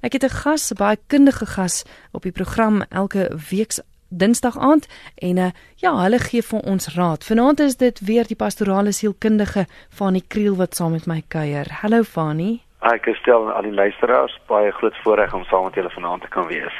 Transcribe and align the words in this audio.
Ek 0.00 0.12
het 0.12 0.24
'n 0.24 0.36
gas, 0.42 0.70
'n 0.72 0.76
baie 0.78 0.98
kundige 1.06 1.46
gas 1.46 1.84
op 2.12 2.22
die 2.22 2.32
program 2.32 2.82
elke 2.90 3.30
week 3.50 3.72
Dinsdag 4.10 4.58
aand 4.58 4.88
en 5.14 5.36
uh, 5.36 5.50
ja, 5.76 5.92
hulle 6.02 6.18
gee 6.18 6.42
vir 6.42 6.60
ons 6.60 6.94
raad. 6.94 7.24
Vanaand 7.24 7.60
is 7.60 7.76
dit 7.76 8.00
weer 8.00 8.24
die 8.26 8.36
pastorale 8.36 8.92
sielkundige 8.92 9.66
Fanie 9.90 10.24
Kriel 10.28 10.56
wat 10.56 10.74
saam 10.74 10.92
met 10.92 11.06
my 11.06 11.22
kuier. 11.28 11.66
Hallo 11.82 12.02
Fanie. 12.02 12.62
Ek 12.80 13.04
stel 13.20 13.48
aan 13.48 13.54
al 13.54 13.62
die 13.62 13.74
luisteraars 13.74 14.38
baie 14.46 14.70
groot 14.72 14.96
voorreg 15.02 15.34
om 15.34 15.44
saam 15.44 15.64
met 15.64 15.74
julle 15.74 15.90
vanaand 15.90 16.22
te 16.22 16.28
kan 16.28 16.46
wees. 16.46 16.72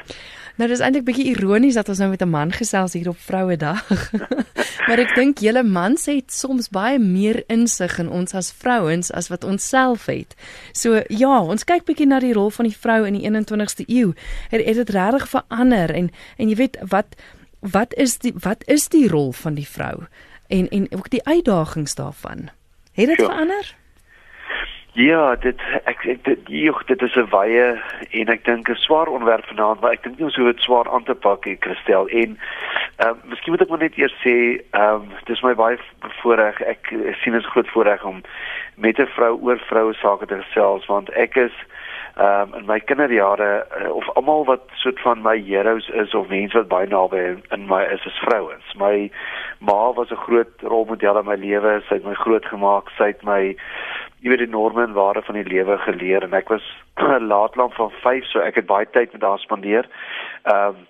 Nou 0.58 0.66
dis 0.66 0.80
eintlik 0.82 1.04
bietjie 1.06 1.28
ironies 1.30 1.76
dat 1.78 1.88
ons 1.88 2.00
nou 2.02 2.08
met 2.10 2.22
'n 2.22 2.28
man 2.28 2.52
gesels 2.52 2.92
hier 2.92 3.08
op 3.08 3.18
Vrouedag. 3.18 4.10
maar 4.88 4.98
ek 4.98 5.14
dink 5.14 5.38
julle 5.38 5.62
mans 5.62 6.06
het 6.06 6.32
soms 6.32 6.68
baie 6.68 6.98
meer 6.98 7.44
insig 7.46 7.98
in 7.98 8.08
ons 8.08 8.34
as 8.34 8.50
vrouens 8.52 9.12
as 9.12 9.28
wat 9.28 9.44
ons 9.44 9.68
self 9.68 10.06
het. 10.06 10.34
So 10.72 11.02
ja, 11.08 11.42
ons 11.42 11.64
kyk 11.64 11.84
bietjie 11.84 12.06
na 12.06 12.18
die 12.18 12.32
rol 12.32 12.50
van 12.50 12.66
die 12.66 12.76
vrou 12.76 13.06
in 13.06 13.14
die 13.14 13.30
21ste 13.30 13.86
eeu. 13.86 14.14
Het, 14.50 14.64
het 14.64 14.74
dit 14.74 14.90
regtig 14.90 15.28
verander 15.28 15.94
en 15.94 16.10
en 16.36 16.48
jy 16.48 16.56
weet 16.56 16.78
wat 16.82 17.14
wat 17.60 17.94
is 17.94 18.18
die 18.18 18.34
wat 18.34 18.66
is 18.66 18.88
die 18.88 19.08
rol 19.08 19.32
van 19.32 19.54
die 19.54 19.68
vrou 19.68 20.06
en 20.48 20.68
en 20.68 20.90
ook 20.90 21.10
die 21.10 21.24
uitdagings 21.24 21.94
daarvan. 21.94 22.50
Het 22.92 23.06
dit 23.06 23.18
ja. 23.18 23.26
verander? 23.26 23.76
Ja, 24.98 25.36
dit 25.38 25.60
ek, 25.86 26.00
ek 26.10 26.24
dit 26.26 26.48
joh, 26.50 26.78
dit 26.86 27.02
is 27.06 27.14
'n 27.14 27.28
wye 27.30 27.66
en 28.18 28.30
ek 28.34 28.44
dink 28.44 28.68
'n 28.68 28.74
swaar 28.74 29.06
onderwerp 29.06 29.46
vanaand, 29.46 29.80
maar 29.80 29.92
ek 29.94 30.02
dink 30.02 30.18
nie 30.18 30.24
ons 30.26 30.36
hoef 30.36 30.50
dit 30.50 30.62
swaar 30.62 30.90
aan 30.90 31.04
te 31.04 31.14
pak 31.14 31.44
nie, 31.44 31.56
Christel. 31.60 32.08
En 32.08 32.38
ehm 32.96 33.14
uh, 33.14 33.30
miskien 33.30 33.52
moet 33.52 33.62
ek 33.62 33.68
maar 33.68 33.78
net 33.78 33.98
eers 33.98 34.16
sê, 34.26 34.58
ehm 34.70 34.94
um, 34.94 35.12
dis 35.30 35.42
my 35.42 35.54
baie 35.54 35.78
voorreg. 36.22 36.60
Ek, 36.60 36.90
sien 37.22 37.32
dit 37.32 37.44
groot 37.44 37.68
voorreg 37.68 38.04
om 38.04 38.22
met 38.74 38.98
'n 38.98 39.06
vrou 39.06 39.38
oor 39.40 39.58
vroue 39.58 39.94
sake 39.94 40.26
te 40.26 40.42
gesels 40.42 40.86
want 40.86 41.10
ek 41.10 41.36
is 41.36 41.54
um, 42.18 42.54
in 42.54 42.66
my 42.66 42.80
kinderjare 42.80 43.66
uh, 43.80 43.90
of 43.94 44.08
almal 44.14 44.44
wat 44.44 44.62
soort 44.74 45.00
van 45.00 45.22
my 45.22 45.36
heroes 45.38 45.88
is 45.88 46.14
of 46.14 46.28
mense 46.28 46.56
wat 46.56 46.68
baie 46.68 46.88
naby 46.90 47.22
in 47.54 47.66
my 47.66 47.84
is 47.84 48.04
is 48.06 48.18
vrouens. 48.24 48.74
My 48.74 49.10
ma 49.58 49.92
was 49.92 50.10
'n 50.10 50.24
groot 50.26 50.52
rolmodel 50.62 51.18
in 51.18 51.30
my 51.30 51.36
lewe. 51.36 51.80
Sy 51.88 51.94
het 51.94 52.04
my 52.04 52.14
grootgemaak. 52.14 52.90
Sy 52.96 53.06
het 53.14 53.22
my 53.22 53.56
jy 54.20 54.28
weet 54.28 54.38
die 54.38 54.50
norme 54.50 54.82
en 54.82 54.92
waarde 54.92 55.22
van 55.22 55.34
die 55.34 55.48
lewe 55.54 55.78
geleer 55.78 56.22
en 56.22 56.34
ek 56.34 56.48
was 56.48 56.64
laatlank 57.32 57.74
van 57.74 57.90
5 57.90 58.24
so 58.24 58.40
ek 58.40 58.54
het 58.54 58.66
baie 58.66 58.86
tyd 58.90 59.12
met 59.12 59.22
haar 59.22 59.38
spandeer. 59.38 59.88
Ehm 60.42 60.68
um, 60.68 60.86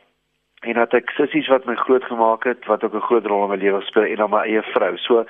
en 0.66 0.74
dat 0.74 0.94
ek 0.94 1.10
sissies 1.14 1.46
wat 1.46 1.66
my 1.70 1.74
groot 1.78 2.04
gemaak 2.04 2.44
het 2.44 2.64
wat 2.66 2.84
ook 2.84 2.94
'n 2.94 3.06
groot 3.06 3.26
rol 3.26 3.44
in 3.44 3.50
my 3.50 3.56
lewe 3.56 3.80
gespeel 3.80 4.10
en 4.10 4.16
dan 4.16 4.30
my 4.30 4.42
eie 4.42 4.62
vrou. 4.62 4.96
So 4.96 5.24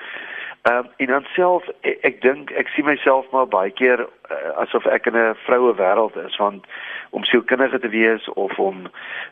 ehm 0.62 0.76
um, 0.76 0.90
en 0.96 1.06
dan 1.06 1.24
self 1.34 1.68
ek, 1.80 1.98
ek 2.02 2.22
dink 2.22 2.50
ek 2.50 2.68
sien 2.68 2.84
myself 2.84 3.26
maar 3.30 3.46
baie 3.46 3.70
keer 3.70 4.00
uh, 4.06 4.50
asof 4.64 4.86
ek 4.86 5.06
in 5.06 5.16
'n 5.16 5.36
vroue 5.46 5.74
wêreld 5.74 6.16
is 6.26 6.36
want 6.36 6.66
om 7.10 7.24
sielkundige 7.24 7.78
te 7.78 7.88
wees 7.88 8.28
of 8.28 8.58
om 8.58 8.86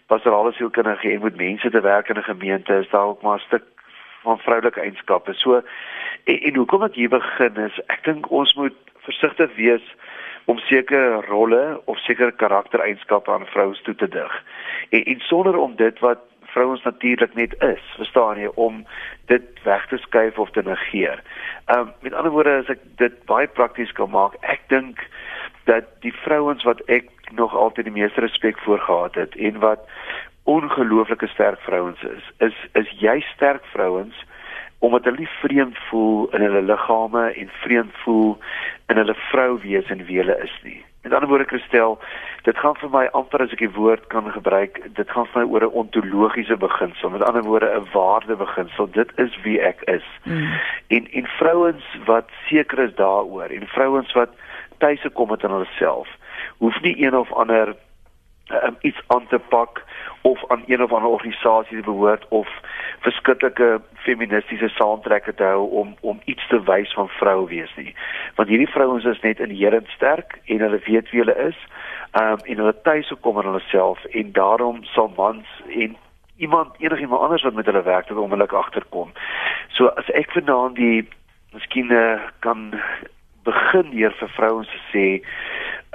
pastorale 0.07 0.53
sielkundige 0.53 1.13
en 1.13 1.23
met 1.23 1.37
mense 1.37 1.71
te 1.71 1.81
werk 1.81 2.09
in 2.09 2.19
'n 2.19 2.31
gemeente 2.33 2.79
is 2.79 2.91
daar 2.91 3.07
ook 3.07 3.23
maar 3.23 3.39
'n 3.39 3.47
stuk 3.47 3.65
van 4.23 4.39
vroulike 4.39 4.81
eienskappe. 4.81 5.35
So 5.35 5.63
en, 6.25 6.41
en 6.41 6.55
hoekom 6.55 6.83
ek 6.83 6.95
hier 6.95 7.09
begin 7.09 7.57
is, 7.57 7.81
ek 7.87 8.05
dink 8.05 8.31
ons 8.31 8.55
moet 8.55 8.75
versigtig 9.07 9.55
wees 9.57 9.95
om 10.47 10.59
sekere 10.59 11.21
rolle 11.27 11.81
of 11.85 11.99
sekere 11.99 12.33
karaktereienskappe 12.33 13.33
aan 13.33 13.47
vrouens 13.47 13.83
toe 13.83 13.95
te 13.95 14.09
dig. 14.09 14.43
En, 14.89 15.05
en 15.05 15.21
sonder 15.21 15.57
om 15.59 15.75
dit 15.77 15.99
wat 15.99 16.23
vrouens 16.57 16.83
natuurlik 16.89 17.35
net 17.37 17.55
is, 17.61 17.85
verstaan 18.01 18.41
jy, 18.41 18.49
om 18.55 18.81
dit 19.29 19.63
weg 19.69 19.85
te 19.91 19.99
skuif 20.01 20.39
of 20.41 20.51
te 20.57 20.65
negeer. 20.65 21.21
Ehm 21.67 21.89
um, 21.89 21.93
met 22.01 22.17
ander 22.17 22.33
woorde 22.33 22.55
as 22.63 22.73
ek 22.73 22.81
dit 23.03 23.19
baie 23.29 23.49
prakties 23.59 23.93
kan 23.93 24.11
maak, 24.11 24.39
ek 24.41 24.65
dink 24.73 25.03
dat 25.69 25.91
die 26.01 26.15
vrouens 26.25 26.65
wat 26.65 26.81
ek 26.87 27.11
nog 27.37 27.53
altyd 27.55 27.91
die 27.91 27.99
meeste 27.99 28.25
respek 28.25 28.59
voor 28.65 28.81
gehad 28.81 29.15
het 29.21 29.37
en 29.37 29.59
wat 29.61 29.85
ongelooflike 30.47 31.27
sterk 31.27 31.61
vrouens 31.61 32.03
is, 32.03 32.33
is 32.49 32.57
is 32.73 32.91
jy 33.03 33.19
sterk 33.35 33.65
vrouens 33.75 34.25
omdat 34.79 35.05
hulle 35.05 35.25
nie 35.25 35.33
vreemd 35.41 35.79
voel 35.91 36.29
in 36.37 36.45
hulle 36.47 36.63
liggame 36.63 37.25
en 37.33 37.49
vreemd 37.63 37.97
voel 38.05 38.37
in 38.87 39.01
hulle 39.03 39.17
vrou 39.31 39.59
wees 39.65 39.91
en 39.91 40.05
wie 40.07 40.21
hulle 40.23 40.37
is 40.45 40.55
nie. 40.63 40.81
Met 41.07 41.15
ander 41.15 41.29
woorde 41.29 41.45
Christel, 41.45 41.99
dit 42.43 42.59
gaan 42.59 42.75
vir 42.75 42.91
my 42.91 43.05
amper 43.15 43.45
as 43.45 43.53
ek 43.55 43.61
die 43.63 43.71
woord 43.71 44.09
kan 44.11 44.27
gebruik, 44.35 44.81
dit 44.99 45.11
gaan 45.15 45.29
vir 45.31 45.45
my 45.45 45.53
oor 45.53 45.63
'n 45.63 45.79
ontologiese 45.83 46.57
beginsel, 46.59 47.13
met 47.15 47.23
ander 47.23 47.47
woorde 47.47 47.71
'n 47.71 47.87
waarde 47.93 48.35
beginsel. 48.35 48.91
Dit 48.91 49.13
is 49.15 49.39
wie 49.45 49.61
ek 49.61 49.87
is. 49.87 50.03
Mm. 50.25 50.51
En 50.99 51.07
en 51.13 51.27
vrouens 51.39 51.85
wat 52.11 52.27
seker 52.49 52.79
is 52.79 52.95
daaroor 52.95 53.55
en 53.55 53.67
vrouens 53.67 54.13
wat 54.13 54.35
tuise 54.79 55.11
kom 55.11 55.31
met 55.31 55.43
hulle 55.43 55.69
self, 55.79 56.09
hoef 56.59 56.81
nie 56.81 56.99
een 56.99 57.17
of 57.17 57.33
ander 57.33 57.77
um, 58.51 58.77
iets 58.81 59.01
aan 59.07 59.27
te 59.27 59.39
pak 59.39 59.85
of 60.27 60.45
aan 60.51 60.63
een 60.67 60.83
of 60.83 60.93
ander 60.93 61.11
organisasie 61.11 61.77
te 61.77 61.83
behoort 61.83 62.29
of 62.29 62.49
verskillike 62.99 63.81
feministiese 63.95 64.69
saamtrekke 64.69 65.35
te 65.35 65.43
hou 65.43 65.69
om 65.71 65.95
om 66.01 66.21
iets 66.25 66.49
te 66.49 66.63
wys 66.63 66.95
van 66.95 67.09
vrou 67.09 67.47
wees 67.49 67.75
nie. 67.77 67.95
Want 68.35 68.49
hierdie 68.49 68.71
vrouens 68.71 69.05
is 69.05 69.21
net 69.21 69.39
inherënt 69.45 69.89
sterk 69.95 70.39
en 70.45 70.65
hulle 70.67 70.81
weet 70.87 71.11
wie 71.11 71.21
hulle 71.23 71.37
is. 71.49 71.59
Um 72.21 72.43
en 72.43 72.63
hulle 72.63 72.75
tuis 72.83 73.13
kom 73.21 73.39
in 73.41 73.47
hulle 73.51 73.63
self 73.69 74.05
en 74.05 74.33
daarom 74.33 74.83
sal 74.95 75.13
mans 75.17 75.53
en 75.69 75.95
iemand 76.37 76.75
enigiemand 76.79 77.23
anders 77.23 77.43
wat 77.43 77.55
met 77.55 77.71
hulle 77.71 77.83
werk 77.83 78.09
dit 78.09 78.17
onmiddellik 78.17 78.53
agterkom. 78.53 79.13
So 79.69 79.87
as 79.87 80.11
ek 80.23 80.35
vanaand 80.35 80.77
die 80.77 81.09
miskien 81.53 81.93
uh, 81.93 82.19
kan 82.39 82.73
begin 83.47 83.95
hier 83.95 84.11
vir 84.19 84.35
vrouens 84.35 84.75
te 84.75 84.83
sê 84.91 85.07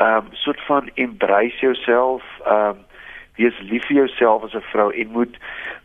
um 0.01 0.31
soort 0.43 0.63
van 0.69 0.89
embrace 0.95 1.59
jouself, 1.59 2.23
um 2.47 2.79
wees 3.41 3.59
lief 3.72 3.85
vir 3.90 3.97
jouself 4.03 4.44
as 4.44 4.56
'n 4.56 4.69
vrou 4.72 4.90
en 4.91 5.12
moet 5.18 5.38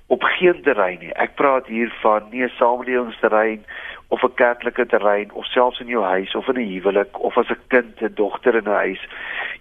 op 0.07 0.23
geen 0.23 0.63
terrein 0.63 0.99
nie. 1.01 1.13
Ek 1.13 1.35
praat 1.35 1.67
hier 1.67 1.91
van 2.01 2.29
nie 2.31 2.43
'n 2.45 2.53
samelewingsterrein 2.59 3.65
of 4.09 4.23
'n 4.23 4.35
kerklike 4.35 4.87
terrein 4.87 5.33
of 5.33 5.45
selfs 5.45 5.81
in 5.81 5.87
jou 5.87 6.05
huis 6.05 6.35
of 6.35 6.49
in 6.49 6.59
'n 6.59 6.73
huwelik 6.73 7.19
of 7.21 7.39
as 7.39 7.51
'n 7.51 7.59
kind, 7.69 8.03
'n 8.03 8.15
dogter 8.15 8.55
in 8.55 8.69
'n 8.69 8.81
huis 8.85 9.09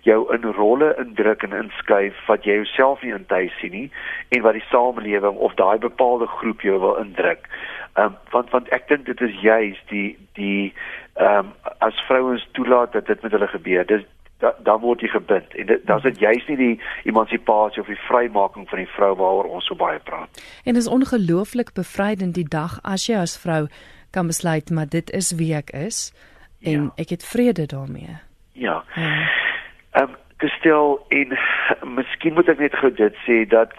jou 0.02 0.34
in 0.34 0.52
rolle 0.52 0.96
indruk 0.98 1.44
en 1.44 1.54
inskuif 1.54 2.26
wat 2.26 2.44
jy 2.44 2.54
jouself 2.54 3.02
nie 3.02 3.14
intuis 3.14 3.58
sien 3.60 3.72
nie 3.72 3.92
en 4.30 4.42
wat 4.42 4.54
die 4.54 4.70
samelewing 4.70 5.36
of 5.36 5.54
daai 5.54 5.78
bepaalde 5.78 6.28
groep 6.28 6.62
jou 6.62 6.80
wil 6.80 6.96
indruk. 6.96 7.48
Ehm 7.94 8.06
um, 8.06 8.16
want 8.32 8.50
want 8.50 8.70
ek 8.70 8.88
dink 8.88 9.06
dit 9.06 9.22
is 9.22 9.42
juis 9.42 9.82
die 9.88 10.18
die 10.34 10.74
ehm 11.16 11.38
um, 11.38 11.54
as 11.80 12.06
vrouens 12.08 12.48
toelaat 12.52 12.92
dat 12.92 13.06
dit 13.06 13.22
met 13.22 13.32
hulle 13.32 13.48
gebeur. 13.48 13.86
Dis 13.86 14.04
da, 14.46 14.54
dan 14.68 14.82
word 14.84 15.02
jy 15.02 15.10
gebind 15.14 15.56
en 15.58 15.70
dit 15.72 15.86
dan 15.90 16.02
is 16.02 16.08
dit 16.10 16.22
juist 16.28 16.52
nie 16.52 16.58
die 16.60 16.76
emansipasie 17.10 17.82
of 17.82 17.90
die 17.90 18.00
vrymaking 18.06 18.70
van 18.70 18.84
die 18.84 18.92
vrou 18.94 19.12
waaroor 19.22 19.50
ons 19.58 19.70
so 19.70 19.78
baie 19.80 20.00
praat. 20.10 20.42
En 20.66 20.78
is 20.80 20.90
ongelooflik 20.98 21.74
bevrydend 21.74 22.38
die 22.38 22.48
dag 22.58 22.78
as 22.84 23.08
jy 23.10 23.18
as 23.22 23.38
vrou 23.42 23.66
kan 24.16 24.30
besluit 24.32 24.70
maar 24.72 24.90
dit 24.90 25.12
is 25.12 25.34
wie 25.40 25.54
ek 25.58 25.74
is 25.76 26.10
en 26.64 26.90
ja. 26.90 26.94
ek 27.06 27.16
het 27.18 27.26
vrede 27.26 27.66
daarmee. 27.74 28.20
Ja. 28.54 28.84
Ehm 28.96 30.02
um, 30.02 30.16
gestel 30.38 31.00
en 31.16 31.38
miskien 31.98 32.34
moet 32.36 32.50
ek 32.52 32.60
net 32.60 32.76
gou 32.82 32.92
dit 32.94 33.24
sê 33.28 33.44
dat 33.50 33.74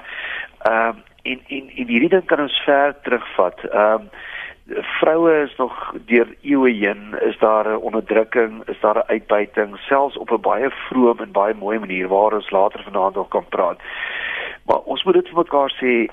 ehm 0.64 0.96
um, 0.96 1.04
in 1.26 1.40
in 1.46 1.70
in 1.74 1.88
hierdie 1.90 2.12
ding 2.14 2.26
kan 2.30 2.40
ons 2.40 2.62
ver 2.64 2.94
terugvat. 3.02 3.62
Ehm 3.70 4.06
um, 4.06 4.10
vroue 4.68 5.42
is 5.42 5.56
nog 5.56 5.94
deur 6.06 6.34
eeue 6.42 6.72
heen 6.72 7.14
is 7.20 7.38
daar 7.38 7.68
'n 7.68 7.76
onderdrukking, 7.76 8.68
is 8.68 8.80
daar 8.80 8.96
'n 8.96 9.10
uitbuiting 9.10 9.78
selfs 9.78 10.16
op 10.16 10.30
'n 10.30 10.40
baie 10.40 10.70
vroom 10.70 11.18
en 11.18 11.32
baie 11.32 11.54
mooi 11.54 11.78
manier 11.78 12.08
waar 12.08 12.32
ons 12.32 12.50
later 12.50 12.82
vanaand 12.82 13.14
nog 13.14 13.28
kan 13.28 13.46
praat. 13.48 13.78
Maar 14.66 14.78
ons 14.78 15.04
moet 15.04 15.14
dit 15.14 15.28
vir 15.28 15.36
mekaar 15.36 15.70
sê 15.70 16.12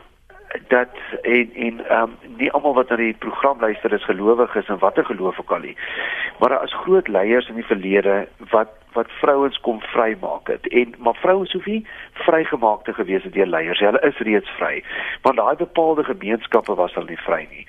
dat 0.67 0.89
en 1.21 1.49
en 1.53 1.87
ehm 1.89 2.01
um, 2.01 2.17
nie 2.37 2.51
almal 2.51 2.73
wat 2.73 2.89
na 2.89 2.95
die 2.95 3.13
program 3.13 3.59
luister 3.59 3.93
is 3.93 4.03
gelowig 4.03 4.55
is 4.55 4.67
en 4.67 4.77
watter 4.77 5.05
geloof 5.05 5.39
ook 5.39 5.51
al 5.51 5.59
nie. 5.59 5.77
Maar 6.39 6.49
daar 6.49 6.63
is 6.63 6.73
groot 6.73 7.07
leiers 7.07 7.47
in 7.47 7.55
die 7.55 7.65
verlede 7.65 8.27
wat 8.49 8.69
wat 8.93 9.11
vrouens 9.19 9.59
kom 9.59 9.81
vrymaak 9.81 10.47
het 10.47 10.67
en 10.67 10.95
maar 10.97 11.15
vrouens 11.15 11.51
hoef 11.51 11.65
nie 11.65 11.87
vrygemaak 12.11 12.83
te 12.83 12.93
gewees 12.93 13.23
het 13.23 13.33
deur 13.33 13.45
leiers. 13.45 13.79
Hulle 13.79 14.01
is 14.01 14.17
reeds 14.17 14.49
vry. 14.49 14.83
Want 15.21 15.37
daai 15.37 15.55
bepaalde 15.55 16.03
gemeenskappe 16.03 16.75
was 16.75 16.95
al 16.95 17.09
nie 17.09 17.19
vry 17.25 17.47
nie. 17.49 17.67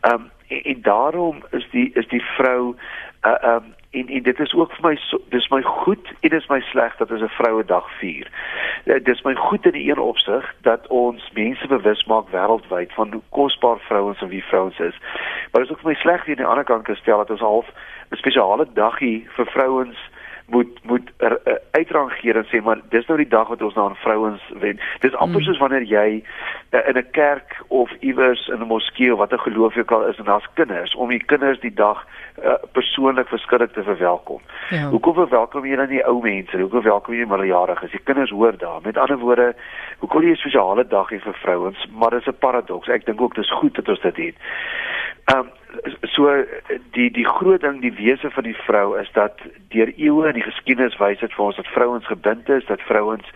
Ehm 0.00 0.14
um, 0.14 0.30
en, 0.48 0.62
en 0.62 0.82
daarom 0.82 1.42
is 1.50 1.66
die 1.70 1.90
is 1.94 2.08
die 2.08 2.22
vrou 2.36 2.74
uh 3.22 3.34
ehm 3.40 3.54
um, 3.54 3.74
en 3.90 4.08
en 4.08 4.22
dit 4.22 4.40
is 4.40 4.54
ook 4.54 4.72
vir 4.72 4.88
my 4.88 5.20
dis 5.28 5.48
my 5.48 5.62
goed 5.62 6.12
en 6.20 6.30
dis 6.30 6.48
my 6.48 6.60
sleg 6.60 6.96
dat 6.96 7.10
ons 7.10 7.22
'n 7.22 7.36
vroue 7.38 7.64
dag 7.64 7.86
vier. 7.98 8.30
Uh, 8.84 9.04
dis 9.04 9.22
my 9.22 9.34
goed 9.34 9.66
in 9.66 9.72
die 9.72 9.90
een 9.90 9.98
opsig 9.98 10.54
dat 10.60 10.86
ons 10.86 11.30
mense 11.32 11.66
bewus 11.66 12.04
maak 12.04 12.28
wêreldwyd 12.28 12.92
van 12.92 13.12
hoe 13.12 13.22
kosbaar 13.28 13.78
vrouens 13.78 14.20
en 14.20 14.28
wie 14.28 14.44
vrouens 14.44 14.78
is. 14.78 14.98
Maar 15.50 15.62
dis 15.62 15.70
ook 15.70 15.80
vir 15.80 15.90
my 15.90 15.94
sleg 15.94 16.28
aan 16.28 16.34
die 16.34 16.52
ander 16.52 16.64
kant 16.64 16.84
gestel 16.84 17.18
dat 17.18 17.30
ons 17.30 17.40
half 17.40 17.66
'n 18.10 18.16
spesiale 18.16 18.66
daggie 18.72 19.26
vir 19.28 19.46
vrouens 19.46 19.98
moet 20.46 20.78
moet 20.82 21.10
er, 21.16 21.38
uh, 21.44 21.54
uitrangeer 21.70 22.36
en 22.36 22.46
sê 22.46 22.60
maar 22.62 22.80
dis 22.90 23.06
nou 23.06 23.18
die 23.18 23.28
dag 23.28 23.48
wat 23.48 23.62
ons 23.62 23.74
na 23.74 23.82
aan 23.82 23.96
vrouens 24.02 24.42
wen. 24.60 24.80
Dis 25.00 25.14
amper 25.14 25.40
mm. 25.40 25.46
soos 25.46 25.58
wanneer 25.58 25.82
jy 25.82 26.22
uh, 26.22 26.82
in 26.88 26.98
'n 26.98 27.10
kerk 27.10 27.56
of 27.68 27.90
iewers 28.00 28.46
in 28.48 28.62
'n 28.62 28.70
moskee 28.70 29.12
of 29.12 29.18
watter 29.18 29.38
geloof 29.38 29.74
jy 29.74 29.80
ook 29.80 29.92
al 29.92 30.06
is 30.06 30.18
en 30.18 30.24
daar's 30.24 30.46
kinders 30.54 30.94
om 30.94 31.08
die 31.08 31.24
kinders 31.24 31.60
die 31.60 31.74
dag 31.74 32.06
uh, 32.44 32.54
persoonlik 32.72 33.28
verskillik 33.28 33.72
te 33.72 33.82
verwelkom. 33.82 34.40
Ja. 34.70 34.88
Hoekom 34.88 35.14
verwelkom 35.14 35.66
jy 35.66 35.76
dan 35.76 35.88
nie 35.88 36.04
ou 36.06 36.22
mense? 36.22 36.58
Hoekom 36.58 36.82
verwelkom 36.82 37.14
jy 37.14 37.26
minderjariges? 37.26 37.90
Die 37.90 38.04
kinders 38.04 38.30
hoor 38.30 38.58
daar. 38.58 38.80
Met 38.82 38.96
ander 38.96 39.18
woorde, 39.18 39.54
hoekom 39.98 40.22
jy 40.22 40.30
'n 40.30 40.36
spesiale 40.36 40.86
dag 40.86 41.10
hê 41.10 41.20
vir 41.20 41.34
vrouens? 41.34 41.86
Maar 41.90 42.10
dis 42.10 42.26
'n 42.26 42.38
paradoks. 42.38 42.88
Ek 42.88 43.06
dink 43.06 43.20
ook 43.20 43.34
dis 43.34 43.50
goed 43.50 43.74
dat 43.74 43.88
ons 43.88 44.00
dit 44.00 44.16
het. 44.16 44.36
Ehm 45.26 45.38
um, 45.38 45.50
so 46.02 46.44
die 46.90 47.10
die 47.10 47.26
groot 47.26 47.60
ding 47.60 47.80
die 47.80 47.92
wese 47.92 48.30
van 48.30 48.42
die 48.42 48.54
vrou 48.54 48.98
is 48.98 49.08
dat 49.12 49.40
deur 49.68 49.90
eeue 49.96 50.28
in 50.28 50.36
die 50.38 50.44
geskiedenis 50.44 50.96
wys 51.00 51.18
dit 51.18 51.32
vir 51.34 51.44
ons 51.44 51.56
dat 51.58 51.70
vrouens 51.74 52.06
gebind 52.06 52.48
is, 52.48 52.66
dat 52.66 52.84
vrouens 52.86 53.32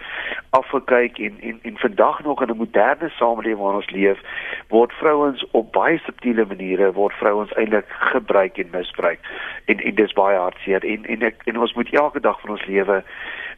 afgekyk 0.57 1.19
en 1.19 1.41
en 1.41 1.59
en 1.63 1.79
vandag 1.83 2.23
nog 2.23 2.43
in 2.43 2.51
'n 2.51 2.57
moderne 2.57 3.09
samelewing 3.09 3.59
waarin 3.59 3.81
ons 3.83 3.91
leef, 3.91 4.21
word 4.69 4.93
vrouens 4.93 5.45
op 5.51 5.73
baie 5.73 5.99
subtiele 6.05 6.47
maniere 6.47 6.93
word 6.93 7.15
vrouens 7.15 7.53
eintlik 7.53 7.87
gebruik 7.89 8.59
en 8.59 8.69
misbruik. 8.73 9.21
En 9.65 9.81
en 9.81 9.95
dis 9.95 10.13
baie 10.13 10.39
hartseer 10.39 10.85
en 10.85 11.05
en 11.05 11.23
ek 11.23 11.43
en 11.45 11.59
ons 11.59 11.75
moet 11.75 11.93
elke 11.93 12.21
dag 12.21 12.41
van 12.41 12.51
ons 12.51 12.67
lewe 12.67 13.03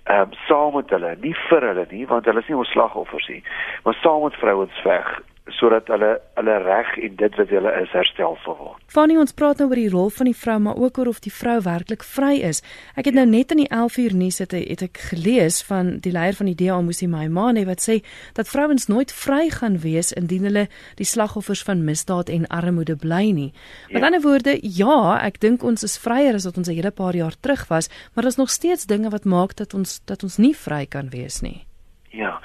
ehm 0.05 0.21
um, 0.21 0.33
saam 0.33 0.75
met 0.75 0.91
hulle, 0.91 1.17
nie 1.21 1.37
vir 1.49 1.61
hulle 1.69 1.87
nie, 1.91 2.07
want 2.07 2.25
hulle 2.25 2.41
is 2.41 2.49
nie 2.49 2.57
ons 2.57 2.71
slagoffers 2.71 3.29
nie, 3.29 3.43
maar 3.85 3.95
saam 3.95 4.23
met 4.23 4.35
vrouens 4.35 4.81
veg 4.83 5.21
sodat 5.51 5.89
hulle 5.91 6.21
hulle 6.37 6.57
reg 6.63 6.91
en 7.03 7.17
dit 7.19 7.37
wat 7.39 7.51
hulle 7.51 7.71
is 7.81 7.91
herstel 7.97 8.37
sal 8.45 8.55
word. 8.61 8.83
Fanny 8.93 9.17
ons 9.19 9.35
praat 9.35 9.59
nou 9.59 9.69
oor 9.73 9.81
die 9.81 9.91
rol 9.91 10.11
van 10.15 10.29
die 10.31 10.37
vrou 10.39 10.59
maar 10.63 10.79
ook 10.79 11.01
oor 11.03 11.11
of 11.11 11.19
die 11.25 11.33
vrou 11.35 11.57
werklik 11.65 12.05
vry 12.07 12.37
is. 12.47 12.63
Ek 12.95 13.09
het 13.11 13.19
nou 13.19 13.25
net 13.27 13.51
in 13.55 13.65
die 13.65 13.69
11 13.69 13.99
uur 14.05 14.15
nuus 14.21 14.39
het, 14.43 14.55
het 14.55 14.85
ek 14.87 15.01
gelees 15.11 15.59
van 15.67 15.97
die 16.05 16.13
leier 16.15 16.39
van 16.39 16.51
die 16.51 16.55
DA 16.59 16.79
Musi 16.81 17.09
Maimane 17.11 17.65
wat 17.67 17.83
sê 17.83 17.99
dat 18.39 18.51
vrouens 18.51 18.87
nooit 18.87 19.11
vry 19.11 19.49
gaan 19.51 19.81
wees 19.83 20.13
indien 20.15 20.47
hulle 20.47 20.69
die 21.01 21.09
slagoffers 21.09 21.65
van 21.67 21.83
misdaad 21.89 22.31
en 22.31 22.47
armoede 22.47 22.97
bly 22.97 23.25
nie. 23.35 23.51
Met 23.91 24.03
ja. 24.03 24.07
ander 24.07 24.23
woorde, 24.23 24.57
ja, 24.63 25.19
ek 25.27 25.43
dink 25.43 25.67
ons 25.67 25.83
is 25.83 25.99
vryer 25.99 26.39
as 26.39 26.47
wat 26.47 26.59
ons 26.63 26.71
'n 26.71 26.79
hele 26.79 26.95
paar 26.95 27.19
jaar 27.19 27.35
terug 27.41 27.67
was, 27.69 27.91
maar 28.15 28.23
daar's 28.23 28.39
nog 28.39 28.51
steeds 28.51 28.87
dinge 28.87 29.11
wat 29.11 29.25
maak 29.25 29.57
dat 29.57 29.75
ons 29.75 30.01
dat 30.07 30.23
ons 30.23 30.39
nie 30.39 30.55
vry 30.55 30.87
kan 30.87 31.11
wees 31.11 31.43
nie. 31.43 31.67
Ja 32.11 32.39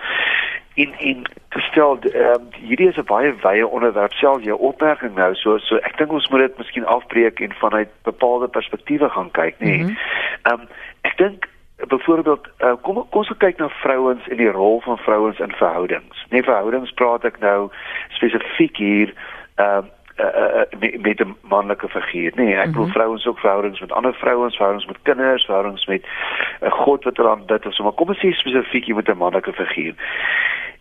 in 0.77 0.93
in 0.99 1.25
gestel 1.49 1.97
ehm 2.01 2.33
um, 2.33 2.47
hierdie 2.51 2.87
is 2.87 2.97
'n 2.97 3.09
baie 3.09 3.33
wye 3.41 3.67
onderwerp 3.67 4.13
self 4.13 4.43
jou 4.43 4.57
opmerking 4.59 5.15
nou 5.15 5.33
so 5.35 5.57
so 5.57 5.75
ek 5.75 5.97
dink 5.97 6.11
ons 6.11 6.27
moet 6.29 6.39
dit 6.39 6.57
miskien 6.57 6.85
afbreek 6.85 7.39
en 7.39 7.53
vanuit 7.53 7.89
bepaalde 8.03 8.47
perspektiewe 8.47 9.09
gaan 9.09 9.31
kyk 9.31 9.55
nê. 9.59 9.77
Mhm. 9.77 9.95
Ehm 10.43 10.53
mm 10.53 10.61
um, 10.61 10.67
ek 11.01 11.17
dink 11.17 11.49
byvoorbeeld 11.87 12.47
uh, 12.59 12.75
kom 12.81 12.95
kom 13.09 13.21
ons 13.21 13.33
kyk 13.37 13.57
na 13.57 13.69
vrouens 13.69 14.27
en 14.27 14.37
die 14.37 14.51
rol 14.51 14.81
van 14.81 14.97
vrouens 14.97 15.39
in 15.39 15.51
verhoudings. 15.51 16.25
Nee 16.29 16.43
verhoudings 16.43 16.91
praat 16.91 17.25
ek 17.25 17.39
nou 17.39 17.69
spesifiek 18.09 18.77
hier 18.77 19.13
ehm 19.55 19.77
um, 19.77 19.89
uh, 20.19 20.61
uh, 20.81 21.01
met 21.01 21.19
'n 21.19 21.35
manlike 21.41 21.89
figuur. 21.89 22.31
Nee, 22.35 22.55
ek 22.55 22.67
mm 22.67 22.73
-hmm. 22.73 22.91
vrouens 22.91 23.27
ook 23.27 23.39
verhoudings 23.39 23.79
met 23.79 23.91
ander 23.91 24.13
vrouens, 24.13 24.55
verhoudings 24.55 24.87
met 24.87 24.97
kinders, 25.01 25.45
verhoudings 25.45 25.85
met 25.85 26.01
'n 26.01 26.65
uh, 26.65 26.71
God 26.71 27.03
wat 27.03 27.17
hulle 27.17 27.29
aanbid 27.29 27.65
of 27.65 27.73
so, 27.73 27.83
maar 27.83 27.91
kom 27.91 28.07
ons 28.07 28.25
sê 28.25 28.31
spesifiek 28.31 28.95
met 28.95 29.09
'n 29.09 29.17
manlike 29.17 29.53
figuur. 29.53 29.93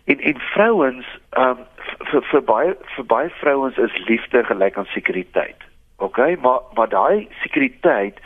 En 0.07 0.19
en 0.19 0.39
vrouens, 0.39 1.07
ehm 1.29 1.49
um, 1.49 1.65
vir 2.11 2.21
vir 2.31 2.43
baie 2.47 2.75
vir 2.95 3.05
baie 3.05 3.29
vrouens 3.41 3.77
is 3.77 3.97
liefde 4.07 4.43
gelyk 4.43 4.77
aan 4.77 4.87
sekuriteit. 4.93 5.65
OK, 5.97 6.17
maar 6.41 6.59
maar 6.73 6.89
daai 6.89 7.27
sekuriteit 7.41 8.19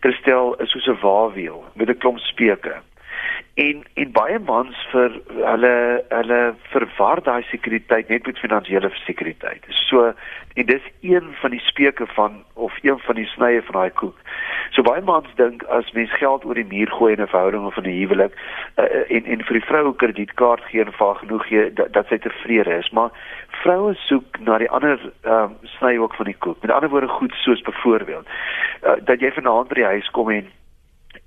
kristel 0.00 0.54
is 0.54 0.70
soos 0.70 0.86
'n 0.86 1.00
waawiel 1.02 1.64
met 1.74 1.88
'n 1.88 1.98
klomp 1.98 2.18
speke 2.18 2.74
en 3.58 3.82
en 3.94 4.12
baie 4.14 4.38
mans 4.38 4.82
vir 4.92 5.14
hulle 5.34 5.74
hulle 6.08 6.40
verwar 6.72 7.22
daai 7.26 7.42
sekuriteit 7.50 8.10
net 8.12 8.26
met 8.30 8.38
finansiële 8.38 8.90
sekuriteit. 9.02 9.64
So 9.88 10.12
en 10.58 10.66
dis 10.66 10.84
een 11.06 11.32
van 11.40 11.50
die 11.54 11.62
speke 11.66 12.06
van 12.14 12.36
of 12.54 12.76
een 12.82 13.00
van 13.06 13.18
die 13.18 13.26
snye 13.32 13.62
van 13.66 13.80
daai 13.80 13.90
koek. 14.00 14.20
So 14.76 14.86
baie 14.86 15.02
mans 15.02 15.32
dink 15.40 15.64
as 15.78 15.90
mens 15.96 16.14
geld 16.20 16.46
oor 16.46 16.60
die 16.60 16.68
muur 16.70 16.92
gooi 16.98 17.12
in 17.16 17.22
'n 17.22 17.32
verhouding 17.34 17.66
of 17.66 17.80
'n 17.80 17.90
huwelik 17.90 18.38
uh, 18.76 19.16
en 19.16 19.24
en 19.24 19.42
vir 19.48 19.58
die 19.58 19.66
vroue 19.70 19.94
kredietkaart 19.96 20.62
gee 20.70 20.84
en 20.84 20.92
vir 20.92 21.14
genoeg 21.14 21.46
gee 21.48 21.72
dat, 21.72 21.92
dat 21.92 22.06
sy 22.06 22.18
tevrede 22.18 22.78
is, 22.78 22.90
maar 22.90 23.10
vroue 23.62 23.94
soek 23.94 24.38
na 24.38 24.58
die 24.58 24.70
ander 24.70 24.98
ehm 25.22 25.42
um, 25.42 25.56
sny 25.78 25.96
ook 25.98 26.14
van 26.14 26.30
die 26.30 26.38
koek. 26.38 26.62
Met 26.62 26.70
ander 26.70 26.90
woorde 26.90 27.08
goed 27.08 27.34
soos 27.34 27.60
byvoorbeeld 27.60 28.26
uh, 28.86 28.92
dat 29.02 29.20
jy 29.20 29.32
vanaand 29.32 29.68
by 29.68 29.74
die 29.74 29.90
huis 29.94 30.10
kom 30.10 30.30
en 30.30 30.46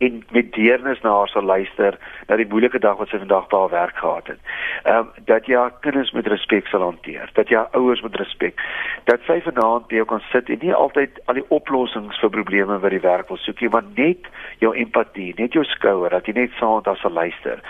en 0.02 0.24
met 0.32 0.54
deernis 0.54 1.02
na 1.02 1.12
haar 1.14 1.30
sal 1.30 1.44
luister 1.46 1.98
na 2.28 2.38
die 2.40 2.48
moeilike 2.50 2.80
dag 2.82 2.98
wat 2.98 3.12
sy 3.12 3.20
vandag 3.22 3.48
by 3.52 3.60
haar 3.62 3.74
werk 3.74 4.00
gehad 4.02 4.32
het. 4.34 4.40
Ehm 4.84 4.98
um, 4.98 5.26
dat 5.30 5.46
jy 5.46 5.60
haar 5.60 5.74
kinders 5.86 6.12
met 6.18 6.30
respek 6.34 6.68
sal 6.72 6.82
hanteer, 6.82 7.30
dat 7.38 7.50
jy 7.50 7.60
haar 7.60 7.78
ouers 7.78 8.02
met 8.02 8.18
respek, 8.18 8.64
dat 9.10 9.22
sy 9.28 9.38
vanaand 9.46 9.86
by 9.92 10.00
jou 10.00 10.08
kan 10.10 10.24
sit 10.32 10.50
en 10.50 10.62
nie 10.66 10.74
altyd 10.74 11.22
al 11.30 11.38
die 11.38 11.46
oplossings 11.58 12.20
vir 12.24 12.34
probleme 12.34 12.80
wat 12.82 12.96
die 12.96 13.04
werk 13.06 13.30
wil 13.30 13.42
soek 13.46 13.62
nie, 13.62 13.70
maar 13.70 13.86
net 13.94 14.30
jou 14.64 14.74
empatie, 14.86 15.34
net 15.38 15.54
jou 15.54 15.64
skouer, 15.76 16.10
dat 16.10 16.26
jy 16.26 16.34
net 16.40 16.58
saam 16.58 16.80
met 16.80 16.90
haar 16.90 17.02
sal 17.04 17.14
luister. 17.22 17.62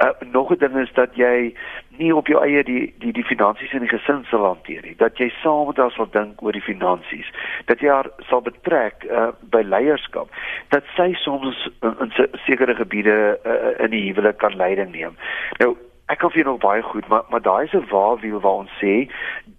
Uh, 0.00 0.12
nog 0.32 0.50
'n 0.50 0.58
ding 0.64 0.80
is 0.86 0.92
dat 0.96 1.12
jy 1.20 1.52
nie 1.96 2.14
op 2.14 2.26
jou 2.26 2.40
eie 2.42 2.62
die 2.64 2.94
die 2.98 3.12
die 3.12 3.24
finansies 3.24 3.72
in 3.72 3.84
die 3.84 3.92
gesin 3.92 4.24
sal 4.30 4.44
hanteer 4.44 4.82
nie. 4.82 4.96
Dat 4.98 5.18
jy 5.20 5.30
saam 5.42 5.66
met 5.70 5.80
haar 5.82 5.94
sal 5.94 6.10
dink 6.10 6.42
oor 6.42 6.56
die 6.56 6.64
finansies. 6.64 7.30
Dat 7.70 7.80
jy 7.80 7.92
haar 7.92 8.10
sal 8.28 8.42
betrek 8.44 9.06
uh, 9.08 9.30
by 9.54 9.62
leierskap. 9.66 10.30
Dat 10.74 10.86
sy 10.96 11.12
soms 11.22 11.68
in, 11.82 11.96
in 12.06 12.14
sekere 12.46 12.74
gebiede 12.74 13.38
uh, 13.44 13.74
in 13.84 13.94
die 13.94 14.06
huwelik 14.08 14.40
kan 14.42 14.56
leiding 14.56 14.92
neem. 14.94 15.18
Nou 15.62 15.74
ek 16.12 16.20
kan 16.20 16.34
vir 16.34 16.42
jou 16.42 16.50
nog 16.50 16.60
baie 16.60 16.82
goed, 16.84 17.06
maar 17.08 17.24
maar 17.32 17.40
daai 17.40 17.64
is 17.64 17.72
'n 17.72 17.88
waarwiel 17.88 18.40
waar 18.40 18.60
ons 18.64 18.76
sê 18.82 19.08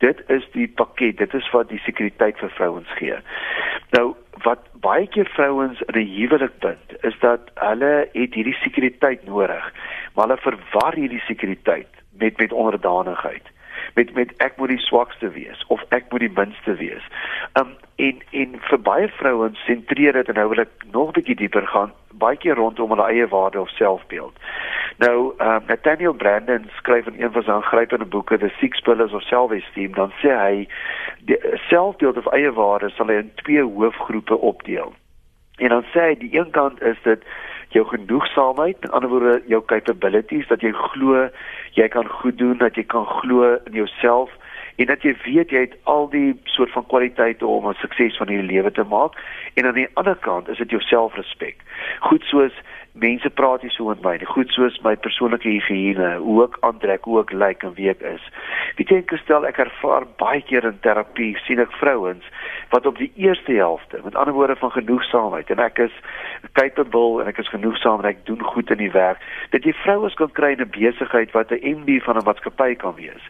dit 0.03 0.21
is 0.29 0.45
die 0.51 0.67
pakket, 0.67 1.17
dit 1.17 1.33
is 1.33 1.49
wat 1.51 1.69
die 1.69 1.81
sekuriteit 1.85 2.38
vir 2.38 2.49
vrouens 2.49 2.91
gee. 2.99 3.17
Nou 3.97 4.13
wat 4.43 4.61
baie 4.81 5.07
keer 5.07 5.29
vrouens 5.33 5.81
in 5.81 5.99
'n 6.01 6.13
huwelik 6.19 6.59
bind, 6.59 6.88
is 7.01 7.17
dat 7.19 7.49
hulle 7.55 8.07
het 8.13 8.33
hierdie 8.33 8.57
sekuriteit 8.61 9.25
nodig, 9.25 9.73
maar 10.13 10.27
hulle 10.27 10.38
verwar 10.38 10.93
hierdie 10.93 11.23
sekuriteit 11.25 11.94
met 12.17 12.38
met 12.38 12.53
onderdanigheid 12.53 13.51
met 13.95 14.13
met 14.13 14.33
ek 14.38 14.57
moet 14.57 14.73
die 14.73 14.81
swakste 14.81 15.29
wees 15.29 15.65
of 15.67 15.83
ek 15.89 16.09
moet 16.09 16.19
die 16.19 16.33
minste 16.35 16.75
wees. 16.79 17.03
Um 17.59 17.75
en 17.95 18.21
en 18.31 18.57
vir 18.69 18.79
baie 18.79 19.07
vrouens 19.19 19.59
sentreer 19.65 20.13
dit 20.13 20.27
en 20.27 20.39
nou 20.39 20.50
wil 20.51 20.65
ek 20.65 20.89
nog 20.91 21.13
bietjie 21.15 21.35
dieper 21.35 21.67
gaan 21.67 21.94
baie 22.17 22.38
keer 22.38 22.56
rondom 22.56 22.89
hulle 22.94 23.07
eie 23.12 23.27
waarde 23.27 23.59
of 23.62 23.69
selfbeeld. 23.69 24.33
Nou, 24.97 25.33
um, 25.38 25.63
Nathaniel 25.67 26.13
Brandon 26.13 26.69
skryf 26.77 27.07
in 27.07 27.21
een 27.21 27.31
van 27.31 27.44
sy 27.44 27.51
aangrypende 27.51 28.06
boeke 28.06 28.38
The 28.38 28.51
Six 28.59 28.79
Pillars 28.79 29.13
of 29.13 29.25
Self-Esteem, 29.27 29.95
dan 29.95 30.13
sê 30.21 30.35
hy 30.39 30.67
die 31.27 31.39
selfbeeld 31.67 32.17
of 32.17 32.29
eie 32.31 32.51
waarde 32.56 32.89
sal 32.95 33.12
hy 33.12 33.19
in 33.25 33.33
twee 33.44 33.63
hoofgroepe 33.63 34.38
opdeel. 34.38 34.94
En 35.59 35.75
dan 35.75 35.83
sê 35.91 36.09
hy 36.12 36.15
die 36.23 36.31
een 36.38 36.51
kant 36.56 36.81
is 36.81 37.00
dit 37.03 37.27
jou 37.75 37.86
genoegsaamheid, 37.92 38.80
met 38.81 38.92
ander 38.92 39.10
woorde 39.12 39.42
jou 39.51 39.62
capabilities 39.66 40.48
dat 40.48 40.63
jy 40.63 40.72
glo 40.72 41.27
jy 41.75 41.88
kan 41.92 42.07
goed 42.07 42.38
doen, 42.39 42.58
dat 42.58 42.75
jy 42.79 42.86
kan 42.88 43.05
glo 43.20 43.58
in 43.67 43.75
jouself 43.82 44.32
en 44.75 44.89
dat 44.91 45.03
jy 45.03 45.15
weet 45.24 45.51
jy 45.51 45.65
het 45.67 45.75
al 45.84 46.10
die 46.12 46.34
soort 46.55 46.72
van 46.75 46.88
kwaliteite 46.88 47.48
om 47.48 47.67
'n 47.67 47.79
sukses 47.84 48.17
van 48.17 48.32
hierdie 48.32 48.51
lewe 48.51 48.72
te 48.72 48.84
maak 48.84 49.20
en 49.53 49.65
aan 49.65 49.79
die 49.79 49.91
ander 49.94 50.15
kant 50.15 50.50
is 50.50 50.58
dit 50.58 50.70
jou 50.70 50.82
selfrespek. 50.82 51.55
Goed 52.00 52.24
soos 52.24 52.55
mense 52.95 53.29
praat 53.29 53.63
nie 53.63 53.71
so 53.75 53.93
my 54.03 54.15
nie. 54.17 54.27
Goed 54.29 54.51
soos 54.55 54.77
my 54.83 54.95
persoonlike 54.95 55.47
higiëne, 55.47 56.15
hoe 56.23 56.37
ek 56.45 56.57
aantrek, 56.67 57.07
hoe 57.09 57.19
ek 57.21 57.33
lyk 57.35 57.63
en 57.67 57.73
wie 57.75 57.89
ek 57.91 58.03
is. 58.07 58.23
Weet 58.77 58.91
jy, 58.91 58.99
gestel 59.11 59.47
ek 59.47 59.59
ervaar 59.59 60.07
baie 60.21 60.41
keer 60.47 60.67
in 60.67 60.77
terapie 60.85 61.33
sien 61.43 61.59
ek 61.63 61.73
vrouens 61.79 62.23
wat 62.71 62.87
op 62.87 62.97
die 62.99 63.11
eerste 63.19 63.55
helfte, 63.55 63.99
met 64.03 64.15
ander 64.15 64.35
woorde 64.35 64.55
van 64.59 64.71
genoegsaamheid 64.75 65.51
en 65.51 65.63
ek 65.63 65.79
is 65.85 65.95
capable 66.59 67.21
en 67.21 67.31
ek 67.31 67.39
is 67.43 67.51
genoegsaam 67.51 68.03
en 68.03 68.09
ek 68.13 68.23
doen 68.29 68.41
goed 68.53 68.71
in 68.71 68.81
die 68.83 68.91
werk, 68.91 69.23
dat 69.51 69.67
jy 69.67 69.75
vrouens 69.83 70.15
kan 70.19 70.31
kry 70.39 70.53
in 70.55 70.63
'n 70.63 70.71
besigheid 70.71 71.31
wat 71.35 71.51
'n 71.51 71.63
MD 71.81 71.99
van 72.03 72.17
'n 72.17 72.25
maatskappy 72.25 72.75
kan 72.75 72.95
wees. 72.95 73.23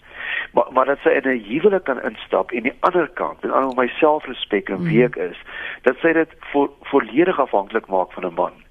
Maar 0.53 0.69
maar 0.71 0.85
dat 0.85 1.01
sy 1.03 1.09
in 1.09 1.29
'n 1.29 1.45
huwelik 1.49 1.83
kan 1.83 2.01
instap 2.01 2.51
en 2.51 2.63
die 2.63 2.77
ander 2.79 3.07
kant, 3.07 3.41
met 3.41 3.51
ander 3.51 3.75
my 3.75 3.87
selfrespek 3.87 4.69
en 4.69 4.85
wie 4.85 5.03
ek 5.03 5.15
is, 5.15 5.37
dat 5.81 5.97
sy 6.01 6.13
dit 6.13 6.29
vo 6.51 6.69
volledig 6.81 7.39
afhanklik 7.39 7.87
maak 7.87 8.13
van 8.13 8.25
'n 8.25 8.33
man 8.33 8.64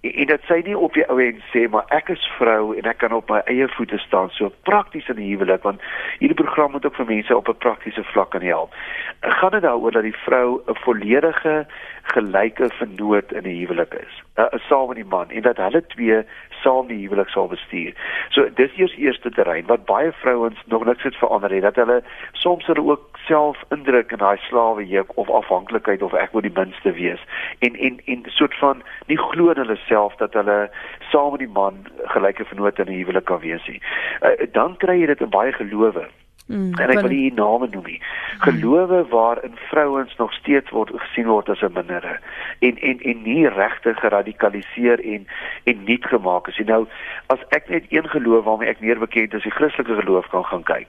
en, 0.00 0.12
en 0.12 0.26
dit 0.26 0.46
sê 0.48 0.60
nie 0.64 0.76
op 0.76 0.94
die 0.94 1.06
ou 1.08 1.18
en 1.22 1.42
sê 1.52 1.66
maar 1.70 1.88
ek 1.94 2.12
is 2.14 2.24
vrou 2.38 2.74
en 2.78 2.88
ek 2.90 3.00
kan 3.02 3.12
op 3.16 3.30
my 3.30 3.40
eie 3.50 3.68
voete 3.76 3.98
staan 3.98 4.30
so 4.36 4.52
prakties 4.68 5.08
in 5.08 5.20
die 5.20 5.30
huwelik 5.32 5.66
want 5.66 5.84
hierdie 6.18 6.38
program 6.38 6.72
moet 6.76 6.86
ook 6.86 6.98
vir 7.00 7.10
mense 7.10 7.36
op 7.36 7.48
'n 7.48 7.62
praktiese 7.64 8.04
vlak 8.12 8.30
kan 8.30 8.42
help. 8.42 8.74
Gaan 9.20 9.50
dit 9.50 9.62
daaroor 9.62 9.92
dat 9.92 10.02
die 10.02 10.16
vrou 10.24 10.60
'n 10.66 10.78
volledige 10.84 11.66
gelyke 12.02 12.70
vernoot 12.78 13.32
in 13.32 13.42
die 13.42 13.58
huwelik 13.60 13.94
is. 13.94 14.22
Uh, 14.38 14.58
saam 14.68 14.86
met 14.88 14.96
die 14.96 15.04
man 15.04 15.30
en 15.30 15.42
dat 15.42 15.56
hulle 15.56 15.82
twee 15.86 16.22
saam 16.62 16.86
die 16.86 16.98
huwelik 16.98 17.28
sal 17.28 17.48
bestuur. 17.48 17.94
So 18.34 18.48
dis 18.54 18.74
eers 18.76 18.94
eerste 18.96 19.30
terrein 19.30 19.66
wat 19.66 19.84
baie 19.84 20.12
vrouens 20.12 20.62
nog 20.66 20.84
niks 20.84 21.02
het 21.02 21.16
verander 21.16 21.54
het 21.54 21.62
dat 21.62 21.76
hulle 21.76 22.02
soms 22.32 22.66
hulle 22.66 22.84
ook 22.90 23.18
self 23.26 23.62
indruk 23.74 24.12
in 24.12 24.22
daai 24.22 24.36
slawe 24.48 24.86
juk 24.86 25.16
of 25.16 25.30
afhanklikheid 25.30 26.02
of 26.02 26.14
ek 26.14 26.32
wil 26.32 26.46
die 26.46 26.54
minste 26.54 26.92
wees 26.92 27.24
en 27.58 27.74
en 27.88 28.00
en 28.04 28.22
soort 28.38 28.54
van 28.58 28.82
nie 29.06 29.18
glo 29.18 29.50
in 29.50 29.62
hulle 29.64 29.78
self 29.86 30.16
dat 30.22 30.38
hulle 30.38 30.58
saam 31.10 31.30
met 31.34 31.44
die 31.44 31.54
man 31.60 31.84
gelyke 32.14 32.44
vennote 32.44 32.82
in 32.82 32.92
'n 32.92 32.98
huwelik 33.00 33.24
kan 33.24 33.40
wees 33.40 33.66
nie. 33.66 33.82
Uh, 34.22 34.46
dan 34.52 34.76
kry 34.76 35.00
jy 35.00 35.06
dit 35.06 35.20
in 35.20 35.30
baie 35.30 35.52
gelowe 35.52 36.08
Mm, 36.48 36.72
en 36.80 36.90
ek 36.90 37.02
wil 37.04 37.12
nie 37.12 37.32
name 37.36 37.66
noem 37.68 37.84
nie. 37.84 37.98
Gelowe 38.40 39.02
waarin 39.10 39.56
vrouens 39.68 40.14
nog 40.16 40.32
steeds 40.32 40.70
word 40.72 40.92
gesien 40.94 41.26
word 41.28 41.50
as 41.52 41.60
'n 41.60 41.72
mindere 41.76 42.14
en 42.64 42.78
en 42.78 43.00
en 43.00 43.22
nie 43.22 43.48
regtig 43.48 44.00
geradikaliseer 44.00 45.00
en 45.04 45.26
en 45.64 45.84
nuut 45.84 46.06
gemaak 46.06 46.48
is. 46.48 46.60
Nou 46.64 46.86
as 47.26 47.44
ek 47.48 47.68
net 47.68 47.84
een 47.88 48.08
geloof 48.08 48.44
waarmee 48.44 48.68
ek 48.68 48.80
meer 48.80 48.98
bekend 48.98 49.34
is, 49.34 49.42
die 49.42 49.52
Christelike 49.52 50.00
geloof 50.00 50.28
kan 50.28 50.44
gaan 50.44 50.62
kyk. 50.62 50.88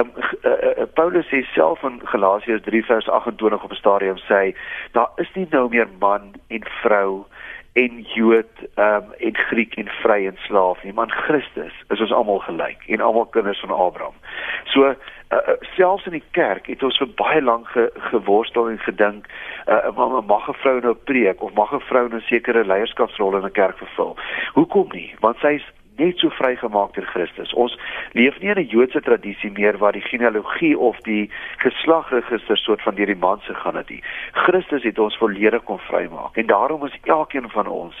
Um, 0.00 0.12
uh, 0.44 0.50
uh, 0.50 0.86
Paulus 0.94 1.26
sê 1.26 1.42
self 1.54 1.82
in 1.82 2.00
Galasiërs 2.04 2.62
3 2.62 2.84
vers 2.84 3.08
28 3.08 3.64
op 3.64 3.70
'n 3.70 3.82
stadium 3.82 4.18
sê 4.30 4.54
daar 4.92 5.10
is 5.16 5.30
nie 5.34 5.46
nou 5.50 5.68
meer 5.68 5.88
man 5.98 6.34
en 6.48 6.62
vrou 6.82 7.26
en 7.72 8.06
Jood 8.14 8.50
um, 8.74 9.12
en 9.18 9.36
Griek 9.36 9.74
en 9.74 9.88
vry 10.02 10.26
en 10.26 10.36
slaaf 10.46 10.82
nie, 10.82 10.92
maar 10.92 11.10
Christus 11.26 11.74
is 11.88 12.00
ons 12.00 12.12
almal 12.12 12.38
gelyk 12.38 12.82
en 12.86 13.00
almal 13.00 13.26
kinders 13.30 13.60
van 13.60 13.70
Abraham. 13.70 14.16
So 14.72 14.88
uh, 14.88 14.94
uh, 15.30 15.56
selfs 15.76 16.06
in 16.06 16.16
die 16.18 16.24
kerk 16.30 16.66
het 16.66 16.82
ons 16.82 16.98
vir 16.98 17.12
baie 17.20 17.42
lank 17.42 17.68
ge, 17.74 17.86
geworstel 18.10 18.72
en 18.72 18.80
gedink, 18.86 19.28
uh, 19.66 19.90
mag 20.26 20.48
'n 20.48 20.58
vrou 20.62 20.80
nou 20.80 20.94
preek 20.94 21.42
of 21.42 21.54
mag 21.54 21.74
'n 21.74 21.86
vrou 21.90 22.08
'n 22.08 22.22
sekere 22.26 22.64
leierskapsrol 22.64 23.36
in 23.36 23.46
'n 23.46 23.52
kerk 23.52 23.78
vervul? 23.78 24.16
Hoekom 24.54 24.88
nie? 24.92 25.14
Want 25.20 25.38
sy's 25.38 25.66
net 26.00 26.18
so 26.18 26.32
vrygemaak 26.40 26.94
deur 26.96 27.06
Christus. 27.12 27.52
Ons 27.54 27.76
leef 28.18 28.38
nie 28.40 28.50
in 28.50 28.58
'n 28.58 28.72
Joodse 28.72 29.00
tradisie 29.00 29.50
meer 29.52 29.78
waar 29.78 29.92
die 29.92 30.08
genealogie 30.12 30.78
of 30.78 30.96
die 31.08 31.30
geslagregister 31.58 32.56
soort 32.56 32.82
van 32.82 32.94
deur 32.94 33.06
die 33.06 33.22
man 33.26 33.40
se 33.40 33.54
gaan 33.54 33.82
dit. 33.86 34.04
Christus 34.32 34.82
het 34.82 34.98
ons 34.98 35.16
volledig 35.16 35.64
kon 35.64 35.78
vrymaak 35.78 36.36
en 36.36 36.46
daarom 36.46 36.84
is 36.86 36.98
elkeen 37.02 37.50
van 37.50 37.66
ons 37.66 37.94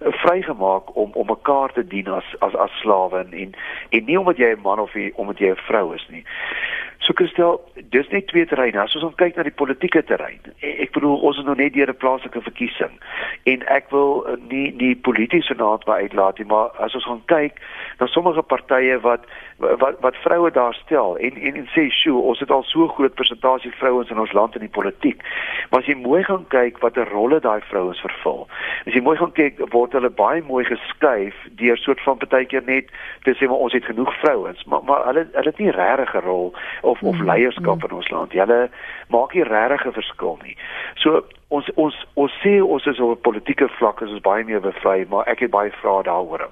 eh, 0.00 0.12
vrygemaak 0.12 0.96
om 0.96 1.10
om 1.12 1.26
mekaar 1.26 1.72
te 1.72 1.86
dien 1.86 2.08
as 2.08 2.24
as 2.38 2.54
as 2.54 2.70
slawe 2.80 3.26
en 3.30 3.54
en 3.90 4.04
nie 4.04 4.18
omdat 4.18 4.36
jy 4.36 4.50
'n 4.54 4.62
man 4.62 4.78
of 4.78 4.92
omdat 5.14 5.38
jy 5.38 5.50
'n 5.50 5.66
vrou 5.66 5.94
is 5.94 6.06
nie. 6.08 6.24
So 7.04 7.12
Christel, 7.12 7.60
dis 7.90 8.08
net 8.08 8.26
twee 8.28 8.46
terreine. 8.48 8.80
As 8.80 8.94
ons 8.96 9.14
kyk 9.20 9.36
na 9.36 9.44
die 9.44 9.52
politieke 9.52 10.00
terrein, 10.08 10.40
e, 10.64 10.70
ek 10.86 10.94
bedoel 10.96 11.18
ons 11.20 11.36
is 11.36 11.44
nog 11.44 11.58
net 11.60 11.74
deur 11.74 11.90
'n 11.92 12.00
plaaslike 12.00 12.40
verkiesing 12.40 12.94
en 13.44 13.66
ek 13.68 13.90
wil 13.90 14.24
eh, 14.24 14.36
nie 14.48 14.72
nie 14.72 14.96
politieke 14.96 15.54
naad 15.54 15.84
by 15.84 16.00
uitlaat 16.08 16.38
nie, 16.38 16.46
maar 16.48 16.72
as 16.80 16.94
ons 16.94 17.04
gaan 17.04 17.22
kyk 17.26 17.43
na 17.98 18.06
sommige 18.06 18.42
partye 18.42 19.00
wat 19.00 19.26
wat 19.58 20.00
wat 20.00 20.16
vroue 20.16 20.50
daar 20.50 20.74
stel 20.74 21.16
en 21.16 21.36
en 21.36 21.54
en 21.54 21.68
sê 21.74 21.88
sjoe 21.90 22.20
ons 22.20 22.40
het 22.40 22.50
al 22.50 22.62
so 22.62 22.88
groot 22.88 23.14
persentasie 23.14 23.72
vrouens 23.78 24.10
in 24.10 24.18
ons 24.18 24.32
land 24.32 24.54
in 24.54 24.60
die 24.60 24.76
politiek. 24.78 25.22
Maar 25.70 25.80
as 25.80 25.86
jy 25.86 25.94
mooi 25.94 26.22
gaan 26.24 26.46
kyk 26.48 26.78
watter 26.78 27.08
rolle 27.08 27.40
daai 27.40 27.60
vrouens 27.70 28.00
vervul 28.00 28.46
as 28.86 28.92
jy 28.94 29.00
mooi 29.00 29.16
gaan 29.16 29.32
kyk 29.32 29.60
word 29.72 29.92
hulle 29.92 30.10
baie 30.10 30.42
mooi 30.42 30.64
geskuif 30.64 31.34
deur 31.60 31.76
soort 31.76 32.00
van 32.06 32.18
partykeer 32.18 32.62
net 32.66 32.90
te 33.24 33.34
sê 33.38 33.48
maar 33.48 33.64
ons 33.66 33.72
het 33.72 33.84
genoeg 33.84 34.14
vrouens. 34.20 34.64
Maar 34.64 34.82
maar 34.84 35.06
hulle 35.06 35.26
hulle 35.32 35.50
het 35.50 35.58
nie 35.58 35.70
regtig 35.70 36.14
'n 36.14 36.26
rol 36.26 36.54
of 36.82 37.02
of 37.02 37.16
mm, 37.16 37.24
leierskap 37.24 37.78
mm. 37.82 37.84
in 37.88 37.96
ons 37.96 38.10
land 38.10 38.32
hulle 38.32 38.70
maak 39.08 39.34
nie 39.34 39.42
regtig 39.42 39.86
'n 39.86 39.92
verskil 39.92 40.38
nie. 40.42 40.56
So 40.94 41.24
ons 41.48 41.70
ons 41.74 42.06
ons 42.14 42.38
sê 42.42 42.60
ons 42.62 42.86
is 42.86 43.00
op 43.00 43.18
'n 43.18 43.20
politieke 43.20 43.68
vlak 43.68 44.00
is 44.00 44.10
ons 44.10 44.20
baie 44.20 44.44
meer 44.44 44.60
bevry 44.60 45.06
maar 45.08 45.28
ek 45.28 45.40
het 45.40 45.50
baie 45.50 45.70
vrae 45.70 46.02
daaroor 46.02 46.48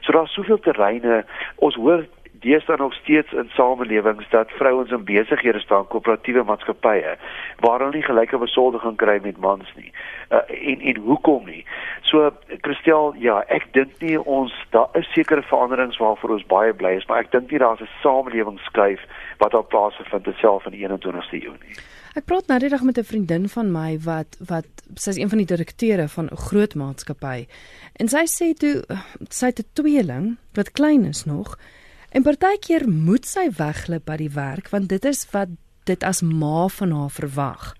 so 0.00 0.12
daar's 0.12 0.32
soveel 0.32 0.58
terreine 0.58 1.24
ons 1.56 1.74
hoor 1.74 2.04
deesdae 2.42 2.76
nog 2.76 2.94
steeds 2.94 3.32
in 3.32 3.50
samelewings 3.54 4.28
dat 4.30 4.50
vrouens 4.50 4.90
in 4.90 5.04
besighede 5.04 5.60
staan, 5.60 5.86
koöperatiewe 5.86 6.42
maatskappye 6.42 7.16
waar 7.64 7.78
hulle 7.78 7.94
nie 7.94 8.02
gelyke 8.06 8.38
besoldiging 8.38 8.96
kry 8.96 9.18
met 9.22 9.38
mans 9.38 9.68
nie. 9.78 9.92
Uh, 10.30 10.42
en 10.72 10.80
en 10.80 11.02
hoekom 11.06 11.46
nie? 11.46 11.62
So 12.10 12.30
Christel, 12.66 13.14
ja, 13.18 13.42
ek 13.46 13.68
dink 13.76 13.94
nie 14.02 14.18
ons 14.20 14.54
daar 14.74 14.90
is 14.98 15.10
sekere 15.14 15.44
veranderings 15.46 16.00
waarvoor 16.02 16.34
ons 16.38 16.48
baie 16.50 16.74
bly 16.74 16.96
is, 16.98 17.06
maar 17.06 17.22
ek 17.22 17.30
dink 17.36 17.50
nie 17.50 17.62
daar's 17.62 17.80
'n 17.80 17.90
samelewingsskuif 18.02 19.06
wat 19.42 19.54
op 19.58 19.68
plaas 19.68 19.98
vind 20.10 20.24
dit 20.24 20.38
self 20.38 20.66
in 20.70 20.76
die 20.76 20.84
21ste 20.86 21.40
eeu 21.42 21.56
nie. 21.58 21.76
Ek 22.14 22.26
praat 22.28 22.46
nou 22.46 22.58
die 22.60 22.70
dag 22.70 22.82
met 22.86 22.98
'n 22.98 23.10
vriendin 23.10 23.48
van 23.48 23.72
my 23.72 23.98
wat 23.98 24.36
wat 24.38 24.68
sy's 24.94 25.18
een 25.18 25.28
van 25.28 25.38
die 25.38 25.50
direkteure 25.54 26.08
van 26.08 26.30
'n 26.30 26.36
groot 26.36 26.74
maatskappy. 26.74 27.46
En 28.00 28.08
sy 28.08 28.24
sê 28.26 28.54
toe 28.54 28.84
sy 29.28 29.46
het 29.46 29.60
'n 29.60 29.70
tweeling 29.72 30.36
wat 30.54 30.72
klein 30.72 31.04
is 31.04 31.24
nog 31.24 31.56
En 32.12 32.22
partykeer 32.22 32.84
moet 32.88 33.24
sy 33.24 33.46
wegglip 33.56 34.04
by 34.04 34.18
die 34.20 34.32
werk 34.34 34.68
want 34.72 34.90
dit 34.92 35.04
is 35.08 35.24
wat 35.32 35.52
dit 35.88 36.04
as 36.04 36.20
ma 36.22 36.68
van 36.70 36.92
haar 36.94 37.10
verwag. 37.10 37.72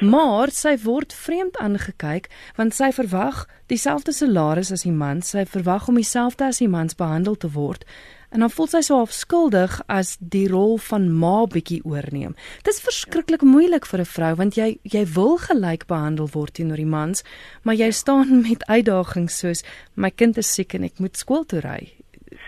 Maar 0.00 0.52
sy 0.54 0.76
word 0.84 1.12
vreemd 1.12 1.58
aangekyk 1.60 2.30
want 2.56 2.76
sy 2.78 2.92
verwag 2.94 3.42
dieselfde 3.72 4.14
salaris 4.14 4.70
as 4.72 4.86
die 4.86 4.94
man, 4.94 5.20
sy 5.20 5.44
verwag 5.44 5.90
om 5.90 5.98
dieselfde 5.98 6.46
as 6.48 6.62
die 6.62 6.70
mans 6.70 6.96
behandel 6.96 7.36
te 7.36 7.50
word. 7.52 7.84
En 8.32 8.40
dan 8.40 8.50
voel 8.50 8.68
sy 8.72 8.80
so 8.80 9.00
afskuldig 9.04 9.74
as 9.92 10.14
die 10.18 10.46
rol 10.48 10.78
van 10.80 11.10
ma 11.12 11.44
bietjie 11.52 11.82
oorneem. 11.84 12.32
Dit 12.64 12.72
is 12.72 12.80
verskriklik 12.80 13.44
moeilik 13.44 13.84
vir 13.86 14.00
'n 14.00 14.08
vrou 14.08 14.34
want 14.40 14.56
jy 14.56 14.78
jy 14.82 15.04
wil 15.14 15.36
gelyk 15.38 15.86
behandel 15.86 16.28
word 16.32 16.54
teenoor 16.54 16.80
die 16.80 16.88
mans, 16.88 17.24
maar 17.62 17.74
jy 17.74 17.90
staan 17.90 18.40
met 18.48 18.64
uitdagings 18.66 19.38
soos 19.38 19.64
my 19.94 20.10
kind 20.10 20.38
is 20.38 20.54
siek 20.54 20.74
en 20.74 20.84
ek 20.84 20.98
moet 20.98 21.16
skool 21.16 21.44
toe 21.44 21.60
ry. 21.60 21.92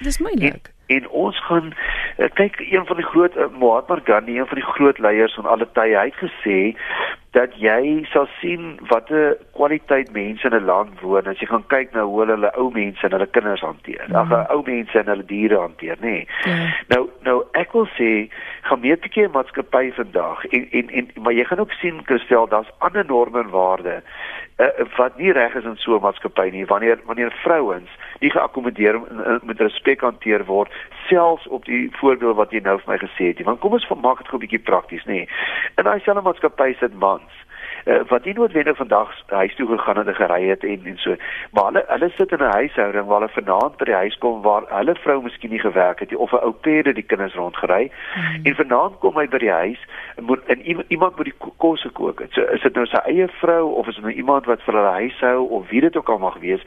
Dis 0.01 0.19
moeilik. 0.19 0.73
En, 0.89 0.97
en 0.97 1.09
ons 1.09 1.45
gaan 1.47 1.75
kyk 2.17 2.61
een 2.61 2.87
van 2.87 2.97
die 2.97 3.07
groot 3.07 3.37
uh, 3.37 3.49
Mahatma 3.59 3.99
Gandhi 4.05 4.39
een 4.39 4.47
van 4.47 4.61
die 4.61 4.71
groot 4.75 4.99
leiers 4.99 5.35
van 5.35 5.47
alle 5.47 5.67
tye 5.73 5.97
hy 5.99 6.05
het 6.11 6.21
gesê 6.23 6.59
dat 7.35 7.55
jy 7.59 8.05
sal 8.13 8.29
sien 8.39 8.77
watter 8.89 9.35
kwaliteit 9.59 10.13
mense 10.15 10.47
in 10.47 10.55
'n 10.55 10.65
land 10.65 11.01
woon 11.01 11.27
as 11.27 11.41
jy 11.43 11.47
gaan 11.51 11.67
kyk 11.67 11.93
na 11.93 12.03
hoe 12.07 12.25
hulle 12.25 12.51
ou 12.55 12.71
mense 12.71 13.03
en 13.07 13.13
hulle 13.13 13.27
kinders 13.27 13.61
hanteer. 13.61 14.05
Mm. 14.09 14.15
Ag 14.15 14.29
mm. 14.29 14.47
ou 14.55 14.63
mense 14.67 14.99
en 14.99 15.11
hulle 15.11 15.27
diere 15.27 15.59
hanteer, 15.59 15.97
nê. 16.01 16.11
Nee. 16.11 16.27
Yeah. 16.45 16.71
Nou 16.89 17.09
nou 17.27 17.43
ek 17.53 17.73
wil 17.73 17.89
sê 17.99 18.11
gemeetelike 18.65 19.29
maatskappy 19.33 19.93
vandag 19.97 20.45
en 20.45 20.69
en 20.71 20.91
en 20.91 21.11
maar 21.23 21.37
jy 21.37 21.45
gaan 21.45 21.63
ook 21.65 21.73
sien 21.81 22.01
Christel, 22.05 22.49
daar's 22.49 22.73
ander 22.79 23.05
norme 23.07 23.43
en 23.43 23.51
waardes 23.51 24.03
uh, 24.57 24.87
wat 24.97 25.19
nie 25.19 25.33
reg 25.33 25.55
is 25.55 25.65
in 25.65 25.77
so 25.77 25.97
'n 25.97 26.03
maatskappy 26.07 26.49
nie 26.51 26.67
wanneer 26.67 26.99
wanneer 27.05 27.33
vrouens 27.45 27.91
nie 28.21 28.31
geakkommodeer 28.31 29.01
met 29.43 29.61
respek 29.61 30.01
hanteer 30.01 30.45
word 30.45 30.73
selfs 31.09 31.49
op 31.49 31.65
die 31.65 31.89
voorbeeld 31.93 32.37
wat 32.37 32.51
jy 32.51 32.61
nou 32.65 32.79
vir 32.81 32.93
my 32.93 32.99
gesê 32.99 33.33
het. 33.33 33.45
Want 33.45 33.61
kom 33.61 33.73
ons 33.73 33.89
maak 33.89 34.19
dit 34.19 34.29
gou 34.29 34.39
'n 34.39 34.45
bietjie 34.47 34.65
prakties, 34.71 35.05
nê. 35.05 35.29
In 35.77 35.85
daai 35.85 36.01
selfe 36.01 36.23
maatskappy 36.23 36.75
sit 36.81 36.95
mans 36.95 37.44
uh, 37.85 38.01
wat 38.09 38.25
nie 38.25 38.35
noodwendig 38.35 38.77
vandag 38.77 39.13
huis 39.27 39.55
toe 39.57 39.69
gegaan 39.69 39.97
het 39.97 40.07
en 40.07 40.15
gery 40.15 40.49
het 40.49 40.65
en 40.65 40.81
en 40.85 40.99
so 40.99 41.17
maar 41.53 41.65
hulle 41.65 41.85
hulle 41.89 42.11
sit 42.17 42.33
in 42.33 42.39
'n 42.39 42.57
huishouding 42.59 43.07
waar 43.07 43.21
hulle 43.21 43.33
vanaand 43.39 43.77
by 43.77 43.85
die 43.85 43.95
huis 43.95 44.19
kom 44.19 44.43
waar 44.43 44.63
hulle 44.69 44.95
vrou 44.95 45.23
miskien 45.23 45.51
nie 45.51 45.61
gewerk 45.61 45.99
het 45.99 46.11
nie 46.11 46.19
of 46.19 46.33
'n 46.33 46.45
ou 46.45 46.53
perde 46.53 46.93
die 46.93 47.07
kinders 47.07 47.35
rondgery 47.35 47.91
hmm. 48.15 48.45
en 48.45 48.55
vanaand 48.55 48.99
kom 48.99 49.17
hy 49.17 49.27
by 49.29 49.39
die 49.39 49.51
huis 49.51 49.81
en 50.17 50.25
moet 50.25 50.45
en 50.47 50.61
iemand 50.89 51.17
moet 51.17 51.25
die 51.25 51.53
kos 51.57 51.81
gekook 51.81 52.21
het 52.21 52.33
so 52.33 52.43
is 52.43 52.63
dit 52.63 52.75
nou 52.75 52.87
sy 52.87 53.01
eie 53.05 53.29
vrou 53.29 53.73
of 53.73 53.87
is 53.87 53.95
dit 53.95 54.05
nou 54.05 54.15
iemand 54.15 54.47
wat 54.47 54.63
vir 54.63 54.75
hulle 54.75 54.97
huis 55.01 55.21
hou 55.21 55.49
of 55.49 55.69
wie 55.69 55.81
dit 55.81 55.97
ook 55.97 56.09
al 56.09 56.19
mag 56.19 56.39
wees 56.39 56.63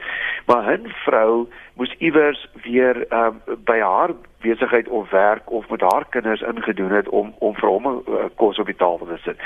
maar 0.46 0.72
'n 0.72 0.92
vrou 1.04 1.48
moes 1.78 1.94
iewers 1.98 2.48
weer 2.62 3.06
um, 3.12 3.40
by 3.64 3.78
haar 3.78 4.10
besigheid 4.40 4.88
of 4.88 5.10
werk 5.10 5.50
of 5.50 5.68
met 5.68 5.80
haar 5.80 6.06
kinders 6.10 6.40
ingedoen 6.40 6.90
het 6.90 7.08
om 7.08 7.34
om 7.38 7.54
vir 7.54 7.68
hom 7.68 7.86
'n 7.86 8.02
uh, 8.08 8.24
kos 8.34 8.58
op 8.58 8.66
die 8.66 8.76
tafel 8.76 9.06
te 9.06 9.18
sit. 9.22 9.38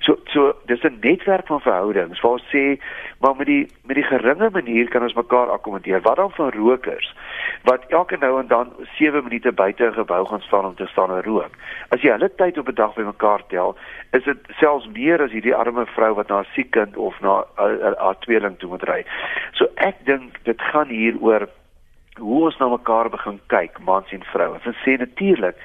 So 0.00 0.18
so 0.24 0.54
dis 0.66 0.82
'n 0.82 0.98
netwerk 1.00 1.46
van 1.46 1.60
verhoudings 1.60 2.20
waar 2.20 2.32
ons 2.32 2.54
sê 2.54 2.80
maar 3.20 3.36
met 3.36 3.46
die 3.46 3.70
met 3.82 3.96
die 3.96 4.04
geringe 4.04 4.50
manier 4.50 4.88
kan 4.88 5.02
ons 5.02 5.14
mekaar 5.14 5.50
akkommodeer. 5.50 6.00
Wat 6.00 6.16
dan 6.16 6.30
van 6.30 6.50
rokers 6.50 7.14
wat 7.62 7.84
elke 7.88 8.16
nou 8.16 8.40
en 8.40 8.46
dan 8.46 8.72
7 8.98 9.22
minute 9.22 9.52
buite 9.52 9.84
'n 9.84 9.92
gebou 9.92 10.26
gaan 10.26 10.40
staan 10.40 10.64
om 10.64 10.74
te 10.74 10.86
staan 10.86 11.10
en 11.10 11.22
rook. 11.22 11.50
As 11.88 12.00
jy 12.00 12.10
hulle 12.10 12.34
tyd 12.34 12.58
op 12.58 12.68
'n 12.68 12.74
dag 12.74 12.94
bymekaar 12.94 13.42
tel, 13.46 13.76
is 14.10 14.24
dit 14.24 14.38
selfs 14.58 14.88
meer 14.92 15.22
as 15.22 15.30
hierdie 15.30 15.54
arme 15.54 15.86
vrou 15.86 16.14
wat 16.14 16.28
na 16.28 16.38
'n 16.38 16.46
siek 16.54 16.70
kind 16.70 16.96
of 16.96 17.20
na 17.20 17.44
haar 17.98 18.18
tweeling 18.18 18.58
toe 18.58 18.68
moet 18.68 18.82
ry. 18.82 19.04
So 19.52 19.66
ek 19.74 19.96
dink 20.04 20.44
dit 20.44 20.62
gaan 20.62 20.88
hier 20.88 21.14
oor 21.20 21.48
hoe 22.18 22.44
ons 22.44 22.58
na 22.58 22.68
mekaar 22.68 23.10
begin 23.10 23.40
kyk, 23.46 23.78
mans 23.84 24.12
en 24.12 24.24
vroue. 24.32 24.60
Ons 24.66 24.82
sê 24.84 24.96
natuurlik 24.98 25.56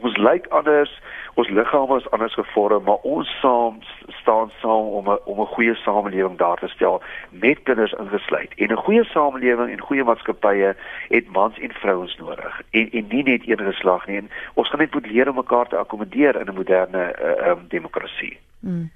ons 0.00 0.16
lyk 0.16 0.46
anders, 0.56 0.92
ons 1.34 1.48
liggame 1.52 1.96
is 2.00 2.08
anders 2.10 2.34
gevorm, 2.34 2.84
maar 2.84 3.02
ons 3.08 3.28
saam 3.40 3.80
staan 4.20 4.50
saam 4.60 4.86
om 4.98 5.10
'n 5.10 5.18
om 5.24 5.40
'n 5.40 5.52
goeie 5.54 5.74
samelewing 5.74 6.38
daar 6.38 6.56
te 6.56 6.68
stel 6.68 7.02
met 7.30 7.62
kinders 7.62 7.92
ingesluit. 7.92 8.52
En 8.56 8.72
'n 8.72 8.84
goeie 8.84 9.04
samelewing 9.04 9.70
en 9.70 9.80
goeie 9.80 10.04
maatskappye 10.04 10.76
het 11.08 11.32
mans 11.32 11.58
en 11.58 11.72
vrouens 11.72 12.16
nodig 12.16 12.62
en 12.70 12.90
en 12.90 13.06
nie 13.08 13.22
net 13.22 13.48
een 13.48 13.58
geslag 13.72 14.06
nie. 14.06 14.16
En 14.16 14.30
ons 14.54 14.68
gaan 14.68 14.78
net 14.80 14.94
moet 14.94 15.06
leer 15.06 15.28
om 15.28 15.34
mekaar 15.34 15.68
te 15.68 15.76
akkommodeer 15.76 16.40
in 16.40 16.46
'n 16.46 16.54
moderne 16.54 17.16
uh, 17.22 17.48
um, 17.48 17.64
demokrasie. 17.68 18.38
Mm. 18.60 18.90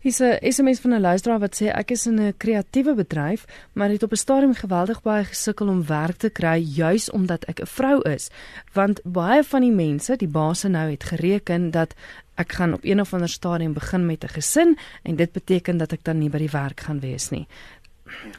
Hier's 0.00 0.20
'n 0.20 0.38
SMS 0.52 0.80
van 0.80 0.94
'n 0.94 1.00
luisteraar 1.00 1.38
wat 1.38 1.60
sê 1.60 1.66
ek 1.66 1.90
is 1.90 2.06
in 2.06 2.20
'n 2.20 2.34
kreatiewe 2.36 2.94
bedryf, 2.94 3.44
maar 3.72 3.90
het 3.90 4.02
op 4.02 4.12
'n 4.12 4.16
stadium 4.16 4.54
geweldig 4.54 5.02
baie 5.02 5.24
gesukkel 5.24 5.68
om 5.68 5.86
werk 5.86 6.16
te 6.16 6.30
kry 6.30 6.58
juis 6.58 7.10
omdat 7.10 7.44
ek 7.44 7.60
'n 7.60 7.66
vrou 7.66 8.00
is. 8.08 8.30
Want 8.72 9.00
baie 9.04 9.44
van 9.44 9.60
die 9.60 9.72
mense, 9.72 10.16
die 10.16 10.28
baase 10.28 10.68
nou 10.68 10.90
het 10.90 11.04
gereken 11.04 11.70
dat 11.70 11.94
ek 12.34 12.52
gaan 12.52 12.72
op 12.72 12.84
een 12.84 13.00
of 13.00 13.12
ander 13.12 13.28
stadium 13.28 13.72
begin 13.72 14.06
met 14.06 14.24
'n 14.24 14.28
gesin 14.28 14.78
en 15.02 15.16
dit 15.16 15.32
beteken 15.32 15.76
dat 15.76 15.92
ek 15.92 16.04
dan 16.04 16.18
nie 16.18 16.30
by 16.30 16.38
die 16.38 16.50
werk 16.52 16.80
gaan 16.80 17.00
wees 17.00 17.30
nie. 17.30 17.46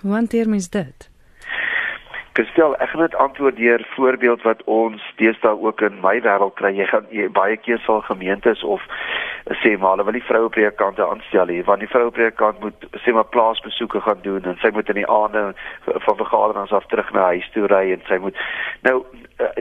Hoe 0.02 0.14
hanteer 0.14 0.50
mens 0.50 0.70
dit? 0.70 1.11
Gestel, 2.34 2.76
ek 2.80 2.90
gaan 2.90 3.02
dit 3.02 3.16
antwoord 3.16 3.56
deur 3.56 3.82
voorbeeld 3.96 4.42
wat 4.42 4.64
ons 4.64 5.04
deesdae 5.20 5.58
ook 5.60 5.82
in 5.82 5.98
my 6.00 6.14
wêreld 6.24 6.54
kry. 6.56 6.70
Jy 6.78 6.86
gaan 6.88 7.10
jy, 7.12 7.26
baie 7.36 7.58
keer 7.60 7.82
sal 7.84 8.00
gemeentes 8.08 8.64
of 8.64 8.86
sê 9.60 9.74
maar 9.76 9.98
hulle 9.98 10.06
wil 10.08 10.16
die 10.16 10.24
vroue 10.24 10.48
predikante 10.54 11.04
aanstel 11.04 11.52
hier, 11.52 11.66
want 11.68 11.84
die 11.84 11.90
vroue 11.92 12.14
predikant 12.16 12.62
moet 12.64 12.88
sê 13.04 13.12
maar 13.12 13.28
plaasbesoeke 13.36 14.00
gaan 14.06 14.24
doen 14.24 14.48
en 14.48 14.56
sy 14.62 14.72
moet 14.72 14.88
in 14.94 15.02
die 15.02 15.10
aande 15.12 15.44
van 15.90 16.20
vergaderings 16.22 16.72
af 16.72 16.88
terug 16.94 17.12
na 17.12 17.34
huis 17.34 17.50
toe 17.52 17.68
ry 17.68 17.90
en 17.98 18.08
sy 18.08 18.22
moet 18.24 18.40
nou 18.88 19.02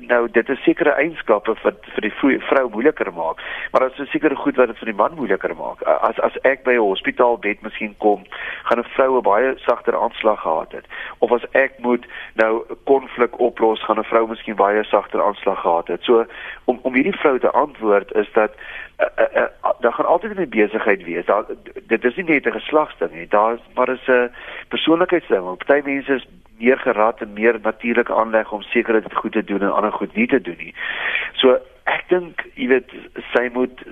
nou 0.00 0.28
dit 0.30 0.48
is 0.48 0.62
sekere 0.62 0.90
eienskappe 0.90 1.54
wat 1.62 1.84
vir 1.94 2.08
die 2.08 2.38
vrou 2.48 2.68
moeiliker 2.70 3.12
maak 3.12 3.40
maar 3.70 3.88
dit 3.88 3.98
is 3.98 4.10
sekere 4.10 4.36
goed 4.36 4.56
wat 4.56 4.66
dit 4.66 4.78
vir 4.78 4.90
die 4.90 4.96
man 4.96 5.14
moeiliker 5.14 5.54
maak. 5.56 5.82
As 5.82 6.18
as 6.26 6.36
ek 6.42 6.64
by 6.64 6.74
'n 6.74 6.88
hospitaalbed 6.92 7.62
miskien 7.62 7.94
kom 7.98 8.24
gaan 8.68 8.78
'n 8.78 8.92
vrou 8.94 9.18
'n 9.18 9.22
baie 9.22 9.58
sagter 9.58 9.96
aanslag 9.96 10.40
gehad 10.40 10.72
het 10.72 10.86
of 11.18 11.32
as 11.32 11.44
ek 11.52 11.78
moet 11.78 12.06
nou 12.34 12.64
'n 12.70 12.76
konflik 12.84 13.38
oplos 13.38 13.84
gaan 13.84 13.98
'n 13.98 14.10
vrou 14.12 14.26
miskien 14.28 14.56
baie 14.56 14.84
sagter 14.84 15.22
aanslag 15.22 15.60
gehad 15.60 15.88
het. 15.88 16.02
So 16.02 16.26
om 16.64 16.78
om 16.82 16.94
hierdie 16.94 17.18
vrou 17.22 17.38
te 17.38 17.50
antwoord 17.50 18.12
is 18.14 18.32
dat 18.32 18.52
uh, 19.00 19.06
uh, 19.18 19.42
uh, 19.42 19.70
daar 19.80 19.92
gaan 19.92 20.06
altyd 20.06 20.38
'n 20.38 20.48
besigheid 20.48 21.04
wees. 21.04 21.24
Daar 21.24 21.44
dit 21.86 22.04
is 22.04 22.16
nie 22.16 22.24
net 22.24 22.46
'n 22.46 22.52
geslagsding 22.52 23.12
nie 23.12 23.28
daar 23.28 23.52
is 23.52 23.60
maar 23.74 23.90
'n 23.90 24.30
persoonlikheidsding 24.68 25.56
party 25.56 25.80
mense 25.84 26.14
is 26.14 26.26
meer 26.60 26.78
gerad 26.78 27.20
en 27.24 27.32
meer 27.32 27.58
natuurlik 27.62 28.10
aanleg 28.10 28.52
om 28.52 28.62
seker 28.62 29.00
dit 29.00 29.14
goed 29.22 29.32
te 29.32 29.44
doen 29.44 29.62
en 29.62 29.74
ander 29.74 29.92
goed 29.92 30.14
nie 30.14 30.26
te 30.26 30.40
doen 30.40 30.58
nie. 30.58 30.74
So 31.40 31.58
ek 31.90 32.06
dink 32.12 32.44
jy 32.54 32.68
weet 32.70 32.92
sy 33.32 33.48
moet 33.54 33.82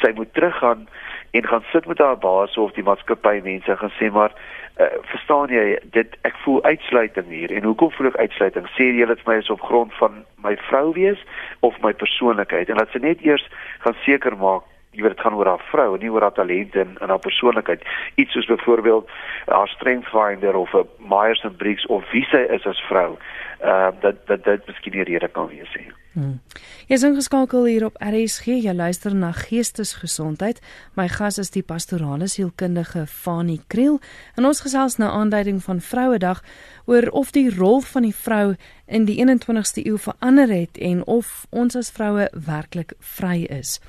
sy 0.00 0.12
moet 0.16 0.32
teruggaan 0.34 0.86
en 1.32 1.46
gaan 1.48 1.64
sit 1.72 1.86
met 1.86 1.98
haar 1.98 2.18
baas 2.18 2.56
of 2.56 2.72
die 2.76 2.84
maatskappy 2.86 3.40
mense 3.44 3.76
gaan 3.76 3.94
sê 3.98 4.10
maar 4.12 4.34
uh, 4.80 4.88
verstaan 5.12 5.52
jy 5.52 5.78
dit 5.96 6.16
ek 6.28 6.36
voel 6.44 6.62
uitsluiting 6.64 7.30
hier 7.32 7.54
en 7.54 7.68
hoekom 7.68 7.92
voel 7.96 8.10
ek 8.12 8.20
uitsluiting 8.26 8.68
sê 8.76 8.90
jy 8.90 9.08
dit 9.12 9.24
vir 9.24 9.32
my 9.32 9.38
is 9.40 9.52
op 9.54 9.64
grond 9.68 9.94
van 10.00 10.22
my 10.44 10.56
vrou 10.68 10.92
wees 10.98 11.20
of 11.60 11.78
my 11.84 11.92
persoonlikheid 12.04 12.72
en 12.72 12.80
laat 12.80 12.92
sy 12.92 13.02
net 13.04 13.24
eers 13.24 13.46
gaan 13.86 13.96
seker 14.04 14.36
maak 14.40 14.66
jy 14.92 15.02
weet 15.02 15.14
dit 15.16 15.24
gaan 15.24 15.34
oor 15.34 15.48
haar 15.48 15.64
vrou 15.70 15.94
en 15.94 16.02
nie 16.04 16.10
oor 16.12 16.26
haar 16.26 16.36
talente 16.36 16.80
en, 16.80 16.96
en 17.00 17.08
haar 17.08 17.22
persoonlikheid. 17.24 17.84
Iets 18.20 18.32
soos 18.36 18.48
byvoorbeeld 18.50 19.08
haar 19.46 19.68
strength 19.68 20.08
finder 20.12 20.54
of 20.56 20.74
'n 20.74 20.88
Myers 20.98 21.44
and 21.44 21.56
Briggs 21.56 21.86
of 21.86 22.10
wie 22.12 22.24
sy 22.24 22.44
is 22.56 22.66
as 22.66 22.80
vrou. 22.88 23.16
Ehm 23.60 23.94
uh, 23.94 24.00
dat 24.00 24.26
dat 24.26 24.44
dit 24.44 24.66
miskien 24.66 24.92
die 24.92 25.04
rede 25.04 25.28
kan 25.28 25.48
wees. 25.48 25.76
Hmm. 26.12 26.40
Jy 26.86 26.94
is 26.94 27.02
ingeskakel 27.02 27.64
hier 27.64 27.84
op 27.84 27.96
RSG. 27.96 28.46
Jy 28.60 28.72
luister 28.72 29.14
na 29.14 29.30
Geestesgesondheid. 29.32 30.60
My 30.94 31.08
gas 31.08 31.38
is 31.38 31.50
die 31.50 31.62
pastorale 31.62 32.28
sielkundige 32.28 33.06
Fanie 33.06 33.60
Kriel 33.66 34.00
en 34.36 34.44
ons 34.44 34.60
gesels 34.60 34.96
nou 34.96 35.10
aanduiding 35.10 35.62
van 35.62 35.80
Vrouedag 35.80 36.42
oor 36.84 37.08
of 37.08 37.30
die 37.30 37.48
rol 37.56 37.80
van 37.80 38.02
die 38.02 38.14
vrou 38.14 38.54
in 38.86 39.04
die 39.04 39.24
21ste 39.24 39.86
eeu 39.86 39.96
verander 39.96 40.52
het 40.52 40.76
en 40.78 41.06
of 41.06 41.46
ons 41.50 41.76
as 41.76 41.92
vroue 41.92 42.28
werklik 42.32 42.92
vry 42.98 43.46
is. 43.48 43.80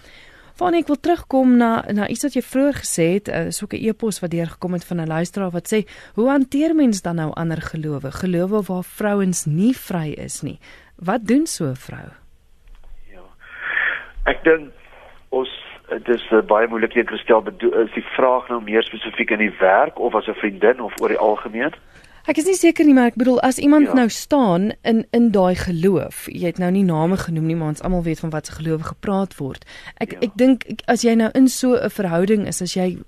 Van 0.56 0.76
ek 0.78 0.88
wil 0.88 1.00
terugkom 1.02 1.56
na 1.58 1.72
na 1.90 2.08
iets 2.08 2.28
wat 2.28 2.36
jy 2.38 2.44
vroeër 2.46 2.76
gesê 2.78 3.06
het, 3.16 3.30
uh, 3.30 3.50
so 3.50 3.66
'n 3.66 3.82
e-pos 3.90 4.22
wat 4.22 4.32
deurgekom 4.32 4.74
het 4.74 4.86
van 4.86 5.02
'n 5.02 5.08
luisteraar 5.08 5.52
wat 5.52 5.68
sê, 5.74 5.86
"Hoe 6.16 6.30
hanteer 6.30 6.76
mens 6.76 7.02
dan 7.02 7.16
nou 7.16 7.32
ander 7.34 7.62
gelowe? 7.62 8.12
Gelowe 8.12 8.62
waar 8.62 8.84
vrouens 8.84 9.46
nie 9.46 9.74
vry 9.74 10.14
is 10.18 10.42
nie. 10.42 10.60
Wat 10.98 11.26
doen 11.26 11.48
so 11.48 11.66
'n 11.66 11.76
vrou?" 11.76 12.08
Ja. 13.12 13.26
Ek 14.26 14.44
dink 14.44 14.72
ons 15.30 15.50
dit 15.90 16.08
is 16.08 16.32
uh, 16.32 16.42
baie 16.42 16.68
moeilik 16.68 16.96
om 16.96 17.06
te 17.06 17.18
stel, 17.18 17.44
is 17.84 17.94
die 17.94 18.06
vraag 18.16 18.48
nou 18.50 18.62
meer 18.62 18.84
spesifiek 18.84 19.30
in 19.32 19.40
die 19.40 19.56
werk 19.60 20.00
of 20.00 20.16
as 20.16 20.28
'n 20.28 20.34
vriendin 20.34 20.82
of 20.82 20.94
oor 21.02 21.08
die 21.08 21.18
algemeen? 21.18 21.74
Ek 22.24 22.38
is 22.40 22.46
nie 22.48 22.56
seker 22.56 22.88
nie, 22.88 22.94
maar 22.96 23.12
ek 23.12 23.18
bedoel 23.20 23.42
as 23.44 23.58
iemand 23.60 23.90
ja. 23.90 23.94
nou 23.94 24.10
staan 24.10 24.72
in 24.88 25.04
in 25.12 25.32
daai 25.36 25.56
geloof, 25.60 26.28
jy 26.32 26.54
het 26.54 26.62
nou 26.62 26.72
nie 26.72 26.86
name 26.88 27.18
genoem 27.20 27.50
nie, 27.50 27.56
maar 27.60 27.74
ons 27.76 27.84
almal 27.84 28.06
weet 28.06 28.22
van 28.24 28.32
wat 28.32 28.48
se 28.48 28.56
geloof 28.60 28.86
gepraat 28.94 29.36
word. 29.42 29.66
Ek 30.00 30.16
ja. 30.16 30.22
ek 30.30 30.38
dink 30.40 30.64
as 30.88 31.04
jy 31.04 31.18
nou 31.20 31.32
in 31.36 31.50
so 31.52 31.76
'n 31.76 31.92
verhouding 31.92 32.48
is, 32.48 32.62
as 32.62 32.78
jy 32.80 33.04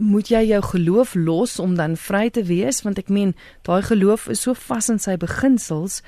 moet 0.00 0.30
jy 0.32 0.40
jou 0.48 0.62
geloof 0.62 1.14
los 1.14 1.58
om 1.58 1.74
dan 1.76 1.96
vry 1.96 2.30
te 2.30 2.44
wees, 2.48 2.82
want 2.82 2.98
ek 2.98 3.12
meen 3.12 3.34
daai 3.68 3.82
geloof 3.82 4.28
is 4.32 4.40
so 4.40 4.54
vas 4.54 4.88
in 4.88 4.98
sy 4.98 5.16
beginsels. 5.20 6.00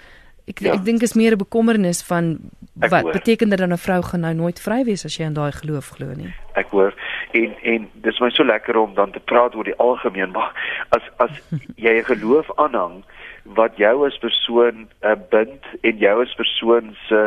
Ek 0.49 0.65
ja. 0.65 0.75
ek 0.75 0.85
dink 0.85 1.03
is 1.03 1.13
meer 1.13 1.37
'n 1.37 1.45
bekommernis 1.45 2.01
van 2.03 2.39
ek 2.81 2.91
wat 2.91 3.03
hoor. 3.03 3.13
beteken 3.13 3.49
dit 3.49 3.59
dan 3.59 3.73
'n 3.73 3.79
vrou 3.79 4.03
gaan 4.03 4.21
nou 4.21 4.35
nooit 4.35 4.61
vry 4.61 4.85
wees 4.85 5.05
as 5.05 5.17
jy 5.17 5.25
aan 5.25 5.35
daai 5.35 5.53
geloof 5.53 5.89
glo 5.89 6.13
nie. 6.15 6.35
Ek 6.55 6.69
hoor 6.71 6.95
en 7.33 7.55
en 7.63 7.89
dis 7.95 8.21
my 8.21 8.31
so 8.31 8.45
lekker 8.45 8.77
om 8.77 8.95
dan 8.95 9.11
te 9.11 9.21
praat 9.21 9.55
oor 9.55 9.65
die 9.65 9.77
algemeen 9.77 10.31
maar 10.31 10.53
as 10.89 11.03
as 11.17 11.31
jy 11.85 11.99
'n 11.99 12.05
geloof 12.05 12.51
aanhang 12.57 13.05
wat 13.55 13.77
jou 13.77 14.07
as 14.07 14.19
persoon 14.19 14.89
uh, 15.03 15.15
bind 15.31 15.65
en 15.81 15.99
jou 15.99 16.23
as 16.23 16.35
persoon 16.35 16.97
se 17.07 17.21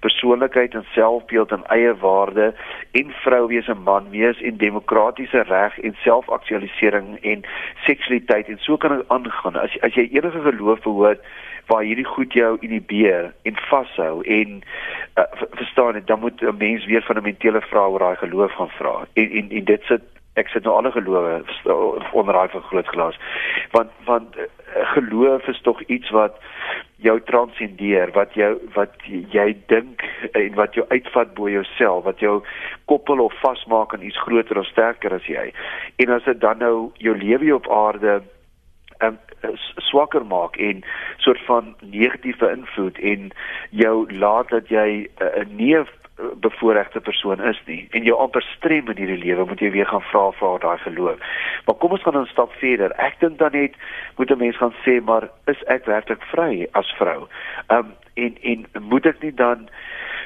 persoonlikheid 0.00 0.74
en 0.74 0.86
selfbeeld 0.94 1.52
en 1.52 1.64
eie 1.74 1.94
waarde 2.00 2.54
en 2.90 3.12
vrou 3.22 3.46
wees 3.46 3.68
en 3.68 3.82
man 3.82 4.10
wees 4.10 4.40
en 4.40 4.56
demokratiese 4.56 5.42
reg 5.42 5.78
en 5.78 5.96
selfaktualisering 6.04 7.18
en 7.22 7.44
seksualiteit 7.84 8.48
en 8.48 8.58
so 8.58 8.76
kan 8.76 8.96
dit 8.96 9.08
aangaan. 9.08 9.56
As 9.56 9.76
as 9.80 9.94
jy 9.94 10.08
enige 10.12 10.42
geloof 10.48 10.82
behoort 10.86 11.22
waar 11.66 11.82
hierdie 11.82 12.06
goed 12.06 12.32
jou 12.32 12.56
inhibeer 12.60 13.32
en 13.42 13.56
vashou 13.68 14.22
en 14.22 14.60
uh, 15.18 15.24
verstaan 15.58 15.92
dit 15.92 16.06
dan 16.06 16.20
moet 16.20 16.42
'n 16.42 16.56
mens 16.58 16.86
weer 16.86 17.02
fundamentele 17.02 17.60
vrae 17.60 17.88
oor 17.88 17.98
daai 17.98 18.16
geloof 18.16 18.52
gaan 18.52 18.70
vra. 18.78 19.06
En 19.12 19.30
en, 19.30 19.50
en 19.50 19.64
dit 19.64 19.82
sit 19.82 20.02
ek 20.36 20.50
sit 20.52 20.64
nou 20.64 20.76
alle 20.76 20.92
gelowe 20.92 21.42
onder 22.12 22.36
daai 22.36 22.48
vergroot 22.52 22.88
glas. 22.92 23.18
Want 23.72 23.90
want 24.04 24.36
uh, 24.36 24.48
geloof 24.92 25.48
is 25.48 25.60
tog 25.64 25.82
iets 25.86 26.10
wat 26.10 26.36
jou 26.96 27.16
transcendeer 27.28 28.12
wat 28.16 28.34
jou 28.34 28.52
wat 28.74 28.94
jy 29.08 29.48
dink 29.72 30.04
en 30.32 30.54
wat 30.54 30.76
jou 30.76 30.84
uitvat 30.88 31.34
bo 31.34 31.48
jouself 31.48 32.04
wat 32.04 32.20
jou 32.20 32.38
koppel 32.84 33.20
of 33.24 33.36
vasmaak 33.40 33.94
aan 33.94 34.04
iets 34.04 34.20
groter 34.24 34.58
of 34.58 34.68
sterker 34.72 35.14
as 35.16 35.28
jy. 35.28 35.50
En 35.96 36.16
as 36.16 36.24
dit 36.24 36.40
dan 36.40 36.60
nou 36.64 36.90
jou 37.00 37.16
lewe 37.16 37.54
op 37.54 37.70
aarde 37.72 38.20
um, 39.04 39.18
swakker 39.88 40.24
maak 40.26 40.56
en 40.56 40.84
soort 41.16 41.40
van 41.48 41.74
negatiewe 41.80 42.50
invloed 42.50 42.98
en 42.98 43.30
jou 43.70 43.96
laat 44.12 44.48
dat 44.48 44.68
jy 44.68 45.06
uh, 45.20 45.44
nie 45.48 45.76
bevoorregte 46.16 47.00
persoon 47.00 47.42
is 47.44 47.58
nie 47.66 47.88
en 47.90 48.04
jou 48.08 48.16
amper 48.18 48.44
strem 48.56 48.88
in 48.88 48.96
hierdie 48.96 49.20
lewe 49.20 49.44
moet 49.48 49.60
jy 49.60 49.70
weer 49.74 49.88
gaan 49.90 50.04
vra 50.10 50.30
vir 50.38 50.58
daai 50.64 50.78
geloof. 50.84 51.18
Maar 51.66 51.76
kom 51.82 51.92
ons 51.92 52.02
gaan 52.02 52.16
'n 52.20 52.32
stap 52.32 52.52
verder. 52.62 52.92
Ek 52.96 53.20
dink 53.20 53.38
dan 53.38 53.52
net 53.52 53.74
moet 54.16 54.30
'n 54.30 54.38
mens 54.38 54.56
gaan 54.56 54.74
sê 54.84 55.02
maar 55.04 55.28
is 55.46 55.62
ek 55.66 55.84
werklik 55.84 56.22
vry 56.32 56.66
as 56.72 56.94
vrou? 56.98 57.28
Ehm 57.68 57.78
um, 57.78 57.94
en 58.14 58.36
en 58.42 58.66
moet 58.82 59.06
ek 59.06 59.20
nie 59.22 59.34
dan 59.34 59.68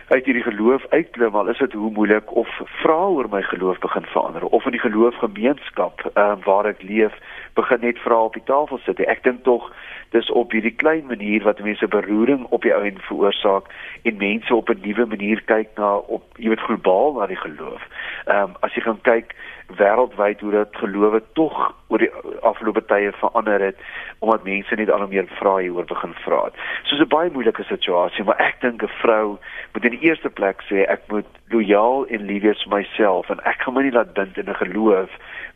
uit 0.08 0.24
hierdie 0.24 0.42
geloof 0.42 0.86
uitklim 0.90 1.34
al 1.34 1.48
is 1.48 1.58
dit 1.58 1.72
hoe 1.72 1.90
moeilik 1.90 2.32
of 2.34 2.48
vra 2.82 2.98
oor 3.14 3.28
my 3.30 3.42
geloof 3.42 3.78
begin 3.78 4.06
verander 4.14 4.44
of 4.44 4.64
in 4.64 4.74
die 4.76 4.86
geloofgemeenskap 4.86 6.00
ehm 6.14 6.30
um, 6.30 6.40
waar 6.44 6.66
ek 6.66 6.82
leef 6.82 7.14
begin 7.54 7.80
net 7.80 7.98
vra 7.98 8.22
op 8.22 8.34
die 8.34 8.44
tafel 8.44 8.78
sit. 8.84 9.00
Ek 9.00 9.22
dink 9.22 9.44
tog 9.44 9.72
dis 10.10 10.30
op 10.30 10.52
hierdie 10.52 10.74
klein 10.74 11.06
manier 11.06 11.42
wat 11.42 11.60
mense 11.62 11.88
beroering 11.88 12.46
op 12.50 12.62
die 12.62 12.74
ou 12.74 12.82
en 12.84 12.98
veroorsaak 13.06 13.70
en 14.02 14.16
mense 14.16 14.54
op 14.54 14.70
'n 14.70 14.80
nuwe 14.82 15.06
manier 15.06 15.42
kyk 15.42 15.68
na 15.76 15.96
op 15.96 16.22
jy 16.36 16.48
weet 16.48 16.66
globaal 16.66 17.12
na 17.12 17.26
die 17.26 17.36
geloof. 17.46 17.82
Ehm 18.26 18.42
um, 18.42 18.54
as 18.60 18.74
jy 18.74 18.82
gaan 18.82 19.00
kyk 19.02 19.34
wêreldwyd 19.76 20.40
hoe 20.40 20.50
dat 20.50 20.76
gelowe 20.76 21.22
tog 21.32 21.74
oor 21.88 21.98
die 21.98 22.10
afgelope 22.40 22.84
tye 22.84 23.12
verander 23.12 23.60
het 23.60 23.78
omdat 24.18 24.44
mense 24.44 24.74
net 24.74 24.90
al 24.90 25.06
meer 25.06 25.26
vra 25.38 25.56
hieroor 25.56 25.84
begin 25.84 26.14
vra 26.24 26.44
het. 26.44 26.54
So 26.82 26.96
'n 26.96 27.08
baie 27.08 27.30
moeilike 27.30 27.62
situasie, 27.62 28.24
maar 28.24 28.40
ek 28.40 28.60
dink 28.60 28.82
'n 28.82 28.96
vrou 29.02 29.38
moet 29.72 29.84
in 29.84 29.90
die 29.98 30.08
eerste 30.08 30.30
plek 30.30 30.62
sê 30.62 30.84
ek 30.88 31.02
moet 31.08 31.26
lojaal 31.48 32.06
en 32.06 32.26
lief 32.26 32.42
wees 32.42 32.62
vir 32.62 32.76
myself 32.78 33.30
en 33.30 33.40
ek 33.44 33.62
gaan 33.62 33.74
my 33.74 33.82
nie 33.82 33.96
laat 33.98 34.14
bind 34.14 34.38
in 34.38 34.48
'n 34.48 34.54
geloof 34.54 35.10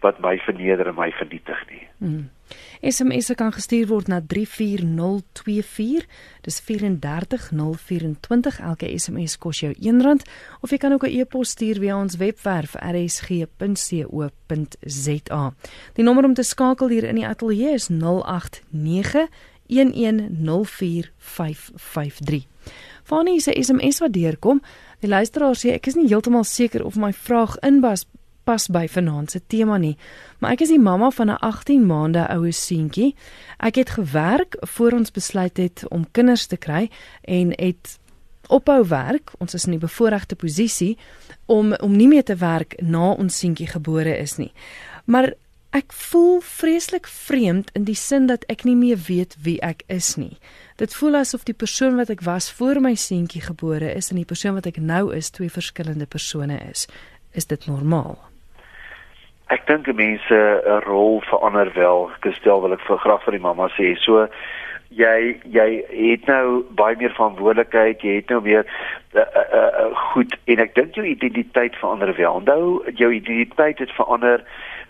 wat 0.04 0.20
my 0.20 0.36
verneder 0.44 0.92
en 0.92 0.98
my 0.98 1.08
vernietig 1.16 1.60
nie. 1.70 1.84
Hmm. 1.98 2.24
SMS 2.84 3.32
kan 3.40 3.56
gestuur 3.56 3.88
word 3.88 4.12
na 4.12 4.20
34024. 4.20 6.04
Dis 6.44 6.60
34024. 6.60 8.60
Elke 8.60 8.92
SMS 8.98 9.38
kos 9.40 9.64
jou 9.64 9.72
R1 9.72 10.20
of 10.60 10.68
jy 10.70 10.78
kan 10.78 10.92
ook 10.92 11.06
'n 11.06 11.10
e-pos 11.20 11.48
stuur 11.56 11.78
via 11.80 11.96
ons 11.96 12.16
webwerf 12.16 12.74
rsg.co.za. 12.74 13.52
Die 15.94 16.04
nommer 16.04 16.24
om 16.24 16.34
te 16.34 16.42
skakel 16.42 16.88
hier 16.88 17.04
in 17.04 17.14
die 17.14 17.26
ateljee 17.26 17.72
is 17.72 17.88
089 17.88 19.28
1104553. 19.66 22.46
Fanie 23.04 23.40
se 23.40 23.62
SMS 23.62 23.98
wat 23.98 24.12
deurkom. 24.12 24.62
Die 25.00 25.08
luisteraar 25.08 25.56
sê 25.56 25.68
ek 25.76 25.86
is 25.86 25.94
nie 25.94 26.08
heeltemal 26.08 26.44
seker 26.44 26.84
of 26.84 26.96
my 26.96 27.12
vraag 27.12 27.56
inpas 27.60 28.06
pas 28.44 28.68
by 28.68 28.86
vanaand 28.88 29.30
se 29.30 29.40
tema 29.46 29.78
nie, 29.78 29.96
maar 30.38 30.52
ek 30.52 30.60
is 30.66 30.72
die 30.72 30.80
mamma 30.80 31.10
van 31.10 31.30
'n 31.30 31.40
18 31.40 31.86
maande 31.86 32.28
oue 32.28 32.52
seentjie. 32.52 33.14
Ek 33.58 33.74
het 33.74 33.90
gewerk 33.90 34.56
voor 34.60 34.92
ons 34.92 35.10
besluit 35.10 35.56
het 35.56 35.84
om 35.88 36.10
kinders 36.10 36.46
te 36.46 36.56
kry 36.56 36.90
en 37.22 37.52
het 37.56 37.98
ophou 38.48 38.86
werk. 38.88 39.32
Ons 39.38 39.54
is 39.54 39.64
in 39.66 39.72
'n 39.74 39.78
bevoordeelde 39.78 40.34
posisie 40.34 40.98
om 41.46 41.74
om 41.74 41.96
nie 41.96 42.08
meer 42.08 42.24
te 42.24 42.36
werk 42.36 42.80
na 42.82 43.10
ons 43.10 43.38
seentjie 43.38 43.66
gebore 43.66 44.18
is 44.18 44.36
nie. 44.36 44.52
Maar 45.04 45.34
ek 45.70 45.92
voel 45.92 46.40
vreeslik 46.40 47.06
vreemd 47.06 47.70
in 47.72 47.84
die 47.84 47.94
sin 47.94 48.26
dat 48.26 48.44
ek 48.48 48.64
nie 48.64 48.76
meer 48.76 48.98
weet 49.06 49.36
wie 49.42 49.60
ek 49.60 49.82
is 49.86 50.14
nie. 50.14 50.38
Dit 50.76 50.94
voel 50.94 51.14
asof 51.14 51.42
die 51.44 51.54
persoon 51.54 51.96
wat 51.96 52.10
ek 52.10 52.20
was 52.20 52.50
voor 52.50 52.80
my 52.80 52.94
seentjie 52.94 53.42
gebore 53.42 53.94
is 53.94 54.10
en 54.10 54.16
die 54.16 54.24
persoon 54.24 54.54
wat 54.54 54.66
ek 54.66 54.76
nou 54.76 55.14
is 55.14 55.30
twee 55.30 55.50
verskillende 55.50 56.06
persone 56.06 56.58
is. 56.70 56.86
Is 57.32 57.46
dit 57.46 57.66
normaal? 57.66 58.18
Ek 59.54 59.66
dink 59.66 59.86
mense 59.94 60.38
'n 60.66 60.82
rol 60.86 61.20
verander 61.30 61.70
wel. 61.74 62.10
Gestel 62.20 62.60
wil 62.60 62.72
ek 62.72 62.86
vir 62.88 62.98
graag 62.98 63.22
vir 63.22 63.36
die 63.36 63.46
mamma 63.46 63.68
sê. 63.78 63.94
So 64.02 64.26
jy 64.90 65.40
jy 65.50 65.68
het 65.90 66.26
nou 66.26 66.64
baie 66.74 66.96
meer 66.98 67.14
verantwoordelikheid, 67.14 68.02
jy 68.02 68.14
het 68.20 68.30
nou 68.30 68.40
meer 68.42 68.66
uh, 69.14 69.20
uh, 69.22 69.44
uh, 69.58 69.90
goed 70.10 70.34
en 70.50 70.62
ek 70.64 70.74
dink 70.74 70.98
jou 70.98 71.06
identiteit 71.06 71.76
verander 71.76 72.14
wel. 72.16 72.40
Onthou 72.40 72.82
jou 72.98 73.10
identiteit 73.12 73.78
het 73.78 73.94
verander 73.98 74.42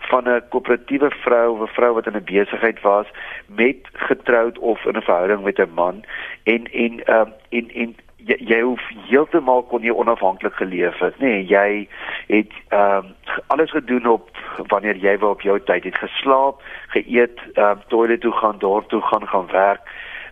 van 0.09 0.29
'n 0.29 0.41
koöperatiewe 0.49 1.11
vrou 1.25 1.47
of 1.53 1.61
'n 1.69 1.73
vrou 1.77 1.93
wat 1.93 2.07
in 2.07 2.17
'n 2.17 2.25
besigheid 2.25 2.81
was 2.81 3.07
met 3.47 3.77
getroud 3.93 4.57
of 4.59 4.85
in 4.85 4.97
'n 4.97 5.01
verhouding 5.01 5.43
met 5.43 5.59
'n 5.59 5.73
man 5.73 6.03
en 6.43 6.65
en 6.71 7.01
uh, 7.05 7.29
en 7.49 7.69
en 7.73 7.95
jy, 8.25 8.37
jy 8.39 8.61
hoef 8.61 8.81
heeltemal 9.09 9.63
kon 9.69 9.85
jy 9.85 9.93
onafhanklik 9.93 10.53
geleef 10.53 10.97
het, 11.03 11.17
nê? 11.19 11.29
Nee, 11.29 11.45
jy 11.45 11.87
het 12.27 12.53
uh, 12.73 13.03
alles 13.47 13.71
gedoen 13.71 14.07
op 14.07 14.29
wanneer 14.67 14.95
jy 14.95 15.17
wou 15.17 15.31
op 15.31 15.41
jou 15.41 15.59
tyd 15.59 15.83
het 15.83 15.95
geslaap, 15.95 16.61
geëet, 16.87 17.39
ehm 17.53 17.77
uh, 17.77 17.87
toilet 17.87 18.21
toe 18.21 18.31
gaan, 18.31 18.59
daar 18.59 18.85
toe 18.85 19.01
gaan 19.01 19.27
gaan 19.27 19.47
werk. 19.51 19.81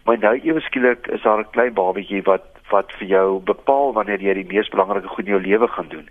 Maar 0.04 0.18
nou 0.20 0.40
ewe 0.44 0.60
skielik 0.60 1.08
is 1.08 1.22
daar 1.22 1.40
'n 1.40 1.50
klein 1.52 1.74
babatjie 1.74 2.22
wat 2.24 2.54
wat 2.70 2.92
vir 2.98 3.08
jou 3.08 3.40
bepaal 3.40 3.94
wanneer 3.94 4.22
jy 4.22 4.34
die 4.34 4.48
mees 4.50 4.70
belangrike 4.70 5.08
goed 5.08 5.26
in 5.26 5.36
jou 5.36 5.42
lewe 5.42 5.68
gaan 5.68 5.88
doen. 5.88 6.10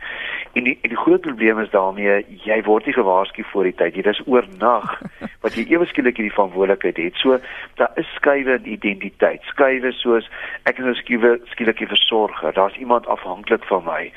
En 0.52 0.64
die 0.64 0.78
en 0.82 0.88
die 0.92 0.98
groot 0.98 1.20
probleem 1.20 1.58
is 1.58 1.70
daarmee 1.70 2.18
jy 2.44 2.58
word 2.66 2.84
nie 2.86 2.92
gewaarsku 2.92 3.44
voor 3.52 3.64
die 3.64 3.74
tyd. 3.74 3.94
Dit 3.94 4.06
is 4.06 4.20
oornag 4.26 4.90
wat 5.44 5.54
jy 5.56 5.64
ewe 5.72 5.86
skielik 5.88 6.18
hierdie 6.20 6.34
verantwoordelikheid 6.34 6.98
het. 7.00 7.20
So 7.22 7.38
daar 7.80 7.96
is 8.00 8.10
skuwe 8.18 8.58
in 8.58 8.68
identiteit. 8.74 9.40
Skuwe 9.48 9.92
soos 9.96 10.28
ek 10.68 10.82
is 10.82 10.84
nou 10.84 10.94
skielik 11.00 11.46
skielik 11.54 11.80
'n 11.80 11.88
versorger. 11.94 12.52
Daar's 12.52 12.76
iemand 12.76 13.06
afhanklik 13.06 13.64
van 13.64 13.84
my. 13.84 14.12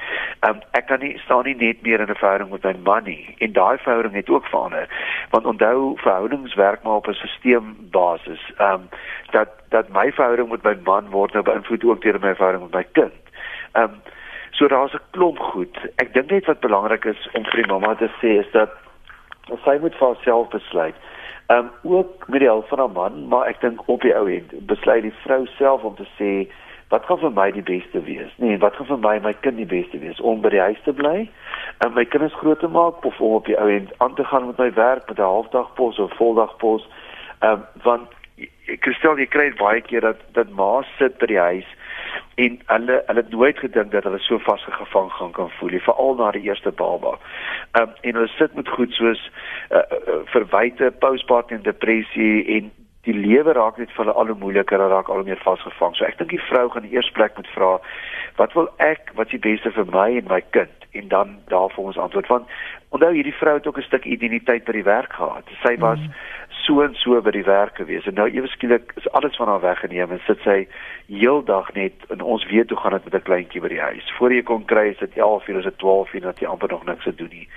Um, 0.47 0.59
ek 0.75 0.87
kan 0.91 0.99
nie 0.99 1.15
staan 1.23 1.47
nie 1.47 1.55
net 1.55 1.81
meer 1.81 2.03
in 2.03 2.11
'n 2.11 2.19
verhouding 2.19 2.51
met 2.51 2.63
my 2.63 2.75
man 2.83 3.03
nie. 3.03 3.35
En 3.39 3.53
daai 3.53 3.77
verhouding 3.77 4.13
het 4.13 4.29
ook 4.29 4.45
verander. 4.45 4.89
Want 5.31 5.45
onthou 5.45 5.95
verhoudings 5.97 6.55
werk 6.55 6.83
maar 6.83 6.99
op 6.99 7.07
'n 7.07 7.13
sisteembasis. 7.13 8.51
Ehm 8.57 8.73
um, 8.73 8.89
dat 9.31 9.49
dat 9.69 9.89
my 9.89 10.11
verhouding 10.11 10.49
met 10.49 10.63
my 10.63 10.75
man 10.83 11.09
word 11.09 11.33
nou 11.33 11.43
beïnvloed 11.43 11.83
ook 11.83 12.01
deur 12.01 12.19
my 12.19 12.35
verhouding 12.35 12.63
met 12.63 12.73
my 12.73 12.85
kind. 12.91 13.13
Ehm 13.71 13.83
um, 13.83 14.13
so 14.57 14.67
daar's 14.67 14.93
'n 14.93 15.01
klomp 15.11 15.39
goed. 15.39 15.77
Ek 15.95 16.13
dink 16.13 16.29
net 16.31 16.45
wat 16.45 16.59
belangrik 16.59 17.05
is 17.05 17.29
om 17.33 17.43
vir 17.43 17.61
die 17.63 17.71
mamma 17.71 17.95
te 17.95 18.09
sê 18.21 18.39
is 18.39 18.51
dat 18.51 18.69
sy 19.63 19.77
moet 19.81 19.95
vir 19.95 20.07
haarself 20.07 20.49
besluit. 20.49 20.95
Ehm 21.47 21.69
um, 21.83 21.95
ook 21.95 22.27
met 22.27 22.39
die 22.39 22.47
hulp 22.47 22.67
van 22.67 22.79
haar 22.79 22.91
man, 22.91 23.27
maar 23.27 23.47
ek 23.47 23.61
dink 23.61 23.87
op 23.87 24.01
die 24.01 24.15
ou 24.15 24.29
end 24.31 24.65
besluit 24.65 25.01
die 25.01 25.13
vrou 25.23 25.45
self 25.45 25.83
om 25.83 25.95
te 25.95 26.07
sê 26.19 26.51
wat 26.89 27.05
gaan 27.05 27.19
vir 27.19 27.31
my 27.31 27.51
die 27.51 27.65
beste 27.65 28.01
wees? 28.01 28.31
Nee, 28.37 28.57
wat 28.57 28.75
gaan 28.75 28.85
vir 28.85 28.97
my 28.97 29.19
my 29.19 29.33
kind 29.33 29.57
die 29.57 29.65
beste 29.65 29.99
wees 29.99 30.19
om 30.19 30.41
by 30.41 30.49
die 30.49 30.59
huis 30.59 30.81
te 30.83 30.93
bly 30.93 31.29
en 31.85 31.93
my 31.93 32.05
kinders 32.05 32.33
groot 32.33 32.59
te 32.59 32.67
maak 32.67 33.05
of 33.05 33.21
om 33.21 33.33
op 33.39 33.45
die 33.45 33.59
ou 33.59 33.69
end 33.69 33.93
aan 33.97 34.15
te 34.15 34.23
gaan 34.23 34.47
met 34.47 34.57
my 34.57 34.73
werk 34.73 35.07
met 35.07 35.17
'n 35.17 35.21
halfdagpos 35.21 35.99
of 35.99 36.17
voldagpos? 36.17 36.87
Ehm 37.39 37.51
um, 37.51 37.65
want 37.83 38.09
Kristel, 38.79 39.17
jy 39.17 39.25
kry 39.25 39.53
baie 39.57 39.81
keer 39.81 40.01
dat 40.01 40.17
dat 40.33 40.49
ma 40.49 40.81
sit 40.97 41.17
by 41.17 41.25
die 41.25 41.39
huis 41.39 41.67
en 42.35 42.59
hulle 42.65 43.03
hulle 43.05 43.21
het 43.21 43.29
nooit 43.29 43.59
gedink 43.59 43.91
dat 43.91 44.03
hulle 44.03 44.19
so 44.19 44.37
vasgevang 44.37 45.11
gaan 45.11 45.31
kan 45.31 45.49
voel, 45.49 45.79
veral 45.79 46.15
na 46.15 46.31
die 46.31 46.47
eerste 46.47 46.71
baba. 46.71 47.17
Ehm 47.71 47.83
um, 47.83 47.93
en 48.01 48.13
hulle 48.13 48.31
sit 48.37 48.55
met 48.55 48.69
goed 48.69 48.93
soos 48.93 49.31
uh, 49.71 49.77
uh, 49.77 50.19
verwyte, 50.25 50.91
postpartum 50.99 51.61
depressie 51.61 52.45
en 52.57 52.71
die 53.05 53.13
lewe 53.13 53.53
raak 53.53 53.77
net 53.77 53.91
vir 53.93 54.03
hulle 54.05 54.17
al 54.17 54.31
hoe 54.33 54.39
moeiliker, 54.41 54.79
hulle 54.79 54.93
raak 54.93 55.09
al 55.09 55.23
meer 55.23 55.41
vasgevang. 55.43 55.95
So 55.95 56.05
ek 56.05 56.17
dink 56.19 56.33
die 56.33 56.45
vrou 56.49 56.67
gaan 56.73 56.87
die 56.87 56.95
eerste 56.97 57.13
plek 57.15 57.37
moet 57.37 57.51
vra, 57.53 57.75
wat 58.39 58.55
wil 58.57 58.71
ek, 58.83 59.13
wat 59.19 59.31
die 59.31 59.41
beste 59.41 59.71
vir 59.71 59.87
my 59.93 60.09
en 60.19 60.31
my 60.31 60.41
kind? 60.57 60.89
En 60.95 61.07
dan 61.11 61.37
daarvoor 61.51 61.91
ons 61.91 62.01
antwoord 62.01 62.31
want 62.31 62.51
onthou 62.95 63.11
hierdie 63.11 63.35
vrou 63.35 63.57
het 63.57 63.67
ook 63.67 63.77
'n 63.77 63.89
stuk 63.89 64.05
identiteit 64.05 64.63
by 64.65 64.71
die 64.71 64.87
werk 64.87 65.13
gehad. 65.13 65.43
Sy 65.63 65.77
was 65.79 65.99
mm 65.99 66.11
so 66.65 66.81
en 66.81 66.95
so 66.97 67.21
by 67.21 67.31
die 67.35 67.45
werk 67.45 67.77
gewees 67.77 68.07
en 68.09 68.17
nou 68.17 68.25
ewe 68.31 68.49
skielik 68.49 68.93
is 68.99 69.07
alles 69.17 69.37
van 69.39 69.51
haar 69.51 69.61
weggeneem 69.61 70.11
en 70.11 70.21
sit 70.25 70.41
sy 70.43 70.57
heeldag 71.11 71.71
net 71.77 72.05
en 72.13 72.21
ons 72.21 72.45
weet 72.49 72.69
hoe 72.73 72.79
gaan 72.81 72.97
dit 72.97 73.05
met 73.05 73.15
'n 73.21 73.27
kleintjie 73.29 73.61
by 73.61 73.71
die 73.73 73.81
huis. 73.81 74.11
Voor 74.17 74.33
jy 74.33 74.43
kon 74.43 74.65
kry 74.65 74.87
is 74.89 74.97
dit 74.97 75.17
11 75.17 75.47
uur, 75.47 75.57
is 75.57 75.69
dit 75.69 75.77
12 75.77 76.13
uur 76.13 76.21
dat 76.21 76.39
jy 76.39 76.47
amper 76.47 76.69
nog 76.69 76.85
niks 76.85 77.03
te 77.03 77.15
doen 77.15 77.29
nie. 77.29 77.47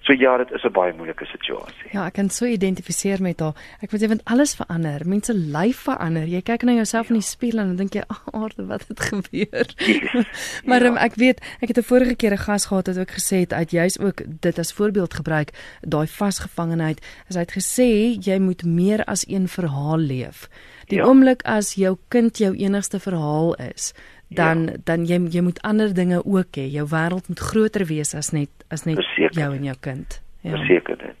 So 0.00 0.12
ja, 0.12 0.36
dit 0.36 0.50
is 0.50 0.62
'n 0.64 0.72
baie 0.72 0.92
moeilike 0.92 1.24
situasie. 1.24 1.88
Ja, 1.90 2.06
ek 2.06 2.12
kan 2.12 2.30
so 2.30 2.44
identifiseer 2.44 3.22
met 3.22 3.40
haar. 3.40 3.54
Ek 3.80 3.90
moet 3.90 4.02
sê 4.02 4.08
want 4.08 4.24
alles 4.24 4.54
verander. 4.54 5.00
Mense 5.04 5.34
lyf 5.34 5.76
verander. 5.76 6.26
Jy 6.26 6.42
kyk 6.42 6.62
na 6.62 6.72
jouself 6.72 7.08
ja. 7.08 7.14
in 7.14 7.20
die 7.20 7.28
spieël 7.28 7.58
en 7.58 7.66
dan 7.66 7.76
dink 7.76 7.92
jy, 7.92 8.02
"Ag, 8.06 8.22
oh, 8.32 8.42
aarde, 8.42 8.66
wat 8.66 8.84
het 8.88 9.00
gebeur?" 9.00 9.66
Yes. 9.76 10.26
maar 10.68 10.82
ja. 10.82 10.88
um, 10.88 10.96
ek 10.96 11.14
weet, 11.14 11.40
ek 11.60 11.68
het 11.68 11.78
'n 11.78 11.82
vorige 11.82 12.14
keer 12.14 12.32
'n 12.32 12.38
gas 12.38 12.66
gehad 12.66 12.86
wat 12.86 12.98
ook 12.98 13.10
gesê 13.10 13.36
het 13.40 13.52
uit 13.52 13.70
juis 13.70 13.98
ook 13.98 14.22
dit 14.40 14.58
as 14.58 14.72
voorbeeld 14.72 15.14
gebruik, 15.14 15.50
daai 15.80 16.06
vasgevangenheid. 16.06 17.00
Hy 17.28 17.38
het 17.38 17.52
gesê 17.52 18.16
jy 18.20 18.38
moet 18.38 18.64
meer 18.64 19.04
as 19.04 19.24
een 19.28 19.48
verhaal 19.48 19.98
leef. 19.98 20.48
Die 20.86 20.98
ja. 20.98 21.04
oomblik 21.04 21.42
as 21.42 21.74
jou 21.74 21.96
kind 22.08 22.38
jou 22.38 22.54
enigste 22.54 23.00
verhaal 23.00 23.54
is, 23.54 23.92
dan 24.28 24.62
ja. 24.62 24.72
dan 24.84 25.06
jy 25.06 25.20
jy 25.30 25.40
moet 25.40 25.62
ander 25.62 25.94
dinge 25.94 26.24
ook 26.24 26.56
hê. 26.56 26.66
Jou 26.70 26.86
wêreld 26.90 27.28
moet 27.28 27.40
groter 27.40 27.86
wees 27.86 28.14
as 28.14 28.30
net 28.32 28.50
as 28.68 28.84
net 28.84 28.96
Verzeker. 28.96 29.40
jou 29.40 29.54
en 29.54 29.64
jou 29.64 29.76
kind. 29.80 30.22
Ja. 30.40 30.50
Verseker 30.50 30.98
dit. 30.98 31.14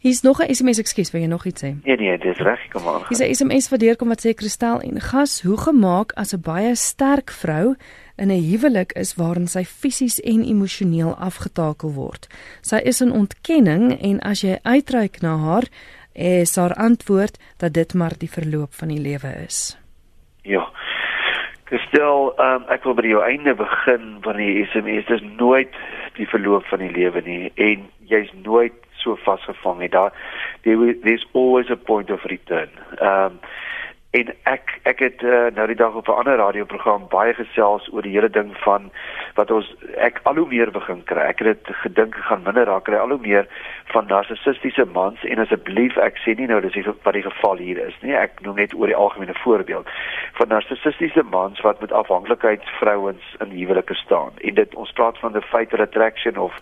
Hier's 0.00 0.22
nog 0.22 0.40
'n 0.40 0.54
SMS, 0.54 0.78
ekskuus, 0.78 1.10
wil 1.10 1.20
jy 1.20 1.26
nog 1.26 1.44
iets 1.44 1.62
sê? 1.62 1.76
Nee 1.84 1.96
nee, 1.96 2.18
dis 2.18 2.38
reg, 2.38 2.68
kom 2.68 2.88
aan. 2.88 3.02
Hier's 3.08 3.20
'n 3.20 3.34
SMS 3.34 3.68
wat 3.68 3.80
deurkom 3.80 4.08
wat 4.08 4.26
sê 4.26 4.34
Kristel 4.34 4.80
en 4.80 5.00
gas, 5.00 5.42
hoe 5.42 5.56
gemaak 5.56 6.12
as 6.12 6.32
'n 6.32 6.40
baie 6.40 6.74
sterk 6.74 7.30
vrou 7.30 7.74
in 8.16 8.30
'n 8.30 8.50
huwelik 8.50 8.92
is 8.92 9.14
waarin 9.14 9.46
sy 9.46 9.64
fisies 9.64 10.20
en 10.20 10.44
emosioneel 10.44 11.16
afgetakel 11.16 11.92
word. 11.92 12.26
Sy 12.60 12.76
is 12.76 13.00
in 13.00 13.12
ontkenning 13.12 14.00
en 14.00 14.20
as 14.20 14.40
jy 14.40 14.58
uitreik 14.62 15.20
na 15.20 15.36
haar, 15.36 15.68
is 16.12 16.56
haar 16.56 16.74
antwoord 16.74 17.38
dat 17.56 17.72
dit 17.72 17.94
maar 17.94 18.12
die 18.18 18.30
verloop 18.30 18.74
van 18.74 18.88
die 18.88 19.00
lewe 19.00 19.34
is. 19.46 19.78
Ja. 20.42 20.68
Gestel, 21.70 22.32
um, 22.42 22.64
ek 22.74 22.82
wil 22.82 22.96
by 22.98 23.06
jou 23.06 23.22
einde 23.22 23.54
begin 23.54 24.16
van 24.24 24.38
die 24.40 24.64
SMS. 24.66 25.06
Dit 25.06 25.20
is 25.20 25.26
nooit 25.38 25.76
die 26.16 26.26
verloop 26.26 26.66
van 26.66 26.82
die 26.82 26.90
lewe 26.90 27.22
nie 27.22 27.52
en 27.62 27.84
jy's 28.10 28.32
nooit 28.42 28.74
so 28.98 29.14
vasgevang 29.22 29.78
nie. 29.78 29.88
Daar 29.92 30.10
there's 30.66 31.26
always 31.32 31.70
a 31.70 31.78
point 31.78 32.10
of 32.10 32.26
return. 32.26 32.74
Ehm 32.98 33.30
um, 33.30 33.42
en 34.10 34.30
ek 34.42 34.72
ek 34.90 34.98
het 35.04 35.22
uh, 35.22 35.46
nou 35.54 35.66
die 35.70 35.78
dag 35.78 35.94
op 35.94 36.08
'n 36.08 36.18
ander 36.20 36.36
radioprogram 36.36 37.06
baie 37.08 37.34
gesels 37.34 37.88
oor 37.92 38.02
die 38.02 38.12
hele 38.12 38.30
ding 38.30 38.56
van 38.58 38.90
wat 39.34 39.50
ons 39.50 39.74
ek 39.96 40.18
al 40.22 40.34
hoe 40.34 40.46
meer 40.46 40.70
begin 40.70 41.04
kry. 41.04 41.22
Ek 41.22 41.38
het 41.38 41.64
dit 41.64 41.76
gedink 41.76 42.14
gaan 42.14 42.42
minder 42.42 42.64
raak 42.66 42.84
kry 42.84 42.96
al 42.96 43.08
hoe 43.08 43.20
meer 43.22 43.46
van 43.84 44.06
narcissistiese 44.06 44.84
mans 44.84 45.24
en 45.24 45.38
asseblief 45.38 45.96
ek 45.96 46.18
sê 46.24 46.34
nie 46.34 46.46
nou 46.46 46.60
dis 46.60 46.86
wat 47.02 47.14
die 47.14 47.22
geval 47.22 47.56
hier 47.56 47.78
is 47.86 47.94
nie. 48.02 48.14
Ek 48.14 48.40
noem 48.40 48.56
net 48.56 48.74
oor 48.74 48.86
die 48.86 48.96
algemene 48.96 49.34
voorbeeld 49.34 49.86
van 50.32 50.48
narcissistiese 50.48 51.22
mans 51.22 51.60
wat 51.60 51.80
met 51.80 51.92
afhanklikheidsvrouens 51.92 53.36
in 53.38 53.50
huwelike 53.50 53.94
staan. 53.94 54.32
En 54.40 54.54
dit 54.54 54.74
ons 54.74 54.92
praat 54.92 55.18
van 55.18 55.32
the 55.32 55.42
fatal 55.42 55.80
attraction 55.80 56.36
of 56.36 56.58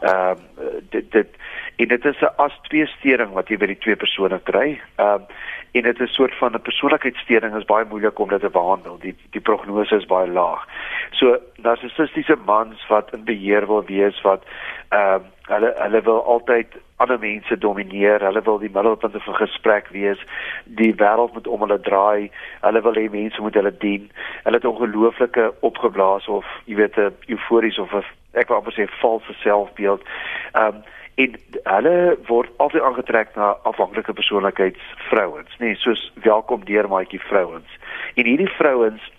ehm 0.00 0.38
uh, 0.58 0.70
dit 0.90 1.12
dit 1.12 1.28
en 1.76 1.88
dit 1.88 2.04
is 2.04 2.20
'n 2.20 2.34
as 2.36 2.58
twee 2.62 2.86
stering 2.86 3.32
wat 3.32 3.48
jy 3.48 3.56
by 3.56 3.66
die 3.66 3.78
twee 3.78 3.96
persone 3.96 4.40
kry. 4.44 4.80
Ehm 4.96 5.14
um, 5.14 5.26
en 5.72 5.82
dit 5.82 6.00
is 6.00 6.10
'n 6.10 6.14
soort 6.14 6.34
van 6.34 6.52
'n 6.54 6.60
persoonlikheidssteuring 6.60 7.54
is 7.56 7.64
baie 7.64 7.84
moeilik 7.84 8.18
om 8.18 8.28
dit 8.28 8.40
te 8.40 8.50
behandel. 8.50 8.98
Die 8.98 9.16
die 9.30 9.40
prognose 9.40 9.96
is 9.96 10.06
baie 10.06 10.28
laag. 10.28 10.68
So 11.10 11.38
narcissistiese 11.56 12.36
mans 12.44 12.86
wat 12.86 13.12
in 13.12 13.24
beheer 13.24 13.66
wil 13.66 13.84
wees 13.84 14.20
wat 14.20 14.42
ehm 14.88 15.20
uh, 15.20 15.20
hulle 15.42 15.74
hulle 15.76 16.02
wil 16.02 16.24
altyd 16.24 16.66
ander 16.96 17.18
mense 17.18 17.58
domineer. 17.58 18.20
Hulle 18.20 18.42
wil 18.42 18.58
die 18.58 18.70
middelpunt 18.72 19.22
van 19.22 19.34
gesprek 19.34 19.88
wees. 19.88 20.20
Die 20.64 20.94
wêreld 20.94 21.32
moet 21.32 21.46
om 21.46 21.60
hulle 21.60 21.80
draai. 21.80 22.30
Hulle 22.60 22.82
wil 22.82 22.94
hê 22.94 23.10
mense 23.10 23.40
moet 23.40 23.54
hulle 23.54 23.76
dien. 23.78 24.10
Hulle 24.42 24.56
het 24.56 24.64
ongelooflike 24.64 25.52
opgeblaas 25.60 26.26
of 26.28 26.46
jy 26.64 26.74
weet 26.74 26.96
'n 26.96 27.16
eufories 27.26 27.78
of 27.78 27.92
'n 27.92 28.04
ek 28.32 28.48
wou 28.48 28.58
amper 28.58 28.72
sê 28.72 28.88
valse 29.00 29.32
selfbeeld. 29.32 30.02
Ehm 30.52 30.66
um, 30.66 30.82
en 31.14 31.36
hulle 31.64 31.96
word 32.26 32.50
altyd 32.56 32.82
aangetrek 32.82 33.34
na 33.36 33.52
afhanklike 33.68 34.12
persoonlikheidsvrouens, 34.12 35.58
nê, 35.58 35.72
nee, 35.72 35.80
soos 35.80 36.04
welkom 36.24 36.64
deur 36.64 36.88
maatjie 36.88 37.20
vrouens. 37.28 37.78
En 38.14 38.28
hierdie 38.28 38.50
vrouens 38.58 39.10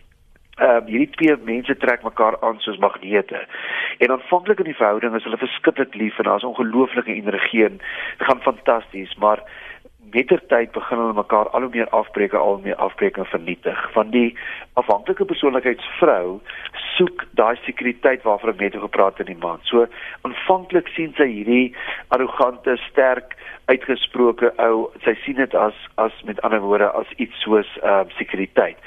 ehm 0.54 0.84
um, 0.84 0.86
hierdie 0.86 1.10
twee 1.18 1.36
mense 1.46 1.74
trek 1.82 2.04
mekaar 2.06 2.36
aan 2.46 2.60
soos 2.62 2.78
magnete. 2.78 3.40
En 3.98 4.12
aanvanklik 4.14 4.60
in 4.62 4.70
die 4.70 4.78
verhouding 4.78 5.16
is 5.18 5.24
hulle 5.26 5.40
verskriklik 5.42 5.96
lief 5.98 6.18
en 6.22 6.30
daar's 6.30 6.46
ongelooflike 6.46 7.14
energie 7.14 7.64
en 7.66 7.80
gaan 8.18 8.42
fantasties, 8.42 9.16
maar 9.16 9.42
mettertyd 10.14 10.72
begin 10.72 10.98
hulle 11.02 11.14
mekaar 11.18 11.50
al 11.50 11.66
hoe 11.66 11.72
meer 11.74 11.90
afbreek, 11.90 12.34
al 12.34 12.60
meer 12.64 12.76
afbreek 12.76 13.18
en 13.18 13.26
vernietig. 13.26 13.80
Van 13.92 14.10
die 14.14 14.38
afhanklike 14.80 15.26
persoonlikheidsvrou 15.26 16.40
soek 16.96 17.26
daai 17.40 17.56
sekuriteit 17.66 18.26
waarvan 18.28 18.54
ek 18.54 18.62
net 18.62 18.78
gepraat 18.86 19.18
het 19.18 19.28
in 19.28 19.34
die 19.34 19.46
man. 19.46 19.62
So 19.70 19.88
aanvanklik 20.28 20.92
sien 20.94 21.14
sy 21.18 21.30
hierdie 21.32 21.74
arrogante, 22.16 22.78
sterk 22.90 23.38
uitgesproke 23.72 24.52
ou, 24.62 24.90
sy 25.06 25.16
sien 25.24 25.40
dit 25.42 25.56
as 25.58 25.78
as 26.02 26.20
met 26.28 26.42
ander 26.46 26.62
woorde 26.62 26.92
as 26.92 27.10
iets 27.18 27.42
soos 27.46 27.70
ehm 27.82 28.06
uh, 28.06 28.18
sekuriteit. 28.20 28.78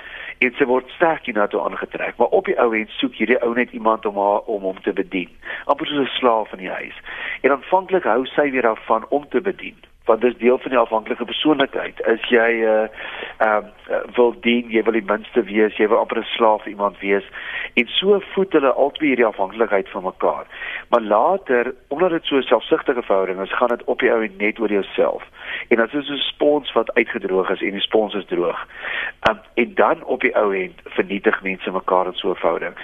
En 0.45 0.53
sy 0.59 0.67
word 0.69 0.91
sterk 0.93 1.25
hiernaartoe 1.25 1.63
aangetrek. 1.65 2.19
Maar 2.21 2.35
op 2.39 2.45
die 2.45 2.59
ou 2.61 2.69
end 2.77 2.93
soek 3.01 3.15
hierdie 3.17 3.41
ou 3.41 3.55
net 3.57 3.73
iemand 3.73 4.07
om 4.07 4.21
haar 4.21 4.45
om 4.53 4.69
hom 4.69 4.81
te 4.85 4.93
bedien. 4.93 5.31
Amper 5.65 5.89
soos 5.89 6.05
'n 6.05 6.19
slaaf 6.21 6.53
in 6.53 6.65
die 6.67 6.75
huis. 6.79 6.97
En 7.41 7.57
aanvanklik 7.57 8.05
hou 8.05 8.27
sy 8.27 8.51
weer 8.51 8.69
daarvan 8.69 9.07
om 9.09 9.29
te 9.29 9.41
bedien 9.41 9.81
want 10.07 10.21
dit 10.21 10.33
is 10.33 10.39
deel 10.39 10.59
van 10.59 10.71
die 10.71 10.81
afhanklike 10.81 11.25
persoonlikheid. 11.25 12.03
As 12.07 12.29
jy 12.31 12.51
uh 12.63 12.87
ehm 13.39 13.75
uh, 13.91 14.03
wil 14.15 14.35
dien, 14.41 14.71
jy 14.71 14.83
wil 14.83 14.93
die 14.93 15.05
minste 15.07 15.43
wees, 15.43 15.77
jy 15.77 15.89
wil 15.89 15.99
amper 15.99 16.19
'n 16.19 16.33
slaaf 16.37 16.67
iemand 16.67 16.99
wees 16.99 17.25
en 17.75 17.87
so 17.87 18.21
voed 18.33 18.53
hulle 18.53 18.73
albei 18.73 19.09
hierdie 19.09 19.27
afhanklikheid 19.27 19.89
van 19.89 20.03
mekaar. 20.03 20.47
Maar 20.89 21.01
later, 21.01 21.75
omdat 21.89 22.11
dit 22.11 22.25
so 22.25 22.37
'n 22.37 22.43
selfsugtige 22.43 23.03
verhouding 23.03 23.41
is, 23.41 23.57
gaan 23.57 23.69
dit 23.69 23.85
op 23.85 23.99
die 23.99 24.13
ou 24.13 24.29
net 24.39 24.59
oor 24.59 24.71
jouself. 24.71 25.23
En 25.69 25.77
dit 25.77 25.95
is 25.95 26.07
so 26.07 26.13
'n 26.13 26.17
spons 26.33 26.73
wat 26.73 26.95
uitgedroog 26.95 27.51
is 27.51 27.63
en 27.63 27.71
die 27.71 27.81
spons 27.81 28.15
is 28.15 28.27
droog. 28.27 28.67
Um, 29.29 29.39
en 29.55 29.75
dan 29.75 30.05
op 30.05 30.21
die 30.21 30.37
ou 30.37 30.55
end 30.57 30.81
vernietig 30.85 31.43
mense 31.43 31.71
mekaar 31.71 32.07
in 32.07 32.15
so 32.15 32.31
'n 32.31 32.35
verhouding. 32.35 32.75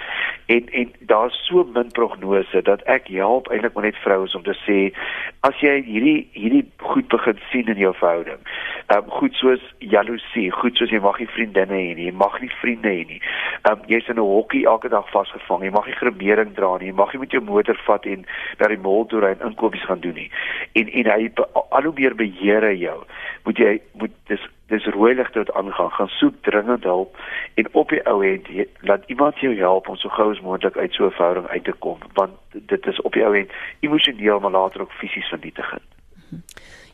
En 0.45 0.69
en 0.69 0.91
daar's 0.99 1.45
so 1.45 1.63
min 1.73 1.91
prognose 1.91 2.61
dat 2.61 2.81
ek 2.81 3.07
help 3.07 3.47
eintlik 3.47 3.73
maar 3.73 3.83
net 3.83 3.95
vrouens 3.95 4.35
om 4.35 4.43
te 4.43 4.57
sê 4.67 4.97
as 5.39 5.59
jy 5.59 5.81
hierdie 5.81 6.29
hierdie 6.31 6.71
goed 6.77 7.07
begin 7.07 7.39
sien 7.49 7.67
in 7.67 7.77
jou 7.77 7.93
verhouding. 7.95 8.39
Ehm 8.87 8.97
um, 8.97 9.09
goed 9.09 9.33
soos 9.33 9.73
jaloesie, 9.77 10.51
goed 10.51 10.77
soos 10.77 10.92
jy 10.93 11.01
mag 11.03 11.19
nie 11.19 11.29
vriendinne 11.33 11.79
hê 11.79 11.91
nie, 11.97 12.07
jy 12.09 12.15
mag 12.17 12.39
nie 12.41 12.51
vriende 12.61 12.89
hê 12.89 13.03
nie. 13.09 13.19
Ehm 13.63 13.79
um, 13.79 13.85
jy's 13.91 14.07
in 14.07 14.19
'n 14.19 14.27
hokkie 14.27 14.65
elke 14.65 14.89
dag 14.89 15.09
vasgevang. 15.11 15.63
Jy 15.63 15.71
mag 15.71 15.85
nie 15.85 15.99
gremering 15.99 16.55
dra 16.55 16.77
nie. 16.77 16.91
Jy 16.91 16.97
mag 16.97 17.13
nie 17.13 17.19
met 17.19 17.31
jou 17.31 17.43
motor 17.43 17.77
vat 17.85 18.05
en 18.05 18.25
na 18.59 18.67
die 18.67 18.77
mall 18.77 19.05
toe 19.07 19.21
ry 19.21 19.31
en 19.35 19.47
inkopies 19.49 19.85
gaan 19.85 19.99
doen 19.99 20.13
nie. 20.13 20.31
En 20.73 20.89
en 20.89 21.11
hy 21.13 21.31
al 21.69 21.83
hoe 21.83 21.93
meer 21.95 22.15
beheer 22.15 22.73
jou. 22.73 22.99
Moet 23.45 23.57
jy 23.57 23.81
moet 23.93 24.11
dis 24.27 24.43
dis 24.67 24.85
rooi 24.85 25.13
ligte 25.15 25.37
wat 25.37 25.53
aangaan, 25.53 25.91
gaan 25.91 26.07
soek 26.07 26.35
dringend 26.41 26.83
hulp 26.83 27.17
en 27.53 27.67
op 27.73 27.89
die 27.89 28.01
ou 28.09 28.23
end 28.25 28.47
laat 28.79 29.03
iemand 29.07 29.39
jou 29.39 29.55
help 29.57 29.89
om 29.89 29.95
so 29.95 30.09
gou 30.09 30.31
as 30.31 30.41
moontlik 30.41 30.77
uit 30.77 30.93
so 30.93 31.05
'n 31.05 31.11
verhouding 31.11 31.47
uit 31.47 31.63
te 31.63 31.73
kom 31.85 31.97
want 32.13 32.33
dit 32.51 32.87
is 32.87 33.01
op 33.01 33.13
die 33.13 33.25
ou 33.25 33.35
end 33.37 33.51
emosioneel 33.79 34.39
maar 34.39 34.51
later 34.51 34.81
ook 34.81 34.91
fisies 34.91 35.27
vernietigend. 35.27 35.87
Mhm. 36.29 36.41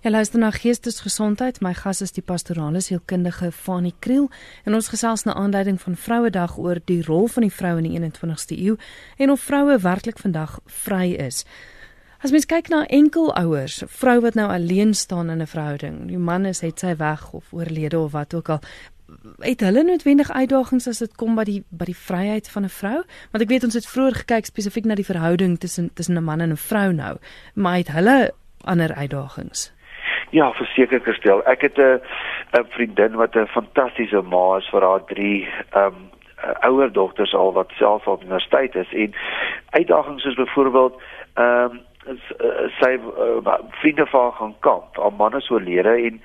Ja 0.01 0.09
luister 0.09 0.39
na 0.39 0.51
geestesgesondheid. 0.51 1.57
My 1.59 1.73
gas 1.75 1.99
is 2.01 2.13
die 2.15 2.21
pastorale 2.23 2.79
sielkundige 2.79 3.49
Fanie 3.51 3.91
Kriel 3.99 4.29
en 4.63 4.77
ons 4.77 4.87
gesels 4.87 5.25
na 5.27 5.33
aanduiding 5.35 5.75
van 5.81 5.97
Vrouedag 5.99 6.53
oor 6.57 6.79
die 6.87 7.01
rol 7.03 7.25
van 7.27 7.43
die 7.43 7.51
vrou 7.51 7.73
in 7.81 7.87
die 7.89 7.99
21ste 7.99 8.55
eeu 8.55 8.77
en 9.17 9.33
of 9.33 9.41
vroue 9.43 9.75
werklik 9.83 10.21
vandag 10.23 10.53
vry 10.85 11.17
is. 11.19 11.41
As 12.23 12.31
mens 12.31 12.47
kyk 12.47 12.71
na 12.71 12.85
enkelouers, 12.87 13.81
vrou 13.91 14.21
wat 14.23 14.37
nou 14.39 14.45
alleen 14.47 14.93
staan 14.95 15.29
in 15.29 15.41
'n 15.41 15.47
verhouding, 15.47 16.07
die 16.07 16.17
man 16.17 16.45
is 16.45 16.61
het 16.61 16.79
sy 16.79 16.95
weg 16.95 17.33
of 17.33 17.51
oorlede 17.51 17.99
of 17.99 18.11
wat 18.11 18.33
ook 18.33 18.49
al, 18.49 18.61
het 19.39 19.59
hulle 19.59 19.83
noodwendig 19.83 20.31
uitdagings 20.31 20.87
as 20.87 20.99
dit 20.99 21.15
kom 21.15 21.35
by 21.35 21.43
die 21.43 21.63
by 21.69 21.85
die 21.85 21.97
vryheid 22.07 22.47
van 22.47 22.63
'n 22.63 22.69
vrou? 22.69 23.03
Want 23.31 23.43
ek 23.43 23.49
weet 23.49 23.63
ons 23.63 23.73
het 23.73 23.87
vroeër 23.87 24.15
gekyk 24.15 24.45
spesifiek 24.45 24.85
na 24.85 24.95
die 24.95 25.11
verhouding 25.11 25.59
tussen 25.59 25.91
tussen 25.93 26.15
'n 26.17 26.23
man 26.23 26.39
en 26.41 26.51
'n 26.51 26.57
vrou 26.57 26.93
nou, 26.93 27.17
maar 27.53 27.77
het 27.77 27.87
hulle 27.87 28.33
ander 28.63 28.93
uitdagings? 28.93 29.71
Ja, 30.29 30.51
verseker 30.53 31.01
gestel. 31.01 31.43
Ek 31.45 31.61
het 31.61 31.77
'n 31.77 32.01
'n 32.57 32.65
vriendin 32.69 33.15
wat 33.15 33.35
'n 33.35 33.47
fantastiese 33.47 34.21
ma 34.21 34.57
is 34.57 34.69
vir 34.69 34.81
haar 34.81 35.03
drie 35.05 35.47
ehm 35.71 35.85
um, 35.85 36.09
ouer 36.61 36.91
dogters 36.91 37.33
al 37.33 37.53
wat 37.53 37.71
self 37.71 38.07
op 38.07 38.23
universiteit 38.23 38.75
is 38.75 38.93
en 38.93 39.13
uitdagings 39.69 40.23
soos 40.23 40.35
byvoorbeeld 40.35 41.01
ehm 41.33 41.63
um, 41.63 41.79
sy 42.79 42.97
uh, 42.97 43.53
vriende 43.69 44.05
van 44.05 44.33
gaan 44.33 44.55
kamp. 44.59 44.97
Haar 44.97 45.13
man 45.13 45.35
is 45.35 45.49
oorlede 45.49 45.89
en 45.89 46.21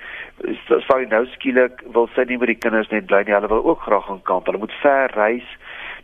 sy 0.66 1.04
nou 1.08 1.26
skielik 1.26 1.82
wil 1.92 2.08
sy 2.14 2.24
nie 2.28 2.38
met 2.38 2.46
die 2.46 2.58
kinders 2.58 2.88
net 2.88 3.06
bly 3.06 3.22
nie. 3.24 3.34
Hulle 3.34 3.48
wil 3.48 3.64
ook 3.64 3.80
graag 3.80 4.06
gaan 4.06 4.22
kamp. 4.22 4.46
Hulle 4.46 4.58
moet 4.58 4.72
ver 4.80 5.10
reis 5.14 5.56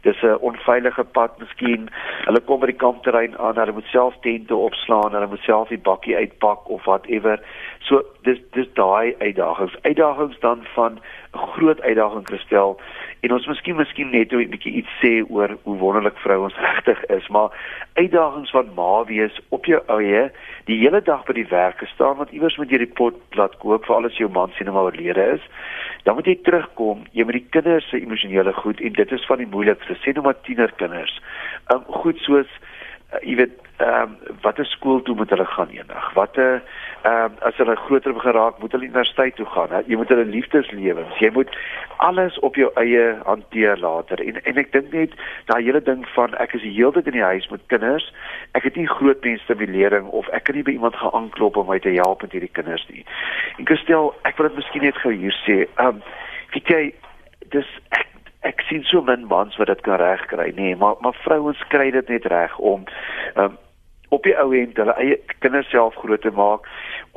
dis 0.03 0.23
'n 0.23 0.39
onveilige 0.41 1.05
pad 1.05 1.39
miskien. 1.39 1.89
Hulle 2.25 2.41
kom 2.41 2.61
by 2.61 2.67
die 2.67 2.83
kampterrein 2.85 3.39
aan, 3.39 3.57
hulle 3.57 3.73
moet 3.73 3.91
self 3.93 4.15
tente 4.21 4.55
opslaan, 4.55 5.13
hulle 5.13 5.27
moet 5.27 5.45
self 5.45 5.69
die 5.69 5.79
bakkie 5.79 6.17
uitpak 6.17 6.69
of 6.69 6.85
whatever. 6.85 7.41
So 7.81 8.03
dis 8.23 8.39
dis 8.53 8.69
daai 8.75 9.15
uitdagings. 9.19 9.77
Uitdagings 9.83 10.39
dan 10.41 10.67
van 10.75 10.93
'n 11.35 11.39
groot 11.39 11.81
uitdaging 11.81 12.27
Christel 12.27 12.81
en 13.21 13.33
ons 13.33 13.47
miskien 13.47 13.77
miskien 13.77 14.11
net 14.11 14.33
'n 14.33 14.51
bietjie 14.51 14.73
iets 14.73 14.93
sê 15.03 15.25
oor 15.29 15.57
hoe 15.63 15.77
wonderlik 15.77 16.19
vrouens 16.19 16.57
regtig 16.57 17.05
is, 17.05 17.29
maar 17.29 17.51
uitdagings 17.95 18.51
van 18.51 18.75
ma 18.75 19.05
wees 19.05 19.41
op 19.49 19.65
jou 19.65 19.83
eie, 19.87 20.31
die 20.65 20.79
hele 20.79 21.03
dag 21.03 21.25
by 21.25 21.33
die 21.33 21.49
werk 21.49 21.79
gestaan 21.79 22.17
want 22.17 22.31
iewers 22.31 22.57
moet 22.57 22.71
jy 22.71 22.79
die 22.79 22.95
pot 23.01 23.15
laat 23.31 23.59
koop 23.59 23.85
vir 23.85 23.97
alles 23.97 24.17
jou 24.17 24.31
man 24.31 24.51
sien 24.57 24.67
hom 24.67 24.77
oorlede 24.77 25.25
is 25.37 25.45
dan 26.05 26.15
moet 26.17 26.29
jy 26.31 26.37
terugkom, 26.47 27.05
jy 27.13 27.25
met 27.29 27.39
die 27.39 27.47
kinders 27.57 27.89
se 27.91 28.01
emosionele 28.01 28.53
goed 28.57 28.81
en 28.81 28.93
dit 28.97 29.13
is 29.13 29.27
van 29.29 29.43
die 29.43 29.51
moeilikste, 29.51 29.97
sê 30.01 30.15
nou 30.15 30.25
maar 30.25 30.39
tienerkinders. 30.47 31.17
Um 31.75 31.85
goed 32.03 32.21
soos 32.25 32.51
uh, 33.13 33.21
jy 33.23 33.35
weet, 33.43 33.59
ehm 33.81 34.03
um, 34.13 34.39
watter 34.43 34.67
skool 34.69 35.03
toe 35.03 35.15
moet 35.17 35.31
hulle 35.31 35.45
gaan 35.45 35.71
eendag? 35.73 36.13
Watter 36.15 36.63
ehm 37.03 37.25
um, 37.25 37.37
as 37.49 37.57
hulle 37.57 37.77
groter 37.77 38.15
geraak, 38.21 38.59
moet 38.59 38.73
hulle 38.73 38.85
universiteit 38.85 39.37
toe 39.37 39.47
gaan. 39.47 39.73
Jy 39.87 39.97
moet 39.97 40.09
hulle 40.13 40.25
liefdeslewens, 40.25 41.19
jy 41.19 41.31
moet 41.33 41.57
alles 41.97 42.39
op 42.39 42.57
jou 42.57 42.71
eie 42.81 43.17
hanteer 43.25 43.79
later. 43.81 44.21
En 44.21 44.43
en 44.45 44.61
ek 44.61 44.73
dink 44.73 44.93
net 44.93 45.17
daai 45.49 45.63
hele 45.65 45.83
ding 45.83 46.05
van 46.15 46.37
ek 46.45 46.55
is 46.59 46.67
die 46.67 46.75
hele 46.77 46.93
tyd 46.93 47.09
in 47.13 47.19
die 47.19 47.29
huis 47.33 47.49
met 47.51 47.65
kinders. 47.73 48.13
Ek 48.53 48.69
het 48.69 48.77
nie 48.77 48.89
groot 48.89 49.25
mensstimulering 49.25 50.13
of 50.21 50.29
ek 50.37 50.45
kan 50.49 50.61
nie 50.61 50.67
by 50.67 50.77
iemand 50.77 50.97
gaan 51.01 51.17
aanklop 51.23 51.57
om 51.57 51.73
my 51.73 51.79
te 51.79 51.97
help 51.97 52.23
met 52.23 52.37
hierdie 52.37 52.53
kinders 52.53 52.87
nie. 52.93 53.05
En 53.57 53.67
Christel, 53.67 54.13
ek 54.29 54.37
wil 54.37 54.51
dit 54.51 54.61
miskien 54.61 54.89
net 54.89 55.01
gou 55.01 55.13
hier 55.13 55.37
sê. 55.45 55.63
Ehm 55.77 55.97
um, 55.97 56.05
weet 56.51 56.69
jy, 56.69 56.85
dis 57.55 57.69
ek 57.97 58.10
ek 58.47 58.63
sien 58.69 58.85
so 58.89 59.03
min 59.05 59.27
mans 59.29 59.57
wat 59.61 59.69
dit 59.69 59.81
kan 59.85 60.01
regkry, 60.01 60.51
nê, 60.57 60.71
nee, 60.71 60.77
maar 60.77 60.97
maar 61.01 61.17
vrouens 61.25 61.61
kry 61.69 61.91
dit 61.91 62.09
net 62.09 62.29
reg 62.33 62.59
om 62.59 62.87
um, 63.37 63.59
op 64.11 64.25
die 64.27 64.35
ou 64.43 64.51
end 64.57 64.79
hulle 64.81 64.95
eie 64.99 65.19
kinders 65.39 65.69
self 65.71 65.95
groot 66.03 66.23
te 66.25 66.33
maak 66.35 66.67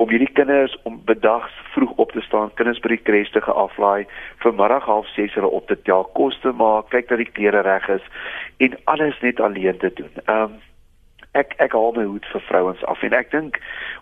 om 0.02 0.10
hierdie 0.10 0.30
kinders 0.36 0.74
om 0.88 1.00
bedags 1.06 1.54
vroeg 1.74 1.96
op 2.02 2.12
te 2.12 2.22
staan, 2.26 2.52
kinders 2.58 2.80
by 2.82 2.92
die 2.94 3.02
kres 3.02 3.30
te 3.34 3.42
geaflaai, 3.42 4.06
vir 4.42 4.54
middag 4.58 4.86
06:30 4.90 5.38
hulle 5.38 5.50
op 5.58 5.66
te 5.70 5.78
tel, 5.86 6.04
kos 6.18 6.38
te 6.42 6.52
maak, 6.52 6.90
kyk 6.94 7.08
dat 7.08 7.22
die 7.22 7.30
klere 7.30 7.64
reg 7.66 7.88
is 7.96 8.06
en 8.66 8.78
alles 8.84 9.18
net 9.22 9.40
alleen 9.40 9.78
te 9.78 9.90
doen. 9.94 10.14
Um, 10.30 10.58
ek 11.34 11.54
ek 11.62 11.74
haal 11.74 11.94
my 11.96 12.06
hoed 12.06 12.26
vir 12.30 12.42
vrouens 12.48 12.82
af 12.90 13.02
en 13.02 13.14
ek 13.18 13.30
dink 13.34 13.58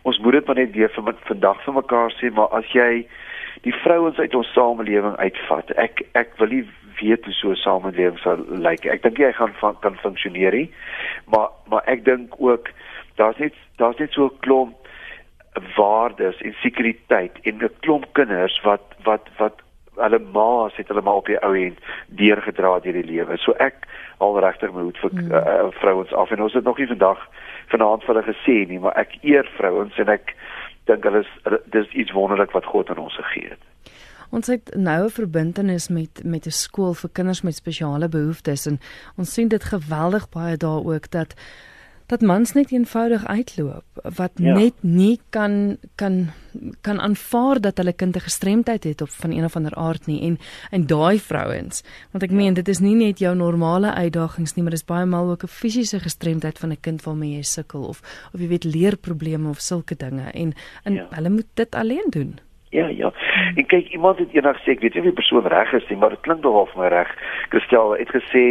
ons 0.08 0.18
moet 0.20 0.36
dit 0.36 0.48
maar 0.48 0.60
net 0.60 0.74
weer 0.76 0.92
vir 0.92 1.14
vandag 1.28 1.62
vir 1.64 1.78
mekaar 1.80 2.16
sê, 2.18 2.32
maar 2.32 2.52
as 2.58 2.68
jy 2.76 3.06
die 3.64 3.74
vrouens 3.82 4.18
uit 4.18 4.34
ons 4.34 4.52
samelewing 4.52 5.16
uitvat, 5.16 5.72
ek 5.80 6.04
ek 6.18 6.36
wil 6.40 6.52
nie 6.52 6.64
weet 7.02 7.24
hoe 7.24 7.34
so 7.34 7.50
'n 7.50 7.62
samelewing 7.64 8.18
sal 8.18 8.44
lyk. 8.48 8.86
Ek 8.86 9.02
dink 9.02 9.18
jy 9.18 9.32
gaan 9.32 9.54
van, 9.60 9.76
kan 9.80 9.96
funksioneer 10.04 10.52
nie. 10.52 10.70
Maar 11.26 11.48
maar 11.68 11.82
ek 11.86 12.04
dink 12.04 12.34
ook 12.38 12.68
daar's 13.16 13.38
net 13.38 13.54
daar's 13.76 13.98
net 13.98 14.12
so 14.12 14.24
'n 14.24 14.38
klomp 14.40 14.76
waardes 15.76 16.40
en 16.40 16.54
sekuriteit 16.62 17.38
en 17.42 17.58
'n 17.58 17.70
klomp 17.80 18.06
kinders 18.12 18.60
wat 18.62 18.82
wat 19.04 19.28
wat 19.38 19.60
hulle 19.94 20.18
ma's 20.18 20.76
het 20.76 20.88
hulle 20.88 21.02
maar 21.02 21.20
op 21.20 21.26
die 21.26 21.38
ou 21.42 21.54
end 21.56 21.78
deurgedra 22.06 22.78
deur 22.80 22.92
die 22.92 23.04
lewe. 23.04 23.36
So 23.36 23.52
ek 23.52 23.86
al 24.18 24.40
regtig 24.40 24.72
my 24.72 24.86
hoed 24.86 24.98
vir 24.98 25.10
mm. 25.12 25.32
uh, 25.32 25.68
vrouens 25.80 26.12
af 26.12 26.30
en 26.30 26.42
ons 26.42 26.52
het 26.52 26.64
nog 26.64 26.78
nie 26.78 26.86
vandag 26.86 27.28
vanaand 27.66 28.04
vir 28.04 28.14
hulle 28.14 28.34
gesê 28.34 28.56
nie, 28.68 28.78
maar 28.78 28.96
ek 28.96 29.18
eer 29.20 29.48
vrouens 29.56 29.98
en 29.98 30.08
ek 30.08 30.34
dink 30.90 31.04
hulle 31.04 31.24
is 31.24 31.60
dis 31.74 31.92
iets 32.04 32.12
wonderlik 32.16 32.50
wat 32.56 32.64
God 32.64 32.90
aan 32.90 33.04
ons 33.04 33.16
gegee 33.20 33.48
het. 33.48 33.71
Ons 34.32 34.46
het 34.48 34.72
nou 34.76 35.04
'n 35.04 35.10
verbintenis 35.10 35.88
met 35.88 36.24
met 36.24 36.46
'n 36.46 36.50
skool 36.50 36.94
vir 36.94 37.10
kinders 37.12 37.42
met 37.42 37.54
spesiale 37.54 38.08
behoeftes 38.08 38.66
en 38.66 38.80
ons 39.16 39.32
sien 39.32 39.48
dit 39.48 39.64
geweldig 39.64 40.28
baie 40.28 40.56
daar 40.56 40.84
ook 40.84 41.10
dat 41.10 41.34
dat 42.06 42.20
mans 42.20 42.52
net 42.52 42.72
eenvoudig 42.72 43.24
uitloop 43.26 43.84
wat 44.16 44.32
ja. 44.34 44.54
net 44.54 44.74
nie 44.80 45.20
kan 45.30 45.76
kan 45.94 46.30
kan 46.80 47.00
aanvaar 47.00 47.60
dat 47.60 47.76
hulle 47.76 47.92
kind 47.92 48.16
'n 48.16 48.20
gestremdheid 48.20 48.84
het 48.84 49.00
of 49.00 49.10
van 49.10 49.30
een 49.30 49.44
of 49.44 49.56
ander 49.56 49.74
aard 49.74 50.06
nie 50.06 50.20
en 50.20 50.38
en 50.70 50.86
daai 50.86 51.18
vrouens 51.18 51.82
want 52.10 52.24
ek 52.24 52.30
ja. 52.30 52.36
meen 52.36 52.54
dit 52.54 52.68
is 52.68 52.78
nie 52.78 52.94
net 52.94 53.18
jou 53.18 53.36
normale 53.36 53.94
uitdagings 53.94 54.54
nie 54.54 54.62
maar 54.62 54.76
dis 54.76 54.84
baie 54.84 55.06
maal 55.06 55.30
ook 55.30 55.42
'n 55.42 55.48
fisiese 55.48 56.00
gestremdheid 56.00 56.58
van 56.58 56.70
'n 56.70 56.80
kind 56.80 57.02
waarmee 57.02 57.36
jy 57.36 57.42
sukkel 57.42 57.82
of 57.82 58.00
of 58.32 58.40
jy 58.40 58.48
weet 58.48 58.64
leerprobleme 58.64 59.48
of 59.48 59.60
sulke 59.60 59.96
dinge 59.96 60.30
en 60.30 60.54
en 60.84 60.92
ja. 60.92 61.06
hulle 61.10 61.30
moet 61.30 61.48
dit 61.54 61.74
alleen 61.74 62.06
doen. 62.10 62.38
Ja, 62.72 62.86
ja. 62.88 63.12
En 63.54 63.66
kyk, 63.66 63.88
iemand 63.88 64.18
het 64.18 64.32
eendag 64.32 64.56
gesê, 64.56 64.72
ek 64.72 64.80
weet 64.80 64.94
nie 64.96 65.02
of 65.02 65.08
die 65.10 65.18
persoon 65.18 65.46
reg 65.52 65.72
is 65.76 65.88
nie, 65.90 65.96
maar 66.00 66.14
dit 66.14 66.22
klink 66.24 66.40
nogal 66.40 66.70
vir 66.70 66.80
my 66.80 66.88
reg. 66.94 67.10
Christel 67.52 67.92
het 68.00 68.12
gesê 68.16 68.44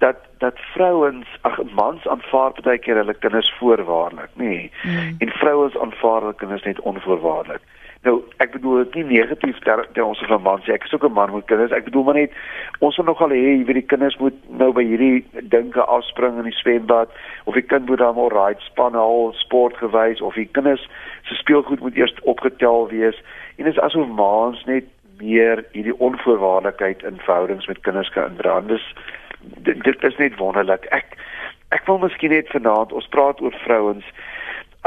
dat 0.00 0.22
dat 0.40 0.62
vrouens, 0.72 1.28
ag 1.44 1.58
mans 1.76 2.06
aanvaar 2.08 2.56
baie 2.64 2.80
keer 2.80 2.96
hulle 3.02 3.14
kinders 3.20 3.50
voorwaardelik, 3.58 4.32
nê. 4.40 4.48
Nee. 4.48 4.70
Mm. 4.88 5.12
En 5.26 5.34
vrouens 5.42 5.76
aanvaar 5.76 6.24
hulle 6.24 6.38
kinders 6.40 6.64
net 6.64 6.80
onvoorwaardelik. 6.80 7.68
Nou, 8.00 8.14
ek 8.40 8.54
bedoel 8.54 8.78
dit 8.78 8.94
nie 8.94 9.18
negatief 9.18 9.58
ter, 9.60 9.82
ter 9.92 10.06
ons 10.06 10.20
van 10.24 10.40
mans 10.40 10.64
nie. 10.64 10.72
Ek 10.72 10.86
is 10.88 10.94
ook 10.96 11.04
'n 11.04 11.12
man 11.12 11.34
met 11.34 11.44
kinders. 11.44 11.72
Ek 11.76 11.84
bedoel 11.84 12.02
maar 12.02 12.14
net 12.14 12.32
ons 12.78 12.96
wil 12.96 13.04
nogal 13.04 13.28
hê, 13.28 13.40
jy 13.60 13.64
weet 13.64 13.80
die 13.80 13.90
kinders 13.92 14.16
moet 14.16 14.36
nou 14.48 14.72
by 14.72 14.84
hierdie 14.84 15.24
dinge 15.52 15.84
afspring 15.84 16.38
in 16.38 16.48
die 16.48 16.60
swembad 16.62 17.10
of 17.44 17.54
die 17.54 17.62
kind 17.62 17.88
moet 17.88 17.98
dan 17.98 18.16
al 18.16 18.32
ride 18.32 18.60
span 18.60 18.94
al 18.94 19.32
sport 19.36 19.76
gewys 19.76 20.20
of 20.20 20.34
die 20.34 20.48
kinders 20.52 20.88
se 21.28 21.34
speelgoed 21.34 21.80
moet 21.80 21.96
eers 21.96 22.14
opgetel 22.22 22.88
wees. 22.88 23.22
En 23.60 23.66
dit 23.66 23.74
is 23.74 23.80
asof 23.80 24.08
maans 24.08 24.64
net 24.64 24.84
meer 25.18 25.64
hierdie 25.72 25.98
onvoorwaardelikheid 26.00 27.02
in 27.02 27.18
verhoudings 27.20 27.66
met 27.66 27.80
kinders 27.80 28.08
kan 28.10 28.30
indra. 28.30 28.60
Dis 28.60 28.94
dit, 29.40 29.82
dit 29.84 30.04
is 30.04 30.16
net 30.16 30.36
wonderlik. 30.36 30.86
Ek 30.88 31.12
ek 31.68 31.84
wil 31.84 32.00
miskien 32.00 32.32
net 32.32 32.48
vanaand 32.48 32.92
ons 32.96 33.08
praat 33.12 33.40
oor 33.44 33.52
vrouens 33.66 34.06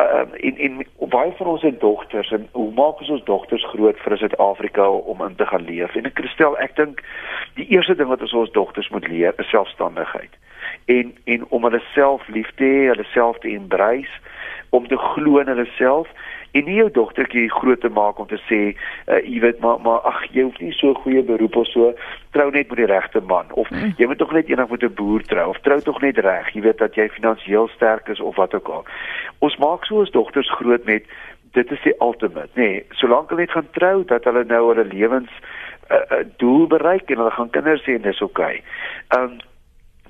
uh, 0.01 0.25
en 0.49 0.57
en 0.57 0.81
baie 1.13 1.35
van 1.37 1.51
ons 1.53 1.61
het 1.61 1.79
dogters 1.79 2.33
en 2.33 2.49
hoe 2.51 2.71
maak 2.73 3.05
ons 3.05 3.13
ons 3.19 3.23
dogters 3.29 3.67
groot 3.75 4.01
vir 4.07 4.17
Suid-Afrika 4.17 4.89
om 4.89 5.21
in 5.21 5.37
te 5.37 5.45
gaan 5.45 5.69
leef? 5.69 5.93
En 5.95 6.09
ek 6.09 6.25
stel 6.33 6.57
ek 6.57 6.73
dink 6.81 7.05
die 7.61 7.69
eerste 7.77 7.93
ding 8.01 8.09
wat 8.09 8.25
ons 8.25 8.33
ons 8.41 8.57
dogters 8.57 8.89
moet 8.89 9.07
leer 9.07 9.37
is 9.37 9.53
selfstandigheid. 9.53 10.33
En 10.89 11.13
en 11.29 11.45
om 11.49 11.69
hulle 11.69 11.85
self 11.93 12.25
lief 12.27 12.49
te 12.57 12.65
hê, 12.65 12.85
hulle 12.89 13.05
self 13.13 13.37
te 13.45 13.53
embrace, 13.53 14.17
om 14.73 14.89
te 14.89 14.97
glo 14.97 15.37
in 15.37 15.53
hulle 15.53 15.69
self 15.77 16.09
en 16.53 16.65
nie 16.69 16.75
jou 16.77 16.89
dogtertjie 16.93 17.49
groot 17.51 17.81
te 17.81 17.89
maak 17.89 18.19
om 18.21 18.27
te 18.29 18.37
sê 18.45 18.59
uh, 18.73 19.19
jy 19.25 19.39
weet 19.41 19.59
maar 19.63 19.79
maar 19.85 20.05
ag 20.09 20.19
jy 20.35 20.45
hoef 20.45 20.59
nie 20.61 20.73
so 20.77 20.93
goeie 21.01 21.23
beroep 21.25 21.55
of 21.61 21.69
so 21.71 21.91
trou 22.37 22.49
net 22.53 22.69
met 22.69 22.81
die 22.83 22.89
regte 22.91 23.21
man 23.31 23.49
of 23.63 23.69
mm. 23.73 23.95
jy 23.97 24.09
moet 24.09 24.21
tog 24.21 24.33
net 24.37 24.49
eendag 24.51 24.69
met 24.69 24.85
'n 24.85 24.93
boer 24.99 25.25
trou 25.29 25.49
of 25.49 25.61
trou 25.65 25.79
tog 25.81 26.01
net 26.01 26.17
reg 26.17 26.51
jy 26.53 26.61
weet 26.61 26.77
dat 26.77 26.95
jy 26.95 27.09
finansiëel 27.09 27.69
sterk 27.75 28.09
is 28.13 28.21
of 28.21 28.35
wat 28.35 28.53
ook 28.53 28.69
al 28.69 28.85
ons 29.39 29.57
maak 29.57 29.85
so 29.85 30.03
ons 30.05 30.11
dogters 30.11 30.51
groot 30.59 30.85
met 30.85 31.09
dit 31.57 31.71
is 31.71 31.81
die 31.81 31.95
ultimate 31.99 32.53
nê 32.53 32.69
nee, 32.69 32.85
solank 33.01 33.29
hulle 33.29 33.45
net 33.45 33.55
gaan 33.57 33.71
trou 33.71 34.03
dat 34.05 34.23
hulle 34.29 34.45
nou 34.45 34.67
hulle 34.69 34.85
lewens 34.93 35.31
uh, 35.89 35.97
uh, 35.97 36.21
doel 36.37 36.67
bereik 36.67 37.09
en 37.09 37.17
hulle 37.17 37.37
gaan 37.39 37.49
kinders 37.49 37.85
hê 37.89 37.97
en 37.97 38.05
dis 38.05 38.21
oukei 38.21 38.61
okay. 38.61 39.23
um, 39.23 39.41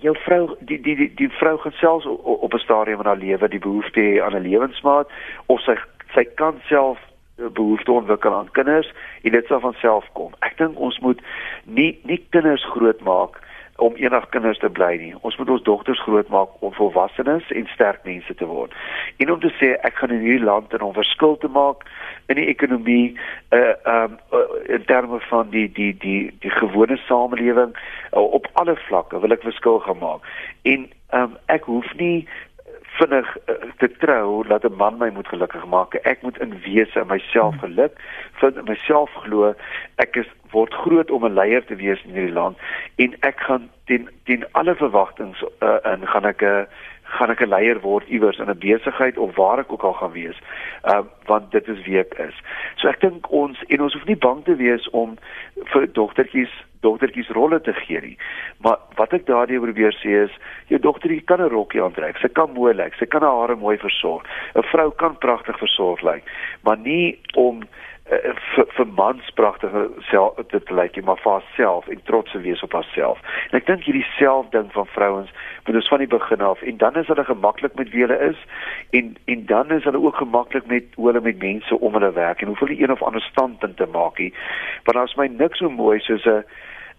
jou 0.03 0.15
vrou 0.25 0.43
die 0.59 0.81
die 0.83 0.95
die 0.99 1.11
die 1.15 1.31
vrou 1.39 1.57
gaan 1.63 1.75
selfs 1.79 2.05
op 2.23 2.53
'n 2.53 2.65
stadium 2.67 2.99
in 2.99 3.05
haar 3.11 3.23
lewe 3.23 3.47
die 3.47 3.65
behoefte 3.67 3.99
hê 3.99 4.21
aan 4.23 4.35
'n 4.35 4.47
lewensmaat 4.49 5.07
of 5.45 5.61
sy 5.61 5.75
sy 6.13 6.25
kan 6.39 6.61
self 6.69 7.01
behoefte 7.35 7.91
ontwikkel 7.91 8.33
aan 8.33 8.51
kinders 8.51 8.91
en 9.21 9.31
dit 9.31 9.45
sal 9.47 9.59
van 9.59 9.73
self 9.81 10.05
kom. 10.13 10.35
Ek 10.45 10.57
dink 10.57 10.77
ons 10.77 10.99
moet 10.99 11.21
nie 11.65 11.97
nie 12.07 12.21
kinders 12.29 12.65
grootmaak 12.75 13.41
om 13.81 13.95
eendag 13.95 14.29
kinders 14.29 14.59
te 14.61 14.69
bly 14.69 14.91
nie. 15.01 15.13
Ons 15.25 15.37
moet 15.37 15.49
ons 15.49 15.63
dogters 15.65 16.01
grootmaak 16.05 16.61
om 16.61 16.73
volwassenes 16.77 17.49
en 17.57 17.69
sterk 17.73 18.03
mense 18.05 18.35
te 18.37 18.45
word. 18.45 18.73
En 19.17 19.31
om 19.33 19.41
te 19.41 19.49
sê 19.57 19.73
ek 19.81 19.97
gaan 19.97 20.13
in 20.13 20.21
hierdie 20.21 20.45
land 20.45 20.73
en 20.73 20.85
om 20.85 20.93
verskil 20.93 21.37
te 21.41 21.49
maak 21.49 21.81
in 22.29 22.37
die 22.37 22.47
ekonomie 22.53 23.17
uh 23.57 23.73
um 23.95 24.17
uh, 24.31 24.45
in 24.69 24.85
terme 24.85 25.19
van 25.29 25.49
die 25.49 25.65
die 25.73 25.91
die 26.05 26.29
die 26.45 26.53
gewone 26.59 26.99
samelewing 27.07 27.73
uh, 27.73 28.21
op 28.21 28.47
alle 28.53 28.77
vlakke 28.85 29.19
wil 29.19 29.33
ek 29.33 29.45
verskil 29.49 29.81
gaan 29.87 30.01
maak. 30.05 30.29
En 30.69 30.85
um 31.17 31.37
ek 31.49 31.65
hoef 31.65 31.89
nie 31.97 32.27
vinnig 32.99 33.37
uh, 33.37 33.55
te 33.77 33.89
trou 33.97 34.47
dat 34.47 34.63
'n 34.63 34.75
man 34.75 34.97
my 34.97 35.09
moet 35.09 35.27
gelukkig 35.27 35.65
maak. 35.65 35.93
Ek 35.93 36.21
moet 36.21 36.39
in 36.39 36.61
wese 36.65 37.03
myself 37.07 37.55
geluk 37.59 37.93
vind, 38.31 38.67
myself 38.67 39.11
glo 39.13 39.53
ek 39.95 40.15
is 40.15 40.29
word 40.51 40.73
groot 40.73 41.11
om 41.11 41.25
'n 41.25 41.33
leier 41.33 41.65
te 41.65 41.75
wees 41.75 42.03
in 42.03 42.13
hierdie 42.13 42.33
land 42.33 42.57
en 42.95 43.15
ek 43.19 43.39
gaan 43.39 43.69
teen 43.85 44.09
teen 44.23 44.45
alle 44.51 44.75
verwagtinge 44.75 45.49
uh, 45.59 45.93
in 45.93 46.07
gaan 46.07 46.25
ek 46.25 46.41
'n 46.41 46.45
uh, 46.45 46.65
gaan 47.03 47.29
ek 47.29 47.41
'n 47.41 47.49
leier 47.49 47.79
word 47.79 48.07
iewers 48.07 48.37
in 48.37 48.49
'n 48.49 48.57
besigheid 48.57 49.17
of 49.17 49.35
waar 49.35 49.59
ek 49.59 49.71
ook 49.71 49.83
al 49.83 49.93
gaan 49.93 50.11
wees. 50.11 50.37
Ehm 50.81 50.97
uh, 50.97 51.05
want 51.25 51.51
dit 51.51 51.67
is 51.67 51.85
wie 51.85 51.99
ek 51.99 52.13
is. 52.13 52.37
So 52.75 52.87
ek 52.87 52.99
dink 52.99 53.31
ons 53.31 53.63
en 53.67 53.81
ons 53.81 53.93
hoef 53.93 54.05
nie 54.05 54.17
bang 54.27 54.43
te 54.43 54.55
wees 54.55 54.89
om 54.89 55.17
vir 55.55 55.91
dogtertjies 55.91 56.53
dogtertjies 56.83 57.31
rolle 57.37 57.61
te 57.61 57.73
gee 57.73 58.01
nie. 58.01 58.17
Maar 58.65 58.77
wat 58.99 59.15
ek 59.17 59.25
daardie 59.29 59.61
probeer 59.63 59.95
sê 60.01 60.23
is, 60.25 60.35
jou 60.71 60.79
dogtertjie 60.79 61.23
kan 61.29 61.41
'n 61.41 61.53
rokkie 61.53 61.81
aantrek. 61.83 62.17
Sy 62.21 62.27
kan 62.27 62.53
mooi 62.53 62.73
lyk, 62.73 62.95
sy 62.99 63.05
kan 63.05 63.21
haar 63.21 63.39
hare 63.39 63.55
mooi 63.55 63.77
versorg. 63.77 64.23
'n 64.55 64.67
Vrou 64.73 64.91
kan 64.91 65.17
pragtig 65.17 65.57
versorg 65.59 66.01
lyk, 66.01 66.23
maar 66.63 66.77
nie 66.77 67.19
om 67.35 67.63
uh, 68.11 68.33
vir, 68.55 68.67
vir 68.77 68.87
mans 68.97 69.29
pragtige 69.37 69.83
self 70.09 70.39
dit 70.51 70.71
lyk 70.71 70.97
jy 70.97 71.03
maar 71.07 71.19
vir 71.23 71.37
haarself 71.37 71.87
en 71.91 72.01
trots 72.09 72.31
te 72.31 72.41
wees 72.43 72.63
op 72.65 72.75
haarself. 72.77 73.21
En 73.51 73.59
ek 73.59 73.67
dink 73.69 73.87
hierdie 73.87 74.05
self 74.17 74.49
ding 74.55 74.69
van 74.75 74.89
vrouens 74.95 75.31
moet 75.65 75.79
ons 75.79 75.91
van 75.93 76.03
die 76.03 76.11
begin 76.11 76.43
af 76.43 76.61
en 76.61 76.81
dan 76.81 76.99
is 76.99 77.07
hulle 77.11 77.25
gemaklik 77.27 77.77
met 77.79 77.91
wie 77.93 78.05
hulle 78.05 78.19
is 78.31 78.43
en 78.99 79.15
en 79.31 79.45
dan 79.51 79.71
is 79.71 79.87
hulle 79.87 80.03
ook 80.03 80.19
gemaklik 80.21 80.67
met 80.71 80.89
hoe 80.97 81.09
hulle 81.11 81.23
met 81.23 81.39
mense 81.43 81.79
om 81.79 81.95
hulle 81.99 82.11
werk 82.17 82.41
en 82.41 82.51
hoeveel 82.51 82.73
die 82.75 82.81
een 82.83 82.91
of 82.91 83.03
ander 83.03 83.23
standpunt 83.29 83.77
te 83.77 83.89
maak 83.95 84.19
nie. 84.19 84.33
Want 84.83 84.99
daar's 84.99 85.17
my 85.19 85.29
niks 85.31 85.63
so 85.63 85.69
mooi 85.69 85.99
soos 85.99 86.25
'n 86.25 86.43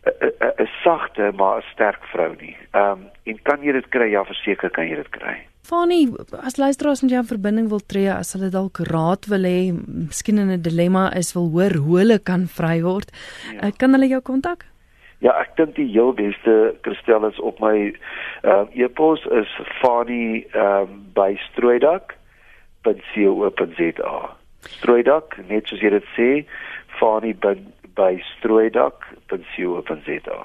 'n 0.04 0.68
sagte 0.82 1.32
maar 1.36 1.58
'n 1.58 1.70
sterk 1.72 2.04
vrou 2.12 2.34
nie. 2.40 2.56
Ehm 2.72 2.90
um, 2.90 3.10
en 3.24 3.42
kan 3.42 3.62
jy 3.62 3.72
dit 3.72 3.88
kry? 3.88 4.10
Ja, 4.10 4.24
verseker 4.24 4.70
kan 4.70 4.88
jy 4.88 4.96
dit 4.96 5.10
kry. 5.10 5.36
Fanny, 5.64 6.12
as 6.44 6.56
luisteraars 6.56 7.02
met 7.02 7.10
jou 7.10 7.22
in 7.22 7.28
verbinding 7.28 7.68
wil 7.68 7.80
tree, 7.86 8.12
as 8.12 8.32
hulle 8.32 8.50
dalk 8.52 8.78
raad 8.78 9.26
wil 9.32 9.44
hê, 9.48 9.72
miskien 9.72 10.38
in 10.38 10.50
'n 10.50 10.62
dilemma 10.62 11.10
is, 11.16 11.32
wil 11.32 11.48
hoor 11.50 11.74
hoe 11.84 11.98
hulle 11.98 12.18
kan 12.18 12.46
vry 12.46 12.82
word, 12.82 13.10
ja. 13.52 13.66
uh, 13.66 13.72
kan 13.76 13.92
hulle 13.92 14.08
jou 14.08 14.20
kontak? 14.20 14.64
Ja, 15.24 15.32
ek 15.40 15.56
dink 15.56 15.76
die 15.76 15.88
heel 15.88 16.12
beste 16.12 16.74
Christel 16.82 17.24
is 17.24 17.40
op 17.40 17.60
my 17.60 17.94
uh, 18.44 18.64
e-pos 18.74 19.26
is 19.32 19.48
Fanny 19.80 20.46
um, 20.54 21.06
by 21.14 21.38
strooidak.co.za. 21.48 24.36
Strooidak, 24.60 25.36
net 25.48 25.66
soos 25.66 25.80
jy 25.80 25.90
dit 25.90 26.04
sê, 26.16 26.44
Fanny 26.98 27.32
by, 27.32 27.54
by 27.94 28.22
strooidak.co.za. 28.36 30.38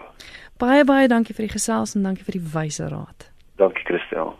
Baie 0.59 0.83
baie 0.85 1.07
dankie 1.07 1.35
vir 1.35 1.47
die 1.47 1.55
gesels 1.55 1.95
en 1.95 2.03
dankie 2.03 2.25
vir 2.27 2.39
die 2.39 2.47
wyse 2.53 2.87
raad. 2.91 3.31
Dankie 3.57 3.85
Christel. 3.87 4.35